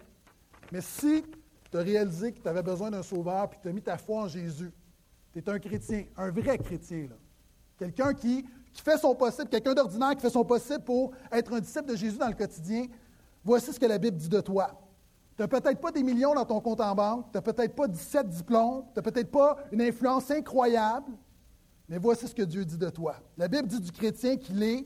mais 0.73 0.81
si 0.81 1.23
tu 1.71 1.77
as 1.77 1.81
réalisé 1.81 2.33
que 2.33 2.41
tu 2.41 2.49
avais 2.49 2.63
besoin 2.63 2.91
d'un 2.91 3.03
sauveur 3.03 3.51
puis 3.51 3.59
tu 3.61 3.69
as 3.69 3.73
mis 3.73 3.83
ta 3.83 3.99
foi 3.99 4.23
en 4.23 4.29
Jésus, 4.29 4.73
tu 5.33 5.39
es 5.39 5.51
un 5.51 5.59
chrétien, 5.59 6.05
un 6.17 6.31
vrai 6.31 6.57
chrétien, 6.57 7.09
quelqu'un 7.79 8.15
qui, 8.15 8.47
qui 8.73 8.83
fait 8.83 8.97
son 8.97 9.15
possible, 9.15 9.49
quelqu'un 9.51 9.75
d'ordinaire 9.75 10.15
qui 10.15 10.23
fait 10.23 10.31
son 10.31 10.45
possible 10.45 10.83
pour 10.83 11.13
être 11.31 11.53
un 11.53 11.61
disciple 11.61 11.91
de 11.91 11.97
Jésus 11.97 12.17
dans 12.17 12.29
le 12.29 12.35
quotidien, 12.35 12.87
voici 13.45 13.71
ce 13.71 13.79
que 13.79 13.87
la 13.87 13.99
Bible 13.99 14.17
dit 14.17 14.31
de 14.31 14.41
toi. 14.41 14.88
Tu 15.39 15.43
n'as 15.43 15.49
peut-être 15.49 15.81
pas 15.81 15.93
des 15.93 16.03
millions 16.03 16.35
dans 16.35 16.45
ton 16.45 16.59
compte 16.59 16.81
en 16.81 16.93
banque, 16.97 17.27
tu 17.31 17.39
n'as 17.39 17.43
peut-être 17.43 17.77
pas 17.77 17.87
17 17.87 18.29
diplômes, 18.29 18.83
tu 18.93 18.99
n'as 18.99 19.03
peut-être 19.03 19.31
pas 19.31 19.57
une 19.71 19.81
influence 19.81 20.29
incroyable, 20.33 21.13
mais 21.89 21.99
voici 21.99 22.27
ce 22.27 22.35
que 22.35 22.43
Dieu 22.43 22.65
dit 22.65 22.77
de 22.77 22.91
toi. 22.91 23.15
La 23.37 23.47
Bible 23.47 23.69
dit 23.69 23.79
du 23.79 23.93
chrétien 23.93 24.37
qu'il 24.37 24.61
est 24.65 24.85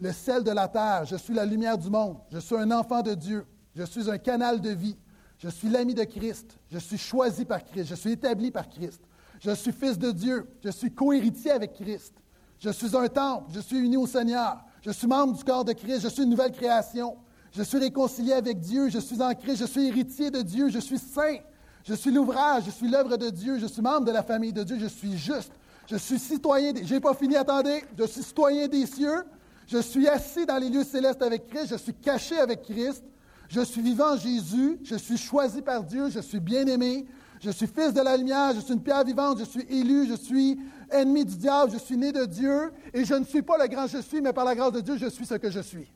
le 0.00 0.10
sel 0.10 0.42
de 0.42 0.50
la 0.52 0.68
terre, 0.68 1.04
je 1.04 1.16
suis 1.16 1.34
la 1.34 1.44
lumière 1.44 1.76
du 1.76 1.90
monde, 1.90 2.16
je 2.30 2.38
suis 2.38 2.56
un 2.56 2.70
enfant 2.70 3.02
de 3.02 3.12
Dieu, 3.12 3.44
je 3.74 3.82
suis 3.82 4.10
un 4.10 4.16
canal 4.16 4.58
de 4.62 4.70
vie, 4.70 4.96
je 5.36 5.50
suis 5.50 5.68
l'ami 5.68 5.92
de 5.92 6.04
Christ, 6.04 6.58
je 6.70 6.78
suis 6.78 6.96
choisi 6.96 7.44
par 7.44 7.62
Christ, 7.62 7.88
je 7.88 7.94
suis 7.94 8.12
établi 8.12 8.50
par 8.50 8.70
Christ, 8.70 9.02
je 9.38 9.50
suis 9.50 9.72
fils 9.72 9.98
de 9.98 10.12
Dieu, 10.12 10.48
je 10.64 10.70
suis 10.70 10.94
cohéritier 10.94 11.50
avec 11.50 11.74
Christ, 11.74 12.14
je 12.58 12.70
suis 12.70 12.96
un 12.96 13.08
temple, 13.08 13.50
je 13.52 13.60
suis 13.60 13.80
uni 13.80 13.98
au 13.98 14.06
Seigneur, 14.06 14.64
je 14.80 14.92
suis 14.92 15.06
membre 15.06 15.36
du 15.36 15.44
corps 15.44 15.66
de 15.66 15.74
Christ, 15.74 16.00
je 16.00 16.08
suis 16.08 16.22
une 16.22 16.30
nouvelle 16.30 16.52
création. 16.52 17.18
Je 17.56 17.62
suis 17.62 17.78
réconcilié 17.78 18.32
avec 18.32 18.58
Dieu, 18.58 18.88
je 18.88 18.98
suis 18.98 19.22
en 19.22 19.32
Christ, 19.32 19.58
je 19.58 19.64
suis 19.64 19.86
héritier 19.86 20.30
de 20.32 20.42
Dieu, 20.42 20.70
je 20.70 20.80
suis 20.80 20.98
saint, 20.98 21.36
je 21.84 21.94
suis 21.94 22.10
l'ouvrage, 22.10 22.64
je 22.66 22.70
suis 22.72 22.88
l'œuvre 22.88 23.16
de 23.16 23.30
Dieu, 23.30 23.58
je 23.60 23.66
suis 23.66 23.80
membre 23.80 24.06
de 24.06 24.10
la 24.10 24.24
famille 24.24 24.52
de 24.52 24.64
Dieu, 24.64 24.76
je 24.80 24.86
suis 24.86 25.16
juste, 25.16 25.52
je 25.86 25.94
suis 25.94 26.18
citoyen, 26.18 26.72
des... 26.72 26.84
je 26.84 26.94
n'ai 26.94 27.00
pas 27.00 27.14
fini, 27.14 27.36
attendez, 27.36 27.84
je 27.96 28.04
suis 28.06 28.24
citoyen 28.24 28.66
des 28.66 28.86
cieux, 28.86 29.22
je 29.68 29.78
suis 29.78 30.08
assis 30.08 30.44
dans 30.46 30.58
les 30.58 30.68
lieux 30.68 30.82
célestes 30.82 31.22
avec 31.22 31.46
Christ, 31.46 31.68
je 31.70 31.76
suis 31.76 31.94
caché 31.94 32.36
avec 32.38 32.62
Christ, 32.62 33.04
je 33.48 33.60
suis 33.60 33.82
vivant 33.82 34.16
Jésus, 34.16 34.80
je 34.82 34.96
suis 34.96 35.16
choisi 35.16 35.62
par 35.62 35.84
Dieu, 35.84 36.10
je 36.10 36.18
suis 36.18 36.40
bien-aimé, 36.40 37.06
je 37.40 37.50
suis 37.50 37.68
fils 37.68 37.92
de 37.94 38.00
la 38.00 38.16
lumière, 38.16 38.52
je 38.52 38.60
suis 38.62 38.74
une 38.74 38.82
pierre 38.82 39.04
vivante, 39.04 39.38
je 39.38 39.44
suis 39.44 39.64
élu, 39.70 40.08
je 40.08 40.14
suis 40.14 40.58
ennemi 40.90 41.24
du 41.24 41.36
diable, 41.36 41.70
je 41.72 41.78
suis 41.78 41.96
né 41.96 42.10
de 42.10 42.24
Dieu, 42.24 42.72
et 42.92 43.04
je 43.04 43.14
ne 43.14 43.24
suis 43.24 43.42
pas 43.42 43.58
le 43.58 43.68
grand 43.68 43.86
je 43.86 43.98
suis, 43.98 44.20
mais 44.20 44.32
par 44.32 44.44
la 44.44 44.56
grâce 44.56 44.72
de 44.72 44.80
Dieu, 44.80 44.96
je 44.96 45.06
suis 45.06 45.24
ce 45.24 45.34
que 45.34 45.50
je 45.50 45.60
suis. 45.60 45.86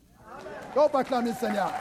On 0.76 0.88
peut 0.88 0.98
le 1.24 1.32
Seigneur. 1.32 1.72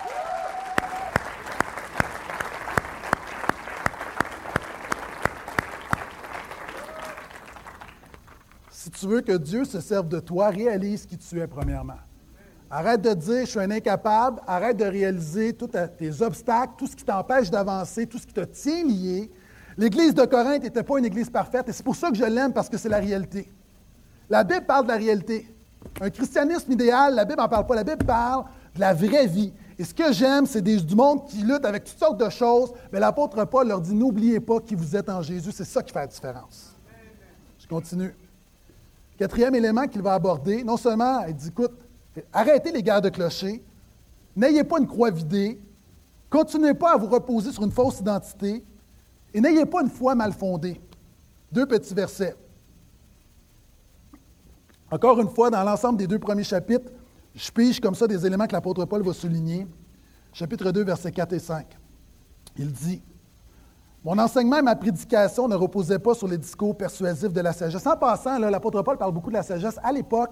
Si 8.69 8.89
tu 8.91 9.07
veux 9.07 9.21
que 9.21 9.33
Dieu 9.33 9.65
se 9.65 9.81
serve 9.81 10.07
de 10.07 10.19
toi, 10.19 10.49
réalise 10.49 11.05
qui 11.05 11.17
tu 11.17 11.39
es 11.39 11.47
premièrement. 11.47 11.97
Arrête 12.69 13.01
de 13.01 13.13
dire 13.13 13.41
je 13.41 13.51
suis 13.51 13.59
un 13.59 13.71
incapable, 13.71 14.41
arrête 14.47 14.77
de 14.77 14.85
réaliser 14.85 15.53
tous 15.53 15.67
tes 15.67 16.21
obstacles, 16.21 16.73
tout 16.77 16.87
ce 16.87 16.95
qui 16.95 17.03
t'empêche 17.03 17.49
d'avancer, 17.49 18.07
tout 18.07 18.17
ce 18.17 18.25
qui 18.25 18.33
te 18.33 18.41
tient 18.41 18.83
lié. 18.83 19.31
L'Église 19.77 20.13
de 20.13 20.25
Corinthe 20.25 20.63
n'était 20.63 20.83
pas 20.83 20.97
une 20.97 21.05
Église 21.05 21.29
parfaite 21.29 21.69
et 21.69 21.73
c'est 21.73 21.83
pour 21.83 21.95
ça 21.95 22.09
que 22.09 22.15
je 22.15 22.25
l'aime 22.25 22.51
parce 22.51 22.67
que 22.67 22.77
c'est 22.77 22.89
la 22.89 22.99
réalité. 22.99 23.51
La 24.29 24.43
Bible 24.43 24.65
parle 24.65 24.85
de 24.85 24.89
la 24.89 24.97
réalité. 24.97 25.53
Un 26.01 26.09
christianisme 26.09 26.71
idéal, 26.71 27.15
la 27.15 27.25
Bible 27.25 27.39
n'en 27.39 27.47
parle 27.47 27.65
pas. 27.65 27.75
La 27.75 27.83
Bible 27.83 28.05
parle 28.05 28.45
la 28.79 28.93
vraie 28.93 29.27
vie. 29.27 29.53
Et 29.79 29.83
ce 29.83 29.93
que 29.93 30.11
j'aime, 30.11 30.45
c'est 30.45 30.61
du 30.61 30.95
monde 30.95 31.27
qui 31.27 31.37
lutte 31.37 31.63
avec 31.63 31.83
toutes 31.83 31.99
sortes 31.99 32.19
de 32.19 32.29
choses, 32.29 32.71
mais 32.91 32.99
l'apôtre 32.99 33.43
Paul 33.45 33.67
leur 33.67 33.81
dit 33.81 33.93
n'oubliez 33.93 34.39
pas 34.39 34.59
qui 34.59 34.75
vous 34.75 34.95
êtes 34.95 35.09
en 35.09 35.21
Jésus. 35.21 35.51
C'est 35.51 35.65
ça 35.65 35.83
qui 35.83 35.93
fait 35.93 35.99
la 35.99 36.07
différence. 36.07 36.73
Je 37.59 37.67
continue. 37.67 38.15
Quatrième 39.17 39.55
élément 39.55 39.87
qu'il 39.87 40.01
va 40.01 40.13
aborder, 40.13 40.63
non 40.63 40.77
seulement, 40.77 41.25
il 41.25 41.35
dit 41.35 41.49
écoute, 41.49 41.73
arrêtez 42.31 42.71
les 42.71 42.83
guerres 42.83 43.01
de 43.01 43.09
clocher, 43.09 43.63
n'ayez 44.35 44.63
pas 44.63 44.79
une 44.79 44.87
croix 44.87 45.09
vidée, 45.09 45.59
continuez 46.29 46.73
pas 46.73 46.93
à 46.93 46.97
vous 46.97 47.07
reposer 47.07 47.51
sur 47.51 47.63
une 47.63 47.71
fausse 47.71 47.99
identité, 47.99 48.63
et 49.33 49.41
n'ayez 49.41 49.65
pas 49.65 49.81
une 49.81 49.89
foi 49.89 50.15
mal 50.15 50.33
fondée. 50.33 50.79
Deux 51.51 51.65
petits 51.65 51.93
versets. 51.93 52.35
Encore 54.89 55.19
une 55.19 55.29
fois, 55.29 55.49
dans 55.49 55.63
l'ensemble 55.63 55.97
des 55.97 56.07
deux 56.07 56.19
premiers 56.19 56.43
chapitres, 56.43 56.91
je 57.37 57.51
pige 57.51 57.79
comme 57.79 57.93
ça 57.93 58.07
des 58.07 58.25
éléments 58.25 58.47
que 58.47 58.53
l'apôtre 58.53 58.83
Paul 58.85 59.03
va 59.03 59.13
souligner. 59.13 59.67
Chapitre 60.33 60.71
2, 60.71 60.83
versets 60.83 61.11
4 61.11 61.33
et 61.33 61.39
5. 61.39 61.77
Il 62.57 62.71
dit 62.71 63.03
Mon 64.03 64.17
enseignement 64.17 64.57
et 64.57 64.63
ma 64.63 64.75
prédication 64.75 65.47
ne 65.47 65.55
reposaient 65.55 65.99
pas 65.99 66.15
sur 66.15 66.27
les 66.27 66.39
discours 66.39 66.75
persuasifs 66.75 67.31
de 67.31 67.41
la 67.41 67.53
sagesse. 67.53 67.85
En 67.85 67.95
passant, 67.95 68.39
l'apôtre 68.39 68.81
Paul 68.81 68.97
parle 68.97 69.13
beaucoup 69.13 69.29
de 69.29 69.35
la 69.35 69.43
sagesse. 69.43 69.79
À 69.83 69.91
l'époque, 69.91 70.31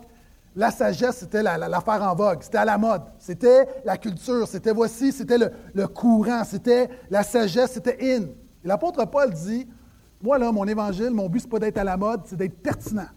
la 0.55 0.71
sagesse, 0.71 1.17
c'était 1.17 1.43
l'affaire 1.43 2.01
en 2.01 2.15
vogue, 2.15 2.41
c'était 2.41 2.57
à 2.57 2.65
la 2.65 2.77
mode, 2.79 3.03
c'était 3.19 3.67
la 3.83 3.97
culture, 3.97 4.47
c'était 4.47 4.71
voici, 4.71 5.11
c'était 5.11 5.37
le, 5.37 5.87
courant, 5.87 6.43
c'était 6.43 6.89
la 7.11 7.21
sagesse, 7.21 7.73
c'était 7.73 8.17
in. 8.17 8.29
L'apôtre 8.63 9.05
Paul 9.05 9.31
dit 9.31 9.67
Moi, 10.23 10.39
là, 10.39 10.51
mon 10.51 10.65
évangile, 10.65 11.11
mon 11.11 11.29
but, 11.29 11.41
ce 11.41 11.45
n'est 11.45 11.51
pas 11.51 11.59
d'être 11.59 11.77
à 11.77 11.83
la 11.83 11.97
mode, 11.97 12.21
c'est 12.25 12.35
d'être 12.35 12.57
pertinent. 12.63 13.09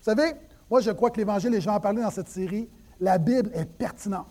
Vous 0.00 0.10
savez, 0.10 0.34
moi, 0.70 0.80
je 0.80 0.90
crois 0.90 1.10
que 1.10 1.18
l'Évangile, 1.18 1.50
les 1.50 1.60
gens 1.60 1.74
en 1.74 1.80
parlé 1.80 2.02
dans 2.02 2.10
cette 2.10 2.28
série, 2.28 2.68
la 3.00 3.18
Bible 3.18 3.50
est 3.54 3.66
pertinente. 3.66 4.26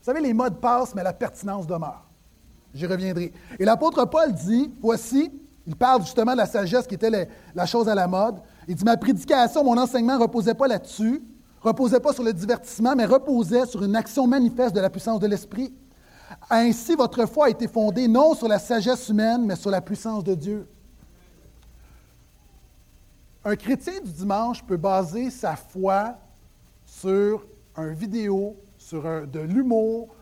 Vous 0.00 0.04
savez, 0.04 0.20
les 0.20 0.34
modes 0.34 0.60
passent, 0.60 0.94
mais 0.94 1.02
la 1.02 1.12
pertinence 1.12 1.66
demeure. 1.66 2.04
J'y 2.74 2.86
reviendrai. 2.86 3.32
Et 3.58 3.64
l'apôtre 3.64 4.04
Paul 4.06 4.32
dit, 4.32 4.72
voici, 4.80 5.30
il 5.66 5.76
parle 5.76 6.02
justement 6.02 6.32
de 6.32 6.38
la 6.38 6.46
sagesse 6.46 6.86
qui 6.86 6.94
était 6.94 7.28
la 7.54 7.66
chose 7.66 7.88
à 7.88 7.94
la 7.94 8.06
mode. 8.06 8.36
Il 8.68 8.74
dit, 8.74 8.84
ma 8.84 8.96
prédication, 8.96 9.64
mon 9.64 9.78
enseignement 9.78 10.16
ne 10.16 10.22
reposait 10.22 10.54
pas 10.54 10.66
là-dessus, 10.66 11.22
reposait 11.60 12.00
pas 12.00 12.12
sur 12.12 12.22
le 12.22 12.32
divertissement, 12.32 12.94
mais 12.96 13.04
reposait 13.04 13.66
sur 13.66 13.82
une 13.82 13.96
action 13.96 14.26
manifeste 14.26 14.74
de 14.74 14.80
la 14.80 14.90
puissance 14.90 15.20
de 15.20 15.26
l'Esprit. 15.26 15.72
Ainsi, 16.50 16.94
votre 16.96 17.26
foi 17.26 17.46
a 17.46 17.50
été 17.50 17.68
fondée 17.68 18.08
non 18.08 18.34
sur 18.34 18.48
la 18.48 18.58
sagesse 18.58 19.08
humaine, 19.08 19.44
mais 19.46 19.56
sur 19.56 19.70
la 19.70 19.80
puissance 19.80 20.24
de 20.24 20.34
Dieu. 20.34 20.68
Un 23.46 23.56
chrétien 23.56 24.00
du 24.02 24.10
dimanche 24.10 24.64
peut 24.64 24.78
baser 24.78 25.28
sa 25.28 25.54
foi 25.54 26.16
sur 26.86 27.46
un 27.76 27.92
vidéo, 27.92 28.56
sur 28.78 29.02
de 29.26 29.40
l'humour. 29.40 30.14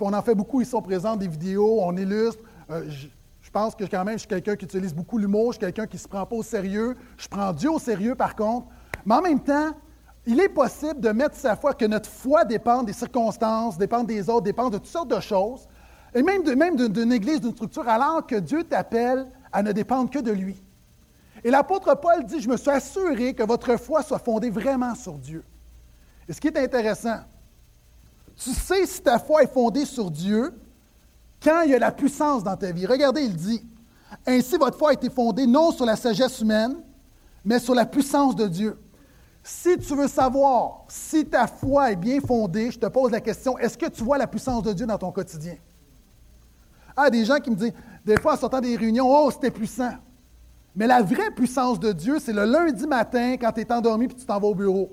On 0.00 0.12
en 0.12 0.22
fait 0.22 0.34
beaucoup, 0.34 0.60
ils 0.60 0.66
sont 0.66 0.80
présents, 0.80 1.16
des 1.16 1.26
vidéos, 1.26 1.80
on 1.82 1.96
illustre. 1.96 2.42
Euh, 2.70 2.88
je, 2.88 3.50
pense 3.50 3.74
que 3.74 3.84
quand 3.84 4.04
même, 4.04 4.14
je 4.14 4.20
suis 4.20 4.28
quelqu'un 4.28 4.54
qui 4.54 4.64
utilise 4.64 4.94
beaucoup 4.94 5.18
l'humour, 5.18 5.52
je 5.52 5.56
suis 5.56 5.60
quelqu'un 5.60 5.86
qui 5.86 5.96
ne 5.96 6.00
se 6.00 6.08
prend 6.08 6.24
pas 6.24 6.36
au 6.36 6.42
sérieux. 6.42 6.96
Je 7.16 7.26
prends 7.28 7.52
Dieu 7.52 7.68
au 7.68 7.80
sérieux, 7.80 8.14
par 8.14 8.36
contre. 8.36 8.68
Mais 9.04 9.16
en 9.16 9.22
même 9.22 9.40
temps, 9.40 9.72
il 10.24 10.40
est 10.40 10.48
possible 10.48 11.00
de 11.00 11.10
mettre 11.10 11.34
sa 11.34 11.56
foi, 11.56 11.74
que 11.74 11.84
notre 11.84 12.08
foi 12.08 12.44
dépend 12.44 12.84
des 12.84 12.92
circonstances, 12.92 13.76
dépend 13.76 14.04
des 14.04 14.30
autres, 14.30 14.42
dépend 14.42 14.70
de 14.70 14.78
toutes 14.78 14.86
sortes 14.86 15.10
de 15.10 15.20
choses, 15.20 15.66
et 16.14 16.22
même, 16.22 16.42
même 16.54 16.76
d'une 16.76 17.12
église, 17.12 17.40
d'une 17.40 17.52
structure, 17.52 17.88
alors 17.88 18.24
que 18.24 18.36
Dieu 18.36 18.62
t'appelle 18.62 19.26
à 19.52 19.64
ne 19.64 19.72
dépendre 19.72 20.10
que 20.10 20.20
de 20.20 20.30
lui. 20.30 20.62
Et 21.44 21.50
l'apôtre 21.50 21.94
Paul 21.94 22.24
dit, 22.24 22.40
je 22.40 22.48
me 22.48 22.56
suis 22.56 22.70
assuré 22.70 23.34
que 23.34 23.42
votre 23.42 23.76
foi 23.76 24.02
soit 24.02 24.18
fondée 24.18 24.50
vraiment 24.50 24.94
sur 24.94 25.14
Dieu. 25.14 25.44
Et 26.28 26.32
ce 26.32 26.40
qui 26.40 26.48
est 26.48 26.56
intéressant, 26.56 27.18
tu 28.36 28.50
sais 28.50 28.86
si 28.86 29.02
ta 29.02 29.18
foi 29.18 29.42
est 29.42 29.52
fondée 29.52 29.84
sur 29.84 30.10
Dieu 30.10 30.54
quand 31.42 31.62
il 31.62 31.72
y 31.72 31.74
a 31.74 31.78
la 31.78 31.90
puissance 31.90 32.44
dans 32.44 32.56
ta 32.56 32.70
vie. 32.70 32.86
Regardez, 32.86 33.22
il 33.22 33.34
dit, 33.34 33.64
ainsi 34.26 34.56
votre 34.56 34.78
foi 34.78 34.90
a 34.90 34.92
été 34.92 35.10
fondée 35.10 35.46
non 35.46 35.72
sur 35.72 35.84
la 35.84 35.96
sagesse 35.96 36.40
humaine, 36.40 36.76
mais 37.44 37.58
sur 37.58 37.74
la 37.74 37.86
puissance 37.86 38.36
de 38.36 38.46
Dieu. 38.46 38.78
Si 39.42 39.76
tu 39.78 39.96
veux 39.96 40.06
savoir 40.06 40.84
si 40.88 41.26
ta 41.26 41.48
foi 41.48 41.90
est 41.90 41.96
bien 41.96 42.20
fondée, 42.20 42.70
je 42.70 42.78
te 42.78 42.86
pose 42.86 43.10
la 43.10 43.20
question, 43.20 43.58
est-ce 43.58 43.76
que 43.76 43.86
tu 43.86 44.04
vois 44.04 44.16
la 44.16 44.28
puissance 44.28 44.62
de 44.62 44.72
Dieu 44.72 44.86
dans 44.86 44.98
ton 44.98 45.10
quotidien? 45.10 45.56
Ah, 46.96 47.10
des 47.10 47.24
gens 47.24 47.38
qui 47.38 47.50
me 47.50 47.56
disent, 47.56 47.72
des 48.04 48.20
fois 48.20 48.34
en 48.34 48.36
sortant 48.36 48.60
des 48.60 48.76
réunions, 48.76 49.06
oh, 49.08 49.30
c'était 49.32 49.50
puissant. 49.50 49.94
Mais 50.74 50.86
la 50.86 51.02
vraie 51.02 51.30
puissance 51.30 51.78
de 51.78 51.92
Dieu, 51.92 52.18
c'est 52.18 52.32
le 52.32 52.44
lundi 52.44 52.86
matin 52.86 53.36
quand 53.38 53.52
tu 53.52 53.60
es 53.60 53.72
endormi 53.72 54.06
et 54.06 54.08
tu 54.08 54.24
t'en 54.24 54.38
vas 54.38 54.48
au 54.48 54.54
bureau. 54.54 54.90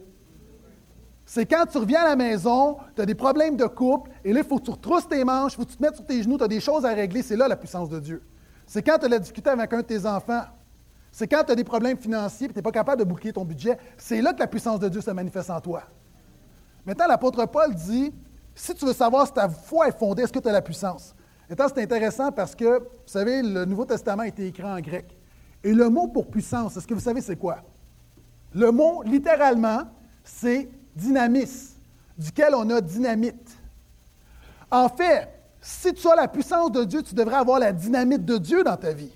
C'est 1.25 1.45
quand 1.45 1.65
tu 1.67 1.77
reviens 1.77 2.01
à 2.01 2.09
la 2.09 2.15
maison, 2.15 2.77
tu 2.95 3.01
as 3.01 3.05
des 3.05 3.15
problèmes 3.15 3.55
de 3.55 3.65
couple, 3.65 4.09
et 4.23 4.33
là, 4.33 4.39
il 4.39 4.45
faut 4.45 4.57
que 4.57 4.65
tu 4.65 4.71
retrousses 4.71 5.07
tes 5.07 5.23
manches, 5.23 5.53
il 5.53 5.55
faut 5.57 5.63
que 5.63 5.69
tu 5.69 5.77
te 5.77 5.81
mettes 5.81 5.95
sur 5.95 6.05
tes 6.05 6.23
genoux, 6.23 6.37
tu 6.37 6.43
as 6.43 6.47
des 6.47 6.59
choses 6.59 6.85
à 6.85 6.89
régler. 6.89 7.21
C'est 7.21 7.35
là 7.35 7.47
la 7.47 7.55
puissance 7.55 7.87
de 7.87 7.99
Dieu. 7.99 8.23
C'est 8.65 8.81
quand 8.81 8.97
tu 8.97 9.05
as 9.05 9.09
la 9.09 9.19
difficulté 9.19 9.49
avec 9.49 9.71
un 9.71 9.77
de 9.77 9.83
tes 9.83 10.05
enfants. 10.05 10.41
C'est 11.11 11.27
quand 11.27 11.43
tu 11.43 11.51
as 11.51 11.55
des 11.55 11.63
problèmes 11.63 11.97
financiers 11.97 12.47
et 12.47 12.49
tu 12.49 12.55
n'es 12.55 12.61
pas 12.61 12.71
capable 12.71 12.99
de 12.99 13.07
boucler 13.07 13.31
ton 13.31 13.45
budget. 13.45 13.77
C'est 13.97 14.21
là 14.21 14.33
que 14.33 14.39
la 14.39 14.47
puissance 14.47 14.79
de 14.79 14.89
Dieu 14.89 15.01
se 15.01 15.11
manifeste 15.11 15.49
en 15.49 15.61
toi. 15.61 15.83
Maintenant, 16.85 17.07
l'apôtre 17.07 17.45
Paul 17.45 17.73
dit 17.73 18.11
si 18.55 18.73
tu 18.73 18.85
veux 18.85 18.93
savoir 18.93 19.27
si 19.27 19.33
ta 19.33 19.47
foi 19.47 19.87
est 19.87 19.97
fondée, 19.97 20.23
est-ce 20.23 20.33
que 20.33 20.39
tu 20.39 20.49
as 20.49 20.51
la 20.51 20.61
puissance? 20.61 21.15
Maintenant, 21.47 21.67
c'est 21.73 21.81
intéressant 21.81 22.31
parce 22.31 22.55
que, 22.55 22.79
vous 22.79 22.89
savez, 23.05 23.41
le 23.41 23.65
Nouveau 23.65 23.85
Testament 23.85 24.23
a 24.23 24.27
été 24.27 24.47
écrit 24.47 24.63
en 24.63 24.79
grec. 24.79 25.18
Et 25.63 25.73
le 25.73 25.89
mot 25.89 26.07
pour 26.07 26.27
puissance, 26.27 26.77
est-ce 26.77 26.87
que 26.87 26.93
vous 26.93 26.99
savez 26.99 27.21
c'est 27.21 27.35
quoi? 27.35 27.57
Le 28.53 28.71
mot, 28.71 29.03
littéralement, 29.03 29.83
c'est 30.23 30.69
dynamis, 30.95 31.75
duquel 32.17 32.55
on 32.55 32.69
a 32.69 32.81
dynamite. 32.81 33.57
En 34.71 34.87
fait, 34.89 35.29
si 35.61 35.93
tu 35.93 36.07
as 36.07 36.15
la 36.15 36.27
puissance 36.27 36.71
de 36.71 36.83
Dieu, 36.83 37.03
tu 37.03 37.13
devrais 37.13 37.35
avoir 37.35 37.59
la 37.59 37.73
dynamite 37.73 38.25
de 38.25 38.37
Dieu 38.37 38.63
dans 38.63 38.77
ta 38.77 38.93
vie. 38.93 39.11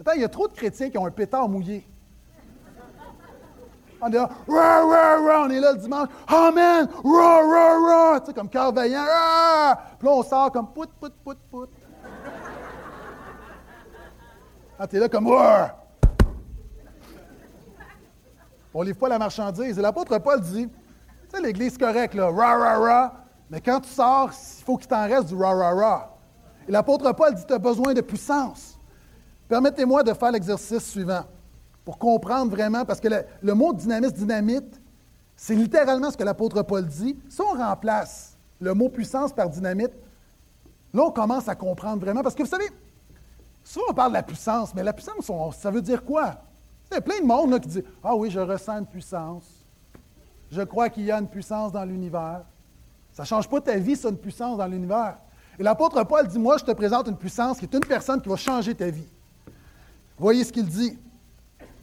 Attends, 0.00 0.12
il 0.14 0.20
y 0.20 0.24
a 0.24 0.28
trop 0.28 0.46
de 0.46 0.52
chrétiens 0.52 0.90
qui 0.90 0.98
ont 0.98 1.06
un 1.06 1.10
pétard 1.10 1.48
mouillé. 1.48 1.84
On 4.00 4.06
est 4.06 4.14
là, 4.14 4.30
on 4.46 5.50
est 5.50 5.58
là 5.58 5.72
le 5.72 5.78
dimanche, 5.78 6.08
Amen, 6.28 6.86
tu 6.86 8.26
sais, 8.26 8.32
comme 8.32 8.48
cœur 8.48 8.72
vaillant, 8.72 9.02
puis 9.98 10.06
là 10.06 10.14
on 10.14 10.22
sort 10.22 10.52
comme 10.52 10.68
pout, 10.68 10.88
pout, 11.00 11.12
pout, 11.24 11.36
pout. 11.50 11.68
Ah, 14.80 14.86
tu 14.86 14.96
es 14.96 15.00
là 15.00 15.08
comme 15.08 15.28
On 18.72 18.82
livre 18.82 18.96
pas 18.96 19.08
la 19.08 19.18
marchandise. 19.18 19.76
Et 19.76 19.82
l'apôtre 19.82 20.16
Paul 20.18 20.40
dit, 20.40 20.68
tu 20.68 21.36
sais, 21.36 21.42
l'Église 21.42 21.76
correcte, 21.76 22.14
là, 22.14 22.30
ra, 22.30 22.56
ra, 22.56 22.78
ra. 22.78 23.14
Mais 23.50 23.60
quand 23.60 23.80
tu 23.80 23.88
sors, 23.88 24.30
il 24.30 24.64
faut 24.64 24.76
qu'il 24.76 24.86
t'en 24.86 25.08
reste 25.08 25.28
du 25.28 25.34
ra, 25.34 25.52
ra, 25.52 25.74
ra. 25.74 26.18
Et 26.68 26.70
l'apôtre 26.70 27.10
Paul 27.12 27.34
dit, 27.34 27.44
tu 27.44 27.52
as 27.52 27.58
besoin 27.58 27.92
de 27.92 28.02
puissance. 28.02 28.78
Permettez-moi 29.48 30.04
de 30.04 30.12
faire 30.12 30.30
l'exercice 30.30 30.84
suivant 30.84 31.24
pour 31.84 31.98
comprendre 31.98 32.52
vraiment, 32.52 32.84
parce 32.84 33.00
que 33.00 33.08
le, 33.40 33.54
mot 33.54 33.72
dynamisme, 33.72 34.14
dynamite, 34.14 34.80
c'est 35.34 35.54
littéralement 35.54 36.10
ce 36.10 36.16
que 36.16 36.24
l'apôtre 36.24 36.62
Paul 36.62 36.86
dit. 36.86 37.18
Si 37.28 37.40
on 37.40 37.56
remplace 37.56 38.36
le 38.60 38.74
mot 38.74 38.90
puissance 38.90 39.32
par 39.32 39.48
dynamite, 39.48 39.92
là, 40.94 41.02
on 41.02 41.10
commence 41.10 41.48
à 41.48 41.56
comprendre 41.56 42.00
vraiment. 42.00 42.22
Parce 42.22 42.34
que 42.36 42.42
vous 42.42 42.48
savez, 42.48 42.68
Souvent, 43.68 43.84
on 43.90 43.92
parle 43.92 44.12
de 44.12 44.14
la 44.14 44.22
puissance, 44.22 44.74
mais 44.74 44.82
la 44.82 44.94
puissance, 44.94 45.30
ça 45.58 45.70
veut 45.70 45.82
dire 45.82 46.02
quoi? 46.02 46.36
Il 46.90 46.94
y 46.94 46.96
a 46.96 47.02
plein 47.02 47.20
de 47.20 47.26
monde 47.26 47.60
qui 47.60 47.68
dit 47.68 47.82
Ah 48.02 48.16
oui, 48.16 48.30
je 48.30 48.40
ressens 48.40 48.78
une 48.78 48.86
puissance. 48.86 49.44
Je 50.50 50.62
crois 50.62 50.88
qu'il 50.88 51.04
y 51.04 51.12
a 51.12 51.18
une 51.18 51.28
puissance 51.28 51.70
dans 51.70 51.84
l'univers. 51.84 52.46
Ça 53.12 53.24
ne 53.24 53.26
change 53.26 53.46
pas 53.46 53.60
ta 53.60 53.76
vie, 53.76 53.94
c'est 53.94 54.08
une 54.08 54.16
puissance 54.16 54.56
dans 54.56 54.66
l'univers. 54.66 55.18
Et 55.58 55.62
l'apôtre 55.62 56.02
Paul 56.04 56.26
dit 56.26 56.38
Moi, 56.38 56.56
je 56.56 56.64
te 56.64 56.70
présente 56.70 57.08
une 57.08 57.18
puissance 57.18 57.58
qui 57.58 57.66
est 57.66 57.74
une 57.74 57.84
personne 57.84 58.22
qui 58.22 58.30
va 58.30 58.36
changer 58.36 58.74
ta 58.74 58.88
vie. 58.88 59.06
Voyez 60.16 60.44
ce 60.44 60.52
qu'il 60.52 60.64
dit. 60.64 60.98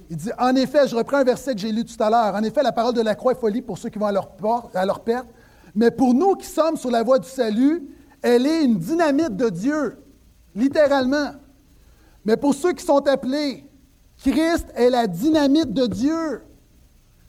Il 0.10 0.18
dit 0.18 0.32
En 0.40 0.56
effet, 0.56 0.88
je 0.88 0.96
reprends 0.96 1.18
un 1.18 1.24
verset 1.24 1.54
que 1.54 1.62
j'ai 1.62 1.72
lu 1.72 1.86
tout 1.86 2.02
à 2.02 2.10
l'heure. 2.10 2.34
En 2.34 2.42
effet, 2.42 2.64
la 2.64 2.72
parole 2.72 2.96
de 2.96 3.02
la 3.02 3.14
croix 3.14 3.34
est 3.34 3.40
folie 3.40 3.62
pour 3.62 3.78
ceux 3.78 3.90
qui 3.90 4.00
vont 4.00 4.08
à 4.08 4.12
leur, 4.12 4.32
à 4.74 4.88
leur 4.88 5.02
perte. 5.02 5.28
Mais 5.76 5.92
pour 5.92 6.16
nous 6.16 6.34
qui 6.34 6.48
sommes 6.48 6.78
sur 6.78 6.90
la 6.90 7.04
voie 7.04 7.20
du 7.20 7.30
salut, 7.30 7.88
elle 8.24 8.48
est 8.48 8.64
une 8.64 8.80
dynamite 8.80 9.36
de 9.36 9.50
Dieu, 9.50 10.00
littéralement. 10.56 11.34
Mais 12.26 12.36
pour 12.36 12.54
ceux 12.56 12.74
qui 12.74 12.84
sont 12.84 13.08
appelés, 13.08 13.64
Christ 14.18 14.68
est 14.76 14.90
la 14.90 15.08
dynamite 15.08 15.72
de 15.72 15.86
Dieu. 15.86 16.42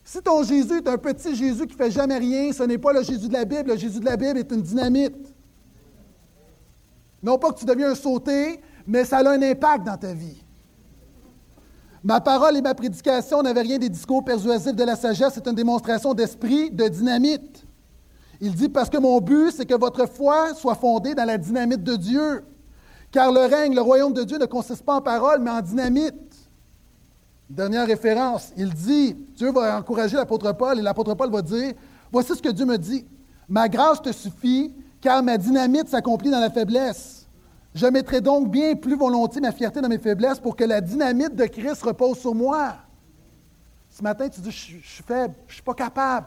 Si 0.02 0.22
ton 0.22 0.42
Jésus 0.42 0.78
est 0.78 0.88
un 0.88 0.96
petit 0.96 1.34
Jésus 1.34 1.66
qui 1.66 1.76
ne 1.76 1.84
fait 1.84 1.90
jamais 1.90 2.16
rien, 2.16 2.52
ce 2.52 2.62
n'est 2.62 2.78
pas 2.78 2.92
le 2.92 3.02
Jésus 3.02 3.28
de 3.28 3.32
la 3.32 3.44
Bible. 3.44 3.70
Le 3.70 3.76
Jésus 3.76 4.00
de 4.00 4.04
la 4.04 4.16
Bible 4.16 4.38
est 4.38 4.50
une 4.50 4.62
dynamite. 4.62 5.34
Non 7.22 7.38
pas 7.38 7.52
que 7.52 7.58
tu 7.58 7.64
deviens 7.64 7.90
un 7.90 7.94
sauté, 7.94 8.60
mais 8.86 9.04
ça 9.04 9.18
a 9.18 9.28
un 9.28 9.42
impact 9.42 9.84
dans 9.84 9.96
ta 9.96 10.12
vie. 10.12 10.42
Ma 12.04 12.20
parole 12.20 12.56
et 12.56 12.62
ma 12.62 12.72
prédication 12.72 13.42
n'avaient 13.42 13.62
rien 13.62 13.78
des 13.78 13.88
discours 13.88 14.24
persuasifs 14.24 14.76
de 14.76 14.84
la 14.84 14.94
sagesse, 14.94 15.32
c'est 15.34 15.48
une 15.48 15.56
démonstration 15.56 16.14
d'esprit, 16.14 16.70
de 16.70 16.86
dynamite. 16.86 17.66
Il 18.40 18.54
dit 18.54 18.68
parce 18.68 18.88
que 18.88 18.98
mon 18.98 19.20
but, 19.20 19.50
c'est 19.50 19.66
que 19.66 19.74
votre 19.74 20.06
foi 20.06 20.54
soit 20.54 20.76
fondée 20.76 21.16
dans 21.16 21.24
la 21.24 21.36
dynamite 21.36 21.82
de 21.82 21.96
Dieu. 21.96 22.44
Car 23.10 23.32
le 23.32 23.40
règne, 23.40 23.74
le 23.74 23.80
royaume 23.80 24.12
de 24.12 24.24
Dieu 24.24 24.38
ne 24.38 24.46
consiste 24.46 24.84
pas 24.84 24.96
en 24.96 25.00
parole, 25.00 25.40
mais 25.40 25.50
en 25.50 25.60
dynamite. 25.60 26.14
Dernière 27.48 27.86
référence, 27.86 28.52
il 28.56 28.72
dit, 28.74 29.14
Dieu 29.36 29.52
va 29.52 29.78
encourager 29.78 30.16
l'apôtre 30.16 30.52
Paul 30.52 30.78
et 30.78 30.82
l'apôtre 30.82 31.14
Paul 31.14 31.30
va 31.30 31.42
dire, 31.42 31.74
voici 32.10 32.34
ce 32.34 32.42
que 32.42 32.48
Dieu 32.48 32.66
me 32.66 32.76
dit, 32.76 33.06
ma 33.48 33.68
grâce 33.68 34.02
te 34.02 34.10
suffit, 34.10 34.74
car 35.00 35.22
ma 35.22 35.38
dynamite 35.38 35.88
s'accomplit 35.88 36.30
dans 36.30 36.40
la 36.40 36.50
faiblesse. 36.50 37.26
Je 37.74 37.86
mettrai 37.86 38.20
donc 38.20 38.50
bien 38.50 38.74
plus 38.74 38.96
volontiers 38.96 39.40
ma 39.40 39.52
fierté 39.52 39.80
dans 39.80 39.88
mes 39.88 39.98
faiblesses 39.98 40.40
pour 40.40 40.56
que 40.56 40.64
la 40.64 40.80
dynamite 40.80 41.36
de 41.36 41.44
Christ 41.44 41.82
repose 41.82 42.18
sur 42.18 42.34
moi. 42.34 42.74
Ce 43.90 44.02
matin, 44.02 44.28
tu 44.28 44.40
dis, 44.40 44.50
je, 44.50 44.56
suis 44.56 45.02
faible, 45.02 45.34
je 45.46 45.52
ne 45.52 45.54
suis 45.54 45.62
pas 45.62 45.74
capable. 45.74 46.26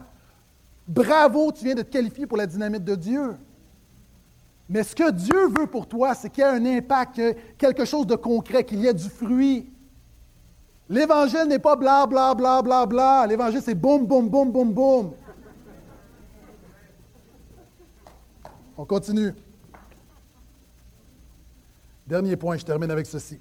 Bravo, 0.87 1.51
tu 1.51 1.65
viens 1.65 1.75
de 1.75 1.81
te 1.81 1.91
qualifier 1.91 2.25
pour 2.25 2.37
la 2.37 2.47
dynamite 2.47 2.83
de 2.83 2.95
Dieu. 2.95 3.35
Mais 4.69 4.83
ce 4.83 4.95
que 4.95 5.09
Dieu 5.09 5.47
veut 5.47 5.65
pour 5.65 5.87
toi, 5.87 6.13
c'est 6.13 6.29
qu'il 6.29 6.43
y 6.43 6.47
ait 6.47 6.49
un 6.49 6.63
impact, 6.63 7.19
quelque 7.57 7.85
chose 7.85 8.05
de 8.05 8.15
concret, 8.15 8.63
qu'il 8.63 8.79
y 8.79 8.87
ait 8.87 8.93
du 8.93 9.09
fruit. 9.09 9.73
L'Évangile 10.87 11.45
n'est 11.47 11.59
pas 11.59 11.75
bla, 11.75 12.05
bla, 12.05 12.35
bla, 12.35 12.61
bla, 12.61 12.85
bla. 12.85 13.25
L'Évangile, 13.27 13.61
c'est 13.63 13.73
boum, 13.73 14.05
boum, 14.05 14.29
boum, 14.29 14.51
boum, 14.51 14.71
boum. 14.71 15.11
On 18.77 18.85
continue. 18.85 19.33
Dernier 22.05 22.35
point, 22.35 22.57
je 22.57 22.65
termine 22.65 22.91
avec 22.91 23.07
ceci. 23.07 23.39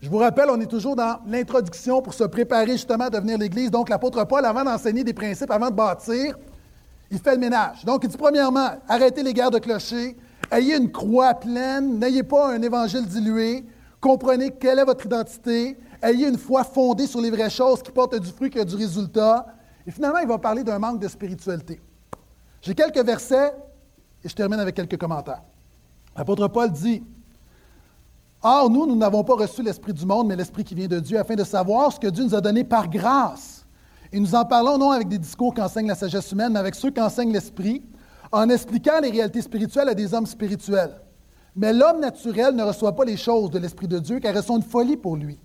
Je 0.00 0.08
vous 0.08 0.18
rappelle, 0.18 0.48
on 0.50 0.60
est 0.60 0.66
toujours 0.66 0.96
dans 0.96 1.20
l'introduction 1.26 2.00
pour 2.00 2.14
se 2.14 2.24
préparer 2.24 2.72
justement 2.72 3.04
à 3.04 3.10
devenir 3.10 3.38
l'Église. 3.38 3.70
Donc, 3.70 3.90
l'apôtre 3.90 4.24
Paul, 4.24 4.44
avant 4.44 4.64
d'enseigner 4.64 5.04
des 5.04 5.14
principes, 5.14 5.50
avant 5.50 5.70
de 5.70 5.74
bâtir, 5.74 6.36
il 7.10 7.18
fait 7.18 7.32
le 7.32 7.38
ménage. 7.38 7.84
Donc, 7.84 8.04
il 8.04 8.08
dit 8.08 8.16
premièrement, 8.16 8.70
arrêtez 8.88 9.22
les 9.22 9.32
guerres 9.32 9.50
de 9.50 9.58
clochers, 9.58 10.16
ayez 10.50 10.76
une 10.76 10.90
croix 10.90 11.34
pleine, 11.34 11.98
n'ayez 11.98 12.22
pas 12.22 12.52
un 12.52 12.62
évangile 12.62 13.06
dilué, 13.06 13.64
comprenez 14.00 14.50
quelle 14.52 14.78
est 14.78 14.84
votre 14.84 15.06
identité, 15.06 15.78
ayez 16.02 16.28
une 16.28 16.38
foi 16.38 16.64
fondée 16.64 17.06
sur 17.06 17.20
les 17.20 17.30
vraies 17.30 17.50
choses 17.50 17.82
qui 17.82 17.90
portent 17.90 18.18
du 18.18 18.30
fruit, 18.30 18.50
qui 18.50 18.58
a 18.58 18.64
du 18.64 18.76
résultat. 18.76 19.46
Et 19.86 19.90
finalement, 19.90 20.18
il 20.18 20.28
va 20.28 20.38
parler 20.38 20.64
d'un 20.64 20.78
manque 20.78 21.00
de 21.00 21.08
spiritualité. 21.08 21.80
J'ai 22.60 22.74
quelques 22.74 23.04
versets 23.04 23.52
et 24.24 24.28
je 24.28 24.34
termine 24.34 24.58
avec 24.58 24.74
quelques 24.74 24.98
commentaires. 24.98 25.42
L'apôtre 26.16 26.48
Paul 26.48 26.70
dit 26.72 27.02
Or, 28.42 28.70
nous, 28.70 28.86
nous 28.86 28.96
n'avons 28.96 29.24
pas 29.24 29.34
reçu 29.34 29.62
l'Esprit 29.62 29.92
du 29.92 30.04
monde, 30.04 30.28
mais 30.28 30.36
l'Esprit 30.36 30.64
qui 30.64 30.74
vient 30.74 30.86
de 30.86 31.00
Dieu, 31.00 31.18
afin 31.18 31.34
de 31.34 31.44
savoir 31.44 31.92
ce 31.92 31.98
que 31.98 32.06
Dieu 32.08 32.24
nous 32.24 32.34
a 32.34 32.40
donné 32.40 32.64
par 32.64 32.88
grâce. 32.88 33.55
Et 34.12 34.20
nous 34.20 34.34
en 34.34 34.44
parlons 34.44 34.78
non 34.78 34.90
avec 34.90 35.08
des 35.08 35.18
discours 35.18 35.54
qu'enseigne 35.54 35.88
la 35.88 35.94
sagesse 35.94 36.30
humaine, 36.32 36.52
mais 36.52 36.60
avec 36.60 36.74
ceux 36.74 36.90
qu'enseigne 36.90 37.32
l'Esprit, 37.32 37.82
en 38.32 38.48
expliquant 38.48 39.00
les 39.02 39.10
réalités 39.10 39.42
spirituelles 39.42 39.88
à 39.88 39.94
des 39.94 40.14
hommes 40.14 40.26
spirituels. 40.26 41.00
Mais 41.54 41.72
l'homme 41.72 42.00
naturel 42.00 42.54
ne 42.54 42.62
reçoit 42.62 42.94
pas 42.94 43.04
les 43.04 43.16
choses 43.16 43.50
de 43.50 43.58
l'Esprit 43.58 43.88
de 43.88 43.98
Dieu, 43.98 44.20
car 44.20 44.36
elles 44.36 44.42
sont 44.42 44.58
une 44.58 44.62
folie 44.62 44.96
pour 44.96 45.16
lui. 45.16 45.40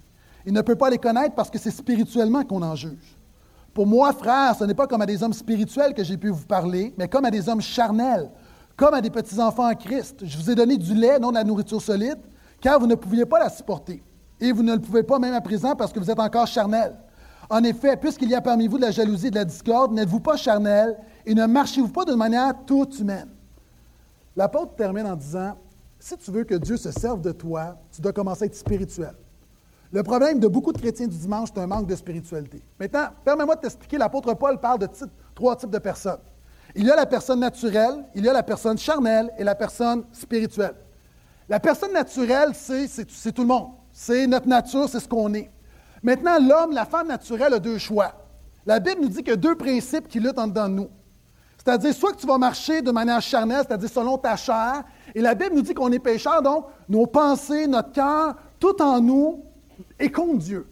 Il 0.46 0.54
ne 0.54 0.62
peut 0.62 0.76
pas 0.76 0.90
les 0.90 0.98
connaître 0.98 1.36
parce 1.36 1.50
que 1.50 1.60
c'est 1.60 1.72
spirituellement 1.72 2.44
qu'on 2.44 2.62
en 2.62 2.76
juge. 2.76 3.18
Pour 3.74 3.88
moi, 3.88 4.12
frère, 4.12 4.56
ce 4.58 4.66
n'est 4.66 4.74
pas 4.74 4.88
comme 4.88 5.02
à 5.02 5.06
des 5.06 5.24
hommes 5.24 5.34
spirituels 5.34 5.94
que 5.94 6.04
j'ai 6.04 6.18
pu 6.18 6.30
vous 6.30 6.46
parler, 6.46 6.94
mais 6.98 7.08
comme 7.08 7.24
à 7.24 7.32
des 7.32 7.48
hommes 7.48 7.62
charnels, 7.62 8.30
comme 8.76 8.94
à 8.94 9.02
des 9.02 9.10
petits-enfants 9.10 9.70
en 9.70 9.76
Christ. 9.76 10.26
Je 10.26 10.38
vous 10.38 10.50
ai 10.52 10.56
donné 10.56 10.78
du 10.78 10.94
lait, 10.94 11.20
non 11.20 11.30
de 11.30 11.36
la 11.36 11.44
nourriture 11.44 11.82
solide, 11.82 12.18
car 12.60 12.80
vous 12.80 12.88
ne 12.88 12.96
pouviez 12.96 13.26
pas 13.26 13.40
la 13.40 13.50
supporter. 13.50 14.04
Et 14.42 14.52
vous 14.52 14.64
ne 14.64 14.74
le 14.74 14.82
pouvez 14.82 15.04
pas 15.04 15.20
même 15.20 15.34
à 15.34 15.42
présent 15.42 15.76
parce 15.76 15.94
que 15.94 16.00
vous 16.00 16.12
êtes 16.12 16.20
encore 16.20 16.48
charnel. 16.48 16.96
En 17.52 17.66
effet, 17.66 17.98
puisqu'il 17.98 18.30
y 18.30 18.34
a 18.34 18.40
parmi 18.40 18.66
vous 18.70 18.78
de 18.78 18.84
la 18.84 18.92
jalousie 18.92 19.28
et 19.28 19.30
de 19.30 19.36
la 19.36 19.44
discorde, 19.44 19.92
n'êtes-vous 19.92 20.22
pas 20.22 20.38
charnel 20.38 20.98
et 21.26 21.34
ne 21.34 21.46
marchez-vous 21.46 21.90
pas 21.90 22.06
d'une 22.06 22.16
manière 22.16 22.54
toute 22.66 22.98
humaine? 22.98 23.28
L'apôtre 24.38 24.74
termine 24.76 25.06
en 25.06 25.18
disant 25.18 25.58
Si 26.00 26.16
tu 26.16 26.32
veux 26.32 26.46
que 26.46 26.56
Dieu 26.56 26.78
se 26.78 26.92
serve 26.92 27.20
de 27.20 27.34
toi, 27.34 27.76
tu 27.92 28.00
dois 28.00 28.14
commencer 28.14 28.44
à 28.44 28.46
être 28.46 28.56
spirituel. 28.56 29.14
Le 29.92 30.02
problème 30.02 30.40
de 30.40 30.48
beaucoup 30.48 30.72
de 30.72 30.78
chrétiens 30.78 31.08
du 31.08 31.18
dimanche, 31.18 31.50
c'est 31.54 31.60
un 31.60 31.68
manque 31.68 31.88
de 31.88 31.96
spiritualité. 31.96 32.64
Maintenant, 32.80 33.08
permets-moi 33.26 33.58
de 33.58 33.60
t'expliquer, 33.60 33.98
l'apôtre 33.98 34.34
Paul 34.34 34.58
parle 34.58 34.80
de 34.80 34.88
trois 35.36 35.58
types 35.58 35.72
de 35.72 35.80
personnes. 35.80 36.22
Il 36.74 36.86
y 36.86 36.90
a 36.90 36.96
la 36.96 37.06
personne 37.06 37.42
naturelle, 37.42 38.06
il 38.16 38.24
y 38.24 38.30
a 38.30 38.34
la 38.34 38.44
personne 38.44 38.78
charnelle 38.78 39.30
et 39.38 39.44
la 39.44 39.56
personne 39.56 40.06
spirituelle. 40.14 40.76
La 41.50 41.60
personne 41.60 41.92
naturelle, 41.92 42.52
c'est 42.54 43.34
tout 43.34 43.42
le 43.42 43.50
monde. 43.50 43.72
C'est 43.92 44.26
notre 44.26 44.48
nature, 44.48 44.88
c'est 44.88 45.02
ce 45.02 45.08
qu'on 45.10 45.34
est. 45.34 45.52
Maintenant, 46.04 46.40
l'homme, 46.40 46.72
la 46.72 46.86
femme 46.86 47.08
naturelle 47.08 47.54
a 47.54 47.60
deux 47.60 47.78
choix. 47.78 48.14
La 48.66 48.80
Bible 48.80 49.02
nous 49.02 49.08
dit 49.08 49.18
qu'il 49.18 49.30
y 49.30 49.34
a 49.34 49.36
deux 49.36 49.56
principes 49.56 50.08
qui 50.08 50.20
luttent 50.20 50.40
en 50.40 50.48
nous. 50.70 50.90
C'est-à-dire, 51.58 51.94
soit 51.94 52.14
que 52.14 52.18
tu 52.18 52.26
vas 52.26 52.40
marcher 52.40 52.82
de 52.82 52.92
manière 52.92 53.22
charnelle, 53.22 53.64
c'est-à-dire 53.68 53.90
selon 53.90 54.18
ta 54.18 54.36
chair, 54.36 54.84
et 55.14 55.22
la 55.22 55.36
Bible 55.36 55.56
nous 55.56 55.62
dit 55.62 55.76
qu'on 55.76 55.92
est 55.92 56.00
pécheur, 56.00 56.42
donc 56.42 56.66
nos 56.90 57.06
pensées, 57.06 57.68
notre 57.68 57.92
cœur, 57.92 58.36
tout 58.60 58.82
en 58.82 59.00
nous 59.00 59.44
est 60.00 60.10
contre 60.10 60.40
Dieu. 60.40 60.68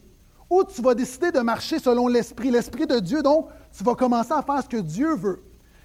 Ou 0.50 0.64
tu 0.64 0.82
vas 0.82 0.96
décider 0.96 1.32
de 1.32 1.40
marcher 1.42 1.78
selon 1.78 2.08
l'Esprit, 2.08 2.50
l'Esprit 2.50 2.88
de 2.88 3.00
Dieu, 3.00 3.22
donc 3.22 3.50
tu 3.72 3.84
vas 3.84 3.94
commencer 3.94 4.32
à 4.32 4.42
faire 4.42 4.64
ce 4.64 4.68
que 4.68 4.78
Dieu 4.78 5.16
veut. 5.16 5.44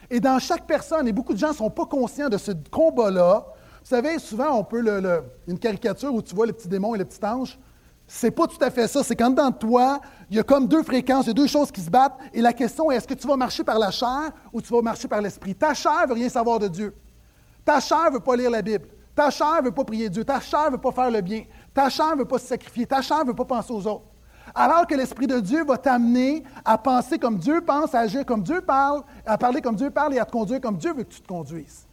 Et 0.09 0.21
dans 0.21 0.39
chaque 0.39 0.67
personne, 0.67 1.07
et 1.07 1.13
beaucoup 1.13 1.35
de 1.35 1.39
gens 1.39 1.51
ne 1.51 1.55
sont 1.55 1.71
pas 1.71 1.85
conscients 1.85 2.31
de 2.31 2.39
ce 2.39 2.53
combat-là, 2.71 3.45
vous 3.83 3.91
savez, 3.91 4.19
souvent, 4.19 4.59
on 4.59 4.65
peut 4.65 4.83
une 5.47 5.59
caricature 5.59 6.15
où 6.15 6.23
tu 6.23 6.35
vois 6.35 6.47
le 6.47 6.55
petit 6.55 6.69
démon 6.69 6.95
et 6.95 6.99
le 6.99 7.05
petit 7.05 7.23
ange. 7.23 7.59
C'est 8.07 8.31
pas 8.31 8.47
tout 8.47 8.59
à 8.61 8.71
fait 8.71 8.87
ça. 8.87 9.03
C'est 9.03 9.17
quand 9.17 9.31
dans 9.31 9.51
toi, 9.51 10.01
il 10.31 10.37
y 10.37 10.41
a 10.41 10.43
comme 10.43 10.69
deux 10.69 10.83
fréquences, 10.83 11.25
il 11.25 11.29
y 11.29 11.31
a 11.31 11.35
deux 11.35 11.47
choses 11.47 11.71
qui 11.71 11.81
se 11.81 11.91
battent. 11.91 12.19
Et 12.33 12.41
la 12.41 12.53
question 12.53 12.91
est 12.91 12.97
est-ce 12.97 13.09
que 13.09 13.15
tu 13.15 13.27
vas 13.27 13.37
marcher 13.37 13.65
par 13.65 13.79
la 13.79 13.91
chair 13.91 14.31
ou 14.53 14.61
tu 14.61 14.73
vas 14.73 14.83
marcher 14.83 15.09
par 15.09 15.21
l'esprit? 15.21 15.55
Ta 15.55 15.75
chair 15.75 16.07
veut 16.07 16.15
rien 16.15 16.29
savoir 16.29 16.59
de 16.59 16.69
Dieu. 16.69 16.95
Ta 17.65 17.81
chair 17.81 18.11
veut 18.13 18.21
pas 18.21 18.37
lire 18.37 18.51
la 18.51 18.63
Bible. 18.63 18.89
Ta 19.15 19.31
chair 19.31 19.63
veut 19.63 19.73
pas 19.73 19.85
prier 19.85 20.11
Dieu. 20.11 20.25
Ta 20.25 20.41
chair 20.41 20.71
veut 20.71 20.79
pas 20.79 20.93
faire 20.93 21.11
le 21.11 21.21
bien. 21.21 21.45
Ta 21.73 21.89
chair 21.89 22.17
veut 22.17 22.25
pas 22.25 22.39
se 22.39 22.47
sacrifier. 22.47 22.87
Ta 22.87 23.01
chair 23.01 23.25
veut 23.25 23.35
pas 23.35 23.45
penser 23.45 23.73
aux 23.73 23.87
autres. 23.87 24.05
Alors 24.55 24.87
que 24.87 24.95
l'Esprit 24.95 25.27
de 25.27 25.41
Dieu 25.41 25.65
va 25.65 25.79
t'amener 25.79 26.45
à 26.65 26.77
penser 26.77 27.19
comme 27.19 27.39
Dieu 27.39 27.63
pense, 27.63 27.95
à 27.95 28.01
agir 28.01 28.27
comme 28.27 28.43
Dieu 28.43 28.61
parle, 28.61 29.03
à 29.25 29.39
parler 29.39 29.61
comme 29.61 29.77
Dieu 29.77 29.91
parle 29.91 30.15
et 30.15 30.19
à 30.19 30.25
te 30.25 30.33
conduire 30.33 30.61
comme 30.61 30.77
Dieu 30.77 30.93
veut 30.93 31.05
que 31.05 31.15
tu 31.15 31.21
te 31.23 31.27
conduises. 31.27 31.87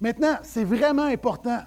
Maintenant, 0.00 0.36
c'est 0.42 0.64
vraiment 0.64 1.04
important. 1.04 1.60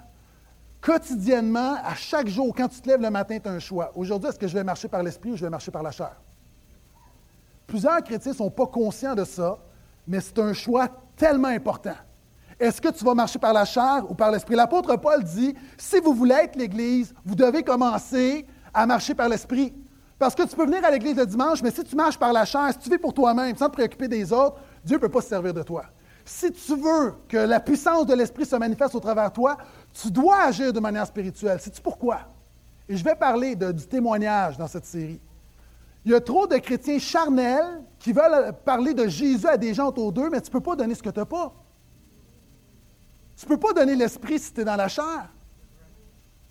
Quotidiennement, 0.80 1.76
à 1.84 1.94
chaque 1.94 2.28
jour, 2.28 2.54
quand 2.56 2.68
tu 2.68 2.80
te 2.80 2.88
lèves 2.88 3.02
le 3.02 3.10
matin, 3.10 3.38
tu 3.38 3.48
as 3.48 3.52
un 3.52 3.58
choix. 3.58 3.92
Aujourd'hui, 3.94 4.30
est-ce 4.30 4.38
que 4.38 4.48
je 4.48 4.54
vais 4.54 4.64
marcher 4.64 4.88
par 4.88 5.02
l'esprit 5.02 5.32
ou 5.32 5.36
je 5.36 5.44
vais 5.44 5.50
marcher 5.50 5.70
par 5.70 5.82
la 5.82 5.90
chair? 5.90 6.16
Plusieurs 7.66 8.02
chrétiens 8.02 8.32
ne 8.32 8.36
sont 8.36 8.50
pas 8.50 8.66
conscients 8.66 9.14
de 9.14 9.24
ça, 9.24 9.58
mais 10.06 10.20
c'est 10.20 10.38
un 10.38 10.52
choix 10.52 10.88
tellement 11.16 11.48
important. 11.48 11.94
Est-ce 12.58 12.80
que 12.80 12.88
tu 12.88 13.04
vas 13.04 13.14
marcher 13.14 13.38
par 13.38 13.52
la 13.52 13.64
chair 13.64 14.04
ou 14.08 14.14
par 14.14 14.30
l'esprit? 14.30 14.54
L'apôtre 14.54 14.96
Paul 14.96 15.22
dit, 15.22 15.54
si 15.76 16.00
vous 16.00 16.14
voulez 16.14 16.34
être 16.34 16.56
l'Église, 16.56 17.14
vous 17.24 17.34
devez 17.34 17.62
commencer 17.62 18.46
à 18.72 18.86
marcher 18.86 19.14
par 19.14 19.28
l'esprit. 19.28 19.74
Parce 20.18 20.34
que 20.34 20.42
tu 20.42 20.56
peux 20.56 20.64
venir 20.64 20.84
à 20.84 20.90
l'Église 20.90 21.16
le 21.16 21.26
dimanche, 21.26 21.62
mais 21.62 21.70
si 21.70 21.84
tu 21.84 21.96
marches 21.96 22.18
par 22.18 22.32
la 22.32 22.44
chair, 22.44 22.70
si 22.72 22.78
tu 22.78 22.90
vis 22.90 22.98
pour 22.98 23.14
toi-même, 23.14 23.56
sans 23.56 23.68
te 23.68 23.72
préoccuper 23.72 24.08
des 24.08 24.32
autres, 24.32 24.56
Dieu 24.84 24.96
ne 24.96 25.00
peut 25.00 25.08
pas 25.08 25.22
se 25.22 25.28
servir 25.28 25.54
de 25.54 25.62
toi. 25.62 25.84
Si 26.32 26.52
tu 26.52 26.76
veux 26.76 27.16
que 27.28 27.36
la 27.36 27.58
puissance 27.58 28.06
de 28.06 28.14
l'Esprit 28.14 28.46
se 28.46 28.54
manifeste 28.54 28.94
au 28.94 29.00
travers 29.00 29.30
de 29.30 29.34
toi, 29.34 29.58
tu 29.92 30.12
dois 30.12 30.44
agir 30.44 30.72
de 30.72 30.78
manière 30.78 31.04
spirituelle. 31.04 31.60
Sais-tu 31.60 31.82
pourquoi? 31.82 32.20
Et 32.88 32.96
je 32.96 33.02
vais 33.02 33.16
parler 33.16 33.56
du 33.56 33.86
témoignage 33.88 34.56
dans 34.56 34.68
cette 34.68 34.84
série. 34.86 35.20
Il 36.04 36.12
y 36.12 36.14
a 36.14 36.20
trop 36.20 36.46
de 36.46 36.56
chrétiens 36.58 37.00
charnels 37.00 37.82
qui 37.98 38.12
veulent 38.12 38.52
parler 38.64 38.94
de 38.94 39.08
Jésus 39.08 39.48
à 39.48 39.56
des 39.56 39.74
gens 39.74 39.88
autour 39.88 40.12
d'eux, 40.12 40.30
mais 40.30 40.40
tu 40.40 40.46
ne 40.46 40.52
peux 40.52 40.60
pas 40.60 40.76
donner 40.76 40.94
ce 40.94 41.02
que 41.02 41.10
tu 41.10 41.18
n'as 41.18 41.26
pas. 41.26 41.52
Tu 43.36 43.44
ne 43.44 43.48
peux 43.48 43.58
pas 43.58 43.72
donner 43.72 43.96
l'esprit 43.96 44.38
si 44.38 44.52
tu 44.52 44.60
es 44.60 44.64
dans 44.64 44.76
la 44.76 44.86
chair. 44.86 45.28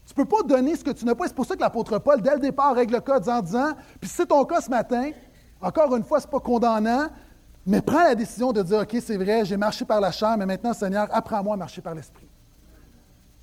Tu 0.06 0.12
ne 0.12 0.16
peux 0.24 0.26
pas 0.26 0.44
donner 0.44 0.76
ce 0.76 0.84
que 0.84 0.92
tu 0.92 1.06
n'as 1.06 1.16
pas. 1.16 1.26
C'est 1.28 1.36
pour 1.36 1.46
ça 1.46 1.56
que 1.56 1.62
l'apôtre 1.62 2.00
Paul, 2.00 2.22
dès 2.22 2.34
le 2.34 2.42
départ, 2.42 2.76
règle 2.76 2.96
le 2.96 3.00
cas 3.00 3.18
en 3.18 3.42
disant, 3.42 3.72
puis 4.02 4.10
c'est 4.10 4.26
ton 4.26 4.44
cas 4.44 4.60
ce 4.60 4.70
matin, 4.70 5.12
encore 5.62 5.96
une 5.96 6.04
fois, 6.04 6.20
ce 6.20 6.28
n'est 6.28 6.32
pas 6.32 6.42
condamnant, 6.42 7.08
mais 7.70 7.84
prends 7.84 8.04
la 8.04 8.16
décision 8.16 8.52
de 8.52 8.64
dire, 8.64 8.80
OK, 8.80 8.98
c'est 9.00 9.16
vrai, 9.16 9.46
j'ai 9.46 9.56
marché 9.56 9.86
par 9.86 10.02
la 10.02 10.12
chair, 10.12 10.36
mais 10.40 10.48
maintenant, 10.48 10.74
Seigneur, 10.74 11.08
apprends-moi 11.12 11.54
à 11.54 11.58
marcher 11.58 11.82
par 11.82 11.94
l'Esprit. 11.94 12.28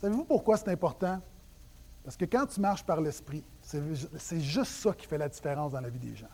Savez-vous 0.01 0.24
pourquoi 0.24 0.57
c'est 0.57 0.68
important? 0.68 1.20
Parce 2.03 2.16
que 2.16 2.24
quand 2.24 2.45
tu 2.47 2.61
marches 2.61 2.85
par 2.85 3.01
l'Esprit, 3.01 3.45
c'est 3.62 4.41
juste 4.41 4.72
ça 4.72 4.93
qui 4.93 5.07
fait 5.07 5.16
la 5.16 5.29
différence 5.29 5.72
dans 5.72 5.81
la 5.81 5.89
vie 5.89 6.01
des 6.01 6.16
gens. 6.16 6.27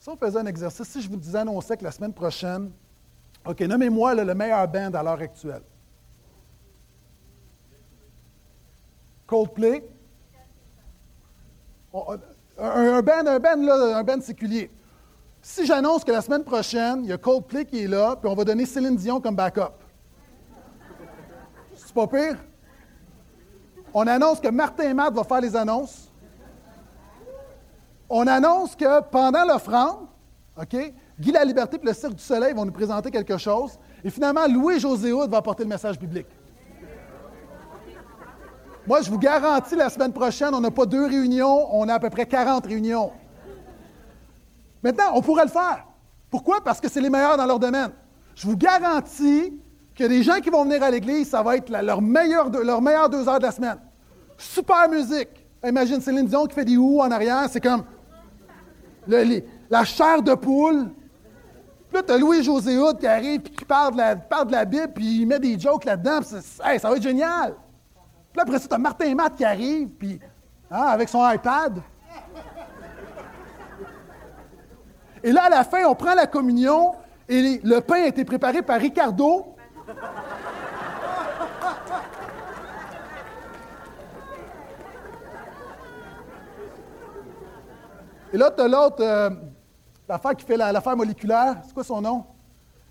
Si 0.00 0.08
on 0.08 0.16
faisait 0.16 0.40
un 0.40 0.46
exercice, 0.46 0.88
si 0.88 1.00
je 1.00 1.08
vous 1.08 1.16
disais 1.16 1.38
annonçais 1.38 1.76
que 1.76 1.84
la 1.84 1.92
semaine 1.92 2.12
prochaine, 2.12 2.72
OK, 3.46 3.60
nommez-moi 3.60 4.16
le 4.16 4.34
meilleur 4.34 4.66
band 4.66 4.92
à 4.92 5.04
l'heure 5.04 5.20
actuelle. 5.20 5.62
Coldplay? 9.24 9.84
Un, 11.94 13.02
band, 13.02 13.26
un 13.26 13.38
band, 13.38 13.62
là, 13.62 13.98
un 13.98 14.02
band 14.02 14.20
séculier. 14.20 14.68
Si 15.42 15.64
j'annonce 15.64 16.04
que 16.04 16.12
la 16.12 16.20
semaine 16.20 16.44
prochaine, 16.44 17.00
il 17.04 17.10
y 17.10 17.12
a 17.12 17.18
Coldplay 17.18 17.64
qui 17.64 17.84
est 17.84 17.88
là, 17.88 18.16
puis 18.16 18.30
on 18.30 18.34
va 18.34 18.44
donner 18.44 18.66
Céline 18.66 18.96
Dion 18.96 19.20
comme 19.20 19.34
backup. 19.34 19.72
C'est 21.74 21.94
pas 21.94 22.06
pire? 22.06 22.36
On 23.92 24.06
annonce 24.06 24.40
que 24.40 24.48
Martin 24.48 24.94
Matt 24.94 25.14
va 25.14 25.24
faire 25.24 25.40
les 25.40 25.56
annonces. 25.56 26.08
on 28.08 28.26
annonce 28.26 28.76
que 28.76 29.00
pendant 29.02 29.44
l'offrande, 29.44 30.06
OK, 30.60 30.76
Guy 31.18 31.32
La 31.32 31.44
Liberté 31.44 31.78
et 31.82 31.86
le 31.86 31.92
Cirque 31.94 32.14
du 32.14 32.22
Soleil 32.22 32.52
vont 32.52 32.64
nous 32.64 32.72
présenter 32.72 33.10
quelque 33.10 33.36
chose. 33.38 33.78
Et 34.04 34.10
finalement, 34.10 34.46
Louis-José 34.46 35.12
Houd 35.12 35.30
va 35.30 35.38
apporter 35.38 35.62
le 35.62 35.68
message 35.68 35.98
biblique. 35.98 36.26
Moi, 38.86 39.02
je 39.02 39.10
vous 39.10 39.18
garantis, 39.18 39.76
la 39.76 39.88
semaine 39.88 40.12
prochaine, 40.12 40.54
on 40.54 40.60
n'a 40.60 40.70
pas 40.70 40.86
deux 40.86 41.06
réunions, 41.06 41.68
on 41.74 41.88
a 41.88 41.94
à 41.94 41.98
peu 41.98 42.10
près 42.10 42.26
40 42.26 42.66
réunions. 42.66 43.12
Maintenant, 44.82 45.12
on 45.14 45.22
pourrait 45.22 45.44
le 45.44 45.50
faire. 45.50 45.86
Pourquoi? 46.30 46.62
Parce 46.62 46.80
que 46.80 46.88
c'est 46.88 47.00
les 47.00 47.10
meilleurs 47.10 47.36
dans 47.36 47.46
leur 47.46 47.58
domaine. 47.58 47.90
Je 48.34 48.46
vous 48.46 48.56
garantis 48.56 49.52
que 49.94 50.04
les 50.04 50.22
gens 50.22 50.40
qui 50.40 50.50
vont 50.50 50.64
venir 50.64 50.82
à 50.82 50.90
l'Église, 50.90 51.28
ça 51.28 51.42
va 51.42 51.56
être 51.56 51.70
leur, 51.70 52.00
meilleur, 52.00 52.48
leur 52.50 52.80
meilleure 52.80 53.10
deux 53.10 53.28
heures 53.28 53.38
de 53.38 53.44
la 53.44 53.52
semaine. 53.52 53.78
Super 54.38 54.88
musique. 54.88 55.46
Imagine 55.66 56.00
Céline 56.00 56.26
Dion 56.26 56.46
qui 56.46 56.54
fait 56.54 56.64
des 56.64 56.76
ou 56.76 57.00
en 57.00 57.10
arrière, 57.10 57.46
c'est 57.50 57.60
comme 57.60 57.84
la 59.06 59.84
chair 59.84 60.22
de 60.22 60.34
poule. 60.34 60.90
Puis 61.88 61.96
là, 61.96 62.02
tu 62.02 62.12
as 62.12 62.18
Louis-José 62.18 62.78
Houd 62.78 62.98
qui 62.98 63.06
arrive 63.06 63.40
et 63.44 63.50
qui 63.50 63.64
parle 63.64 63.92
de, 63.92 63.98
la, 63.98 64.16
parle 64.16 64.46
de 64.46 64.52
la 64.52 64.64
Bible, 64.64 64.92
puis 64.94 65.22
il 65.22 65.26
met 65.26 65.40
des 65.40 65.58
jokes 65.58 65.84
là-dedans. 65.84 66.20
ça 66.22 66.88
va 66.88 66.96
être 66.96 67.02
génial. 67.02 67.54
Puis 68.32 68.36
là, 68.36 68.42
après 68.44 68.58
ça, 68.58 68.68
tu 68.68 68.74
as 68.74 68.78
Martin 68.78 69.14
Matt 69.14 69.34
qui 69.34 69.44
arrive, 69.44 69.88
puis 69.88 70.20
hein, 70.70 70.82
avec 70.82 71.08
son 71.08 71.28
iPad. 71.28 71.82
Et 75.22 75.32
là, 75.32 75.44
à 75.44 75.48
la 75.50 75.64
fin, 75.64 75.84
on 75.84 75.94
prend 75.94 76.14
la 76.14 76.26
communion 76.26 76.92
et 77.28 77.60
le 77.62 77.80
pain 77.80 78.02
a 78.02 78.06
été 78.06 78.24
préparé 78.24 78.62
par 78.62 78.80
Ricardo. 78.80 79.54
Et 88.32 88.38
là, 88.38 88.50
tu 88.50 88.62
as 88.62 88.68
l'autre, 88.68 88.96
euh, 89.00 89.30
l'affaire 90.08 90.36
qui 90.36 90.44
fait 90.44 90.56
l'affaire 90.56 90.96
moléculaire. 90.96 91.56
C'est 91.64 91.74
quoi 91.74 91.84
son 91.84 92.00
nom? 92.00 92.24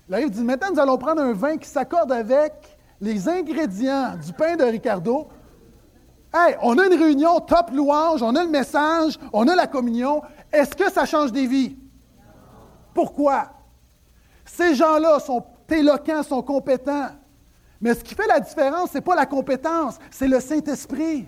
Il 0.08 0.14
arrive 0.14 0.30
dit 0.30 0.44
Maintenant, 0.44 0.68
nous 0.72 0.80
allons 0.80 0.98
prendre 0.98 1.22
un 1.22 1.32
vin 1.32 1.56
qui 1.56 1.68
s'accorde 1.68 2.12
avec 2.12 2.52
les 3.00 3.28
ingrédients 3.28 4.16
du 4.16 4.32
pain 4.32 4.56
de 4.56 4.64
Ricardo. 4.64 5.28
Hey, 6.32 6.56
on 6.62 6.78
a 6.78 6.86
une 6.86 6.98
réunion 6.98 7.40
top 7.40 7.70
louange, 7.72 8.22
on 8.22 8.36
a 8.36 8.44
le 8.44 8.50
message, 8.50 9.18
on 9.32 9.48
a 9.48 9.56
la 9.56 9.66
communion. 9.66 10.22
Est-ce 10.52 10.76
que 10.76 10.90
ça 10.90 11.06
change 11.06 11.32
des 11.32 11.46
vies? 11.46 11.76
Pourquoi? 12.94 13.50
Ces 14.44 14.74
gens-là 14.74 15.20
sont 15.20 15.44
éloquents, 15.68 16.22
sont 16.22 16.42
compétents. 16.42 17.08
Mais 17.80 17.94
ce 17.94 18.04
qui 18.04 18.14
fait 18.14 18.26
la 18.26 18.40
différence, 18.40 18.90
ce 18.90 18.98
n'est 18.98 19.00
pas 19.00 19.14
la 19.14 19.26
compétence, 19.26 19.98
c'est 20.10 20.28
le 20.28 20.40
Saint-Esprit. 20.40 21.26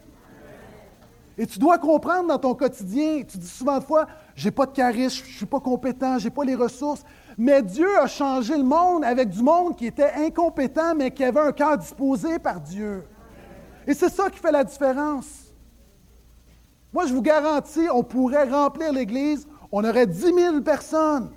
Et 1.39 1.47
tu 1.47 1.59
dois 1.59 1.79
comprendre 1.79 2.29
dans 2.29 2.39
ton 2.39 2.55
quotidien, 2.55 3.23
tu 3.27 3.39
dis 3.39 3.49
souvent 3.49 3.79
de 3.79 3.85
fois, 3.85 4.07
j'ai 4.35 4.51
pas 4.51 4.67
de 4.67 4.73
charisme, 4.73 5.25
je 5.27 5.37
suis 5.39 5.47
pas 5.47 5.61
compétent, 5.61 6.19
je 6.19 6.25
n'ai 6.25 6.31
pas 6.31 6.45
les 6.45 6.55
ressources. 6.55 7.05
Mais 7.39 7.63
Dieu 7.63 7.89
a 7.99 8.07
changé 8.07 8.57
le 8.57 8.65
monde 8.65 9.03
avec 9.03 9.31
du 9.31 9.43
monde 9.43 9.75
qui 9.75 9.87
était 9.87 10.13
incompétent, 10.13 10.95
mais 10.95 11.11
qui 11.11 11.25
avait 11.25 11.41
un 11.41 11.53
cœur 11.53 11.79
disposé 11.79 12.39
par 12.39 12.61
Dieu. 12.61 13.05
Et 13.87 13.95
c'est 13.95 14.11
ça 14.11 14.29
qui 14.29 14.39
fait 14.39 14.53
la 14.53 14.63
différence. 14.63 15.47
Moi, 16.93 17.07
je 17.07 17.15
vous 17.15 17.23
garantis, 17.23 17.89
on 17.91 18.03
pourrait 18.03 18.49
remplir 18.49 18.93
l'Église, 18.93 19.49
on 19.71 19.83
aurait 19.83 20.07
10 20.07 20.35
000 20.35 20.61
personnes. 20.61 21.31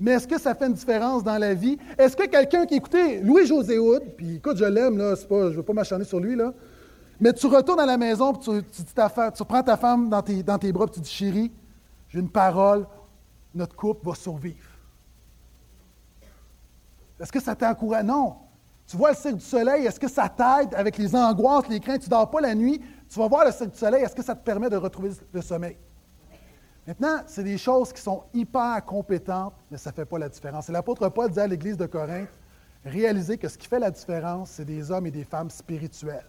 Mais 0.00 0.12
est-ce 0.12 0.26
que 0.26 0.40
ça 0.40 0.54
fait 0.54 0.66
une 0.66 0.72
différence 0.72 1.22
dans 1.22 1.36
la 1.36 1.52
vie? 1.52 1.78
Est-ce 1.98 2.16
que 2.16 2.26
quelqu'un 2.26 2.64
qui 2.64 2.74
écoutait 2.74 3.20
Louis-José 3.20 3.78
Houd, 3.78 4.02
puis 4.16 4.36
écoute, 4.36 4.56
je 4.56 4.64
l'aime, 4.64 4.96
là, 4.96 5.14
je 5.14 5.34
ne 5.34 5.50
veux 5.50 5.62
pas 5.62 5.74
m'acharner 5.74 6.06
sur 6.06 6.18
lui, 6.18 6.34
là, 6.34 6.54
mais 7.20 7.34
tu 7.34 7.46
retournes 7.46 7.80
à 7.80 7.86
la 7.86 7.98
maison, 7.98 8.32
puis 8.32 8.62
tu, 8.72 8.82
tu, 8.82 9.44
prends 9.44 9.62
ta 9.62 9.76
femme 9.76 10.08
dans 10.08 10.22
tes, 10.22 10.42
dans 10.42 10.58
tes 10.58 10.72
bras, 10.72 10.86
puis 10.86 10.94
tu 10.94 11.00
dis, 11.00 11.10
chérie, 11.10 11.52
j'ai 12.08 12.18
une 12.18 12.30
parole, 12.30 12.86
notre 13.54 13.76
couple 13.76 14.08
va 14.08 14.14
survivre. 14.14 14.70
Est-ce 17.20 17.30
que 17.30 17.40
ça 17.40 17.54
t'encourage? 17.54 18.04
Non. 18.04 18.36
Tu 18.86 18.96
vois 18.96 19.10
le 19.10 19.16
cirque 19.16 19.36
du 19.36 19.44
soleil, 19.44 19.84
est-ce 19.84 20.00
que 20.00 20.08
ça 20.08 20.30
t'aide 20.30 20.74
avec 20.74 20.96
les 20.96 21.14
angoisses, 21.14 21.68
les 21.68 21.78
craintes? 21.78 22.00
Tu 22.00 22.06
ne 22.06 22.10
dors 22.10 22.30
pas 22.30 22.40
la 22.40 22.54
nuit, 22.54 22.80
tu 23.06 23.18
vas 23.18 23.28
voir 23.28 23.44
le 23.44 23.52
cirque 23.52 23.72
du 23.72 23.78
soleil, 23.78 24.02
est-ce 24.02 24.14
que 24.14 24.24
ça 24.24 24.34
te 24.34 24.42
permet 24.42 24.70
de 24.70 24.76
retrouver 24.76 25.10
le 25.30 25.42
sommeil? 25.42 25.76
Maintenant, 26.86 27.22
c'est 27.26 27.44
des 27.44 27.58
choses 27.58 27.92
qui 27.92 28.00
sont 28.00 28.24
hyper 28.32 28.84
compétentes, 28.84 29.54
mais 29.70 29.76
ça 29.76 29.90
ne 29.90 29.94
fait 29.94 30.04
pas 30.04 30.18
la 30.18 30.28
différence. 30.28 30.68
Et 30.68 30.72
l'apôtre 30.72 31.08
Paul 31.08 31.28
disait 31.28 31.42
à 31.42 31.46
l'Église 31.46 31.76
de 31.76 31.86
Corinthe, 31.86 32.30
réalisez 32.84 33.36
que 33.36 33.48
ce 33.48 33.58
qui 33.58 33.68
fait 33.68 33.78
la 33.78 33.90
différence, 33.90 34.50
c'est 34.50 34.64
des 34.64 34.90
hommes 34.90 35.06
et 35.06 35.10
des 35.10 35.24
femmes 35.24 35.50
spirituels. 35.50 36.26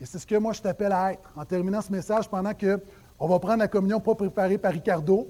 Et 0.00 0.06
c'est 0.06 0.18
ce 0.18 0.26
que 0.26 0.36
moi 0.36 0.52
je 0.52 0.62
t'appelle 0.62 0.92
à 0.92 1.12
être. 1.12 1.32
En 1.36 1.44
terminant 1.44 1.80
ce 1.80 1.90
message, 1.90 2.28
pendant 2.28 2.54
que 2.54 2.80
on 3.18 3.26
va 3.26 3.38
prendre 3.40 3.58
la 3.58 3.68
communion 3.68 3.98
pas 3.98 4.14
préparée 4.14 4.58
par 4.58 4.72
Ricardo. 4.72 5.26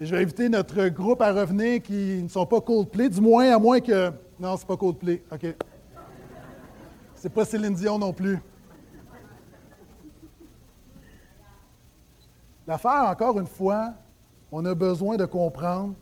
Et 0.00 0.06
je 0.06 0.16
vais 0.16 0.22
inviter 0.22 0.48
notre 0.48 0.88
groupe 0.88 1.22
à 1.22 1.32
revenir 1.32 1.80
qui 1.80 2.20
ne 2.20 2.28
sont 2.28 2.44
pas 2.44 2.60
Coldplay, 2.60 3.08
du 3.08 3.20
moins 3.20 3.54
à 3.54 3.58
moins 3.58 3.78
que. 3.78 4.10
Non, 4.40 4.56
c'est 4.56 4.66
pas 4.66 4.76
Coldplay. 4.76 5.22
OK. 5.30 5.54
C'est 7.14 7.32
pas 7.32 7.44
Céline 7.44 7.74
Dion 7.74 8.00
non 8.00 8.12
plus. 8.12 8.40
L'affaire, 12.66 13.04
encore 13.04 13.38
une 13.38 13.46
fois, 13.46 13.94
on 14.50 14.64
a 14.64 14.74
besoin 14.74 15.16
de 15.16 15.24
comprendre 15.24 15.94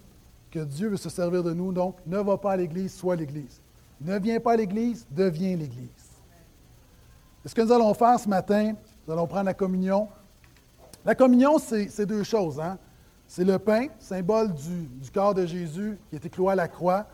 que 0.50 0.58
Dieu 0.58 0.88
veut 0.88 0.96
se 0.96 1.08
servir 1.08 1.42
de 1.42 1.52
nous, 1.52 1.72
donc 1.72 1.96
ne 2.06 2.18
va 2.18 2.36
pas 2.36 2.52
à 2.52 2.56
l'Église, 2.56 2.94
sois 2.94 3.16
l'Église. 3.16 3.60
Ne 4.00 4.18
viens 4.18 4.40
pas 4.40 4.52
à 4.52 4.56
l'Église, 4.56 5.06
deviens 5.10 5.56
l'Église. 5.56 5.88
Et 7.44 7.48
ce 7.48 7.54
que 7.54 7.62
nous 7.62 7.72
allons 7.72 7.94
faire 7.94 8.18
ce 8.18 8.28
matin, 8.28 8.74
nous 9.06 9.12
allons 9.12 9.26
prendre 9.26 9.44
la 9.44 9.54
communion. 9.54 10.08
La 11.04 11.14
communion, 11.14 11.58
c'est 11.58 12.04
deux 12.06 12.24
choses. 12.24 12.60
Hein? 12.60 12.78
C'est 13.26 13.44
le 13.44 13.58
pain, 13.58 13.86
symbole 13.98 14.52
du, 14.52 14.88
du, 15.00 15.10
corps 15.10 15.34
de 15.34 15.46
Jésus 15.46 15.98
qui 16.08 16.16
a 16.16 16.18
été 16.18 16.28
cloué 16.28 16.52
à 16.52 16.56
la 16.56 16.68
croix. 16.68 17.06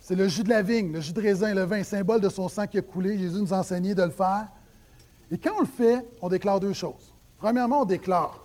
C'est 0.00 0.16
le 0.16 0.28
jus 0.28 0.42
de 0.42 0.50
la 0.50 0.60
vigne, 0.60 0.92
le 0.92 1.00
jus 1.00 1.12
de 1.12 1.20
raisin, 1.22 1.54
le 1.54 1.62
vin, 1.62 1.82
symbole 1.82 2.20
de 2.20 2.28
son 2.28 2.48
sang 2.48 2.66
qui 2.66 2.76
a 2.76 2.82
coulé. 2.82 3.16
Jésus 3.16 3.40
nous 3.40 3.54
a 3.54 3.58
enseigné 3.58 3.94
de 3.94 4.02
le 4.02 4.10
faire. 4.10 4.48
Et 5.30 5.38
quand 5.38 5.52
on 5.56 5.60
le 5.60 5.66
fait, 5.66 6.06
on 6.20 6.28
déclare 6.28 6.60
deux 6.60 6.74
choses. 6.74 7.14
Premièrement, 7.38 7.82
on 7.82 7.84
déclare 7.86 8.43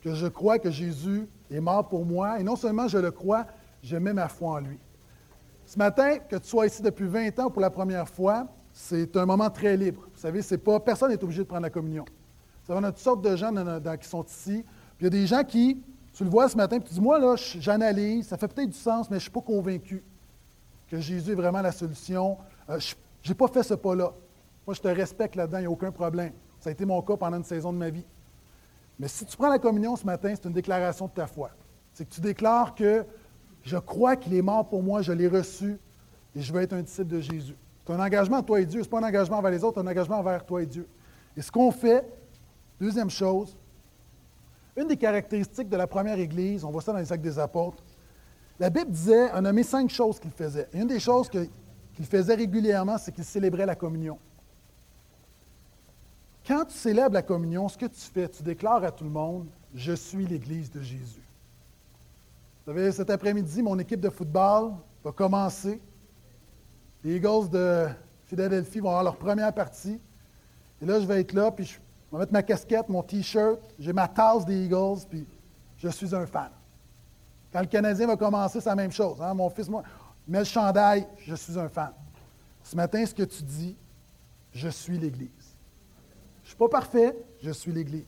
que 0.00 0.14
je 0.14 0.26
crois 0.26 0.58
que 0.58 0.70
Jésus 0.70 1.28
est 1.50 1.60
mort 1.60 1.88
pour 1.88 2.04
moi, 2.04 2.40
et 2.40 2.42
non 2.42 2.56
seulement 2.56 2.88
je 2.88 2.98
le 2.98 3.10
crois, 3.10 3.46
je 3.82 3.96
mets 3.96 4.12
ma 4.12 4.28
foi 4.28 4.52
en 4.52 4.58
lui. 4.60 4.78
Ce 5.66 5.78
matin, 5.78 6.18
que 6.18 6.36
tu 6.36 6.48
sois 6.48 6.66
ici 6.66 6.82
depuis 6.82 7.06
20 7.06 7.38
ans 7.40 7.50
pour 7.50 7.60
la 7.60 7.70
première 7.70 8.08
fois, 8.08 8.46
c'est 8.72 9.16
un 9.16 9.26
moment 9.26 9.50
très 9.50 9.76
libre. 9.76 10.08
Vous 10.14 10.20
savez, 10.20 10.40
c'est 10.40 10.58
pas, 10.58 10.80
personne 10.80 11.10
n'est 11.10 11.22
obligé 11.22 11.42
de 11.42 11.48
prendre 11.48 11.62
la 11.62 11.70
communion. 11.70 12.04
Vous 12.04 12.66
savez, 12.66 12.78
on 12.80 12.84
a 12.84 12.92
toutes 12.92 13.02
sortes 13.02 13.22
de 13.22 13.36
gens 13.36 13.52
qui 14.00 14.08
sont 14.08 14.24
ici. 14.24 14.64
Puis 14.96 15.00
il 15.00 15.04
y 15.04 15.06
a 15.06 15.10
des 15.10 15.26
gens 15.26 15.44
qui, 15.44 15.82
tu 16.12 16.24
le 16.24 16.30
vois 16.30 16.48
ce 16.48 16.56
matin, 16.56 16.78
puis 16.78 16.88
tu 16.88 16.94
dis, 16.94 17.00
moi, 17.00 17.18
là, 17.18 17.34
j'analyse, 17.36 18.28
ça 18.28 18.36
fait 18.36 18.48
peut-être 18.48 18.70
du 18.70 18.78
sens, 18.78 19.10
mais 19.10 19.16
je 19.16 19.20
ne 19.20 19.22
suis 19.22 19.30
pas 19.30 19.40
convaincu 19.40 20.04
que 20.88 20.98
Jésus 20.98 21.32
est 21.32 21.34
vraiment 21.34 21.60
la 21.60 21.72
solution. 21.72 22.38
Euh, 22.70 22.78
je 22.78 23.28
n'ai 23.28 23.34
pas 23.34 23.48
fait 23.48 23.62
ce 23.62 23.74
pas-là. 23.74 24.12
Moi, 24.66 24.74
je 24.74 24.80
te 24.80 24.88
respecte 24.88 25.36
là-dedans, 25.36 25.58
il 25.58 25.62
n'y 25.62 25.66
a 25.66 25.70
aucun 25.70 25.92
problème. 25.92 26.32
Ça 26.60 26.70
a 26.70 26.72
été 26.72 26.84
mon 26.84 27.00
cas 27.02 27.16
pendant 27.16 27.36
une 27.36 27.44
saison 27.44 27.72
de 27.72 27.78
ma 27.78 27.90
vie. 27.90 28.04
Mais 28.98 29.08
si 29.08 29.24
tu 29.24 29.36
prends 29.36 29.48
la 29.48 29.58
communion 29.58 29.96
ce 29.96 30.04
matin, 30.04 30.32
c'est 30.34 30.46
une 30.46 30.54
déclaration 30.54 31.06
de 31.06 31.12
ta 31.12 31.26
foi. 31.26 31.50
C'est 31.92 32.08
que 32.08 32.14
tu 32.14 32.20
déclares 32.20 32.74
que 32.74 33.04
je 33.62 33.76
crois 33.76 34.16
qu'il 34.16 34.34
est 34.34 34.42
mort 34.42 34.68
pour 34.68 34.82
moi, 34.82 35.02
je 35.02 35.12
l'ai 35.12 35.28
reçu 35.28 35.78
et 36.34 36.40
je 36.40 36.52
veux 36.52 36.62
être 36.62 36.72
un 36.72 36.82
disciple 36.82 37.08
de 37.08 37.20
Jésus. 37.20 37.56
C'est 37.86 37.92
un 37.92 38.00
engagement 38.00 38.38
à 38.38 38.42
toi 38.42 38.60
et 38.60 38.66
Dieu. 38.66 38.80
Ce 38.82 38.86
n'est 38.86 38.90
pas 38.90 38.98
un 38.98 39.08
engagement 39.08 39.38
envers 39.38 39.50
les 39.50 39.64
autres, 39.64 39.80
c'est 39.80 39.86
un 39.86 39.90
engagement 39.90 40.18
envers 40.18 40.44
toi 40.44 40.62
et 40.62 40.66
Dieu. 40.66 40.86
Et 41.36 41.42
ce 41.42 41.50
qu'on 41.50 41.70
fait, 41.70 42.04
deuxième 42.80 43.10
chose, 43.10 43.56
une 44.76 44.88
des 44.88 44.96
caractéristiques 44.96 45.68
de 45.68 45.76
la 45.76 45.86
première 45.86 46.18
Église, 46.18 46.64
on 46.64 46.70
voit 46.70 46.82
ça 46.82 46.92
dans 46.92 46.98
les 46.98 47.12
actes 47.12 47.22
des 47.22 47.38
apôtres, 47.38 47.82
la 48.60 48.70
Bible 48.70 48.90
disait, 48.90 49.30
a 49.30 49.40
nommé 49.40 49.62
cinq 49.62 49.88
choses 49.90 50.18
qu'il 50.18 50.30
faisait. 50.30 50.68
Et 50.72 50.80
une 50.80 50.88
des 50.88 51.00
choses 51.00 51.28
qu'il 51.28 52.06
faisait 52.06 52.34
régulièrement, 52.34 52.98
c'est 52.98 53.12
qu'il 53.12 53.24
célébrait 53.24 53.66
la 53.66 53.76
communion. 53.76 54.18
Quand 56.48 56.64
tu 56.64 56.78
célèbres 56.78 57.12
la 57.12 57.20
communion, 57.20 57.68
ce 57.68 57.76
que 57.76 57.84
tu 57.84 58.00
fais, 58.00 58.26
tu 58.26 58.42
déclares 58.42 58.82
à 58.82 58.90
tout 58.90 59.04
le 59.04 59.10
monde, 59.10 59.48
je 59.74 59.92
suis 59.92 60.24
l'Église 60.24 60.70
de 60.70 60.80
Jésus. 60.80 61.22
Vous 62.64 62.72
savez, 62.72 62.90
cet 62.90 63.10
après-midi, 63.10 63.62
mon 63.62 63.78
équipe 63.78 64.00
de 64.00 64.08
football 64.08 64.72
va 65.04 65.12
commencer. 65.12 65.78
Les 67.04 67.16
Eagles 67.16 67.50
de 67.50 67.86
Philadelphie 68.24 68.80
vont 68.80 68.88
avoir 68.88 69.04
leur 69.04 69.16
première 69.16 69.52
partie. 69.52 70.00
Et 70.80 70.86
là, 70.86 70.98
je 70.98 71.04
vais 71.04 71.20
être 71.20 71.34
là, 71.34 71.50
puis 71.50 71.66
je 71.66 71.78
vais 72.10 72.18
mettre 72.18 72.32
ma 72.32 72.42
casquette, 72.42 72.88
mon 72.88 73.02
T-shirt, 73.02 73.60
j'ai 73.78 73.92
ma 73.92 74.08
tasse 74.08 74.46
des 74.46 74.64
Eagles, 74.64 75.00
puis 75.06 75.26
je 75.76 75.88
suis 75.90 76.14
un 76.14 76.24
fan. 76.24 76.50
Quand 77.52 77.60
le 77.60 77.66
Canadien 77.66 78.06
va 78.06 78.16
commencer, 78.16 78.58
c'est 78.62 78.70
la 78.70 78.74
même 78.74 78.92
chose. 78.92 79.20
Hein. 79.20 79.34
Mon 79.34 79.50
fils, 79.50 79.68
moi, 79.68 79.82
met 80.26 80.38
le 80.38 80.44
chandail, 80.46 81.06
je 81.18 81.34
suis 81.34 81.58
un 81.58 81.68
fan. 81.68 81.92
Ce 82.62 82.74
matin, 82.74 83.04
ce 83.04 83.14
que 83.14 83.24
tu 83.24 83.42
dis, 83.42 83.76
je 84.50 84.70
suis 84.70 84.96
l'Église. 84.96 85.28
Je 86.48 86.54
ne 86.54 86.56
suis 86.56 86.70
pas 86.70 86.78
parfait, 86.80 87.14
je 87.42 87.50
suis 87.50 87.70
l'Église. 87.70 88.06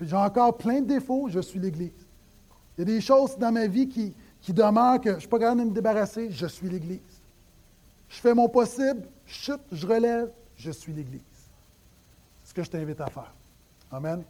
J'ai 0.00 0.16
encore 0.16 0.56
plein 0.56 0.80
de 0.80 0.86
défauts, 0.86 1.28
je 1.28 1.40
suis 1.40 1.58
l'Église. 1.58 1.90
Il 2.74 2.80
y 2.80 2.82
a 2.82 2.84
des 2.86 3.02
choses 3.02 3.36
dans 3.36 3.52
ma 3.52 3.66
vie 3.66 3.86
qui, 3.86 4.14
qui 4.40 4.54
demeurent 4.54 4.98
que 4.98 5.10
je 5.10 5.14
ne 5.16 5.20
suis 5.20 5.28
pas 5.28 5.38
capable 5.38 5.60
de 5.60 5.66
me 5.66 5.72
débarrasser, 5.72 6.30
je 6.30 6.46
suis 6.46 6.70
l'Église. 6.70 7.00
Je 8.08 8.16
fais 8.18 8.32
mon 8.32 8.48
possible, 8.48 9.06
je 9.26 9.34
chute, 9.34 9.60
je 9.70 9.86
relève, 9.86 10.30
je 10.56 10.70
suis 10.70 10.94
l'Église. 10.94 11.20
ce 12.46 12.54
que 12.54 12.62
je 12.62 12.70
t'invite 12.70 13.02
à 13.02 13.10
faire. 13.10 13.34
Amen. 13.90 14.24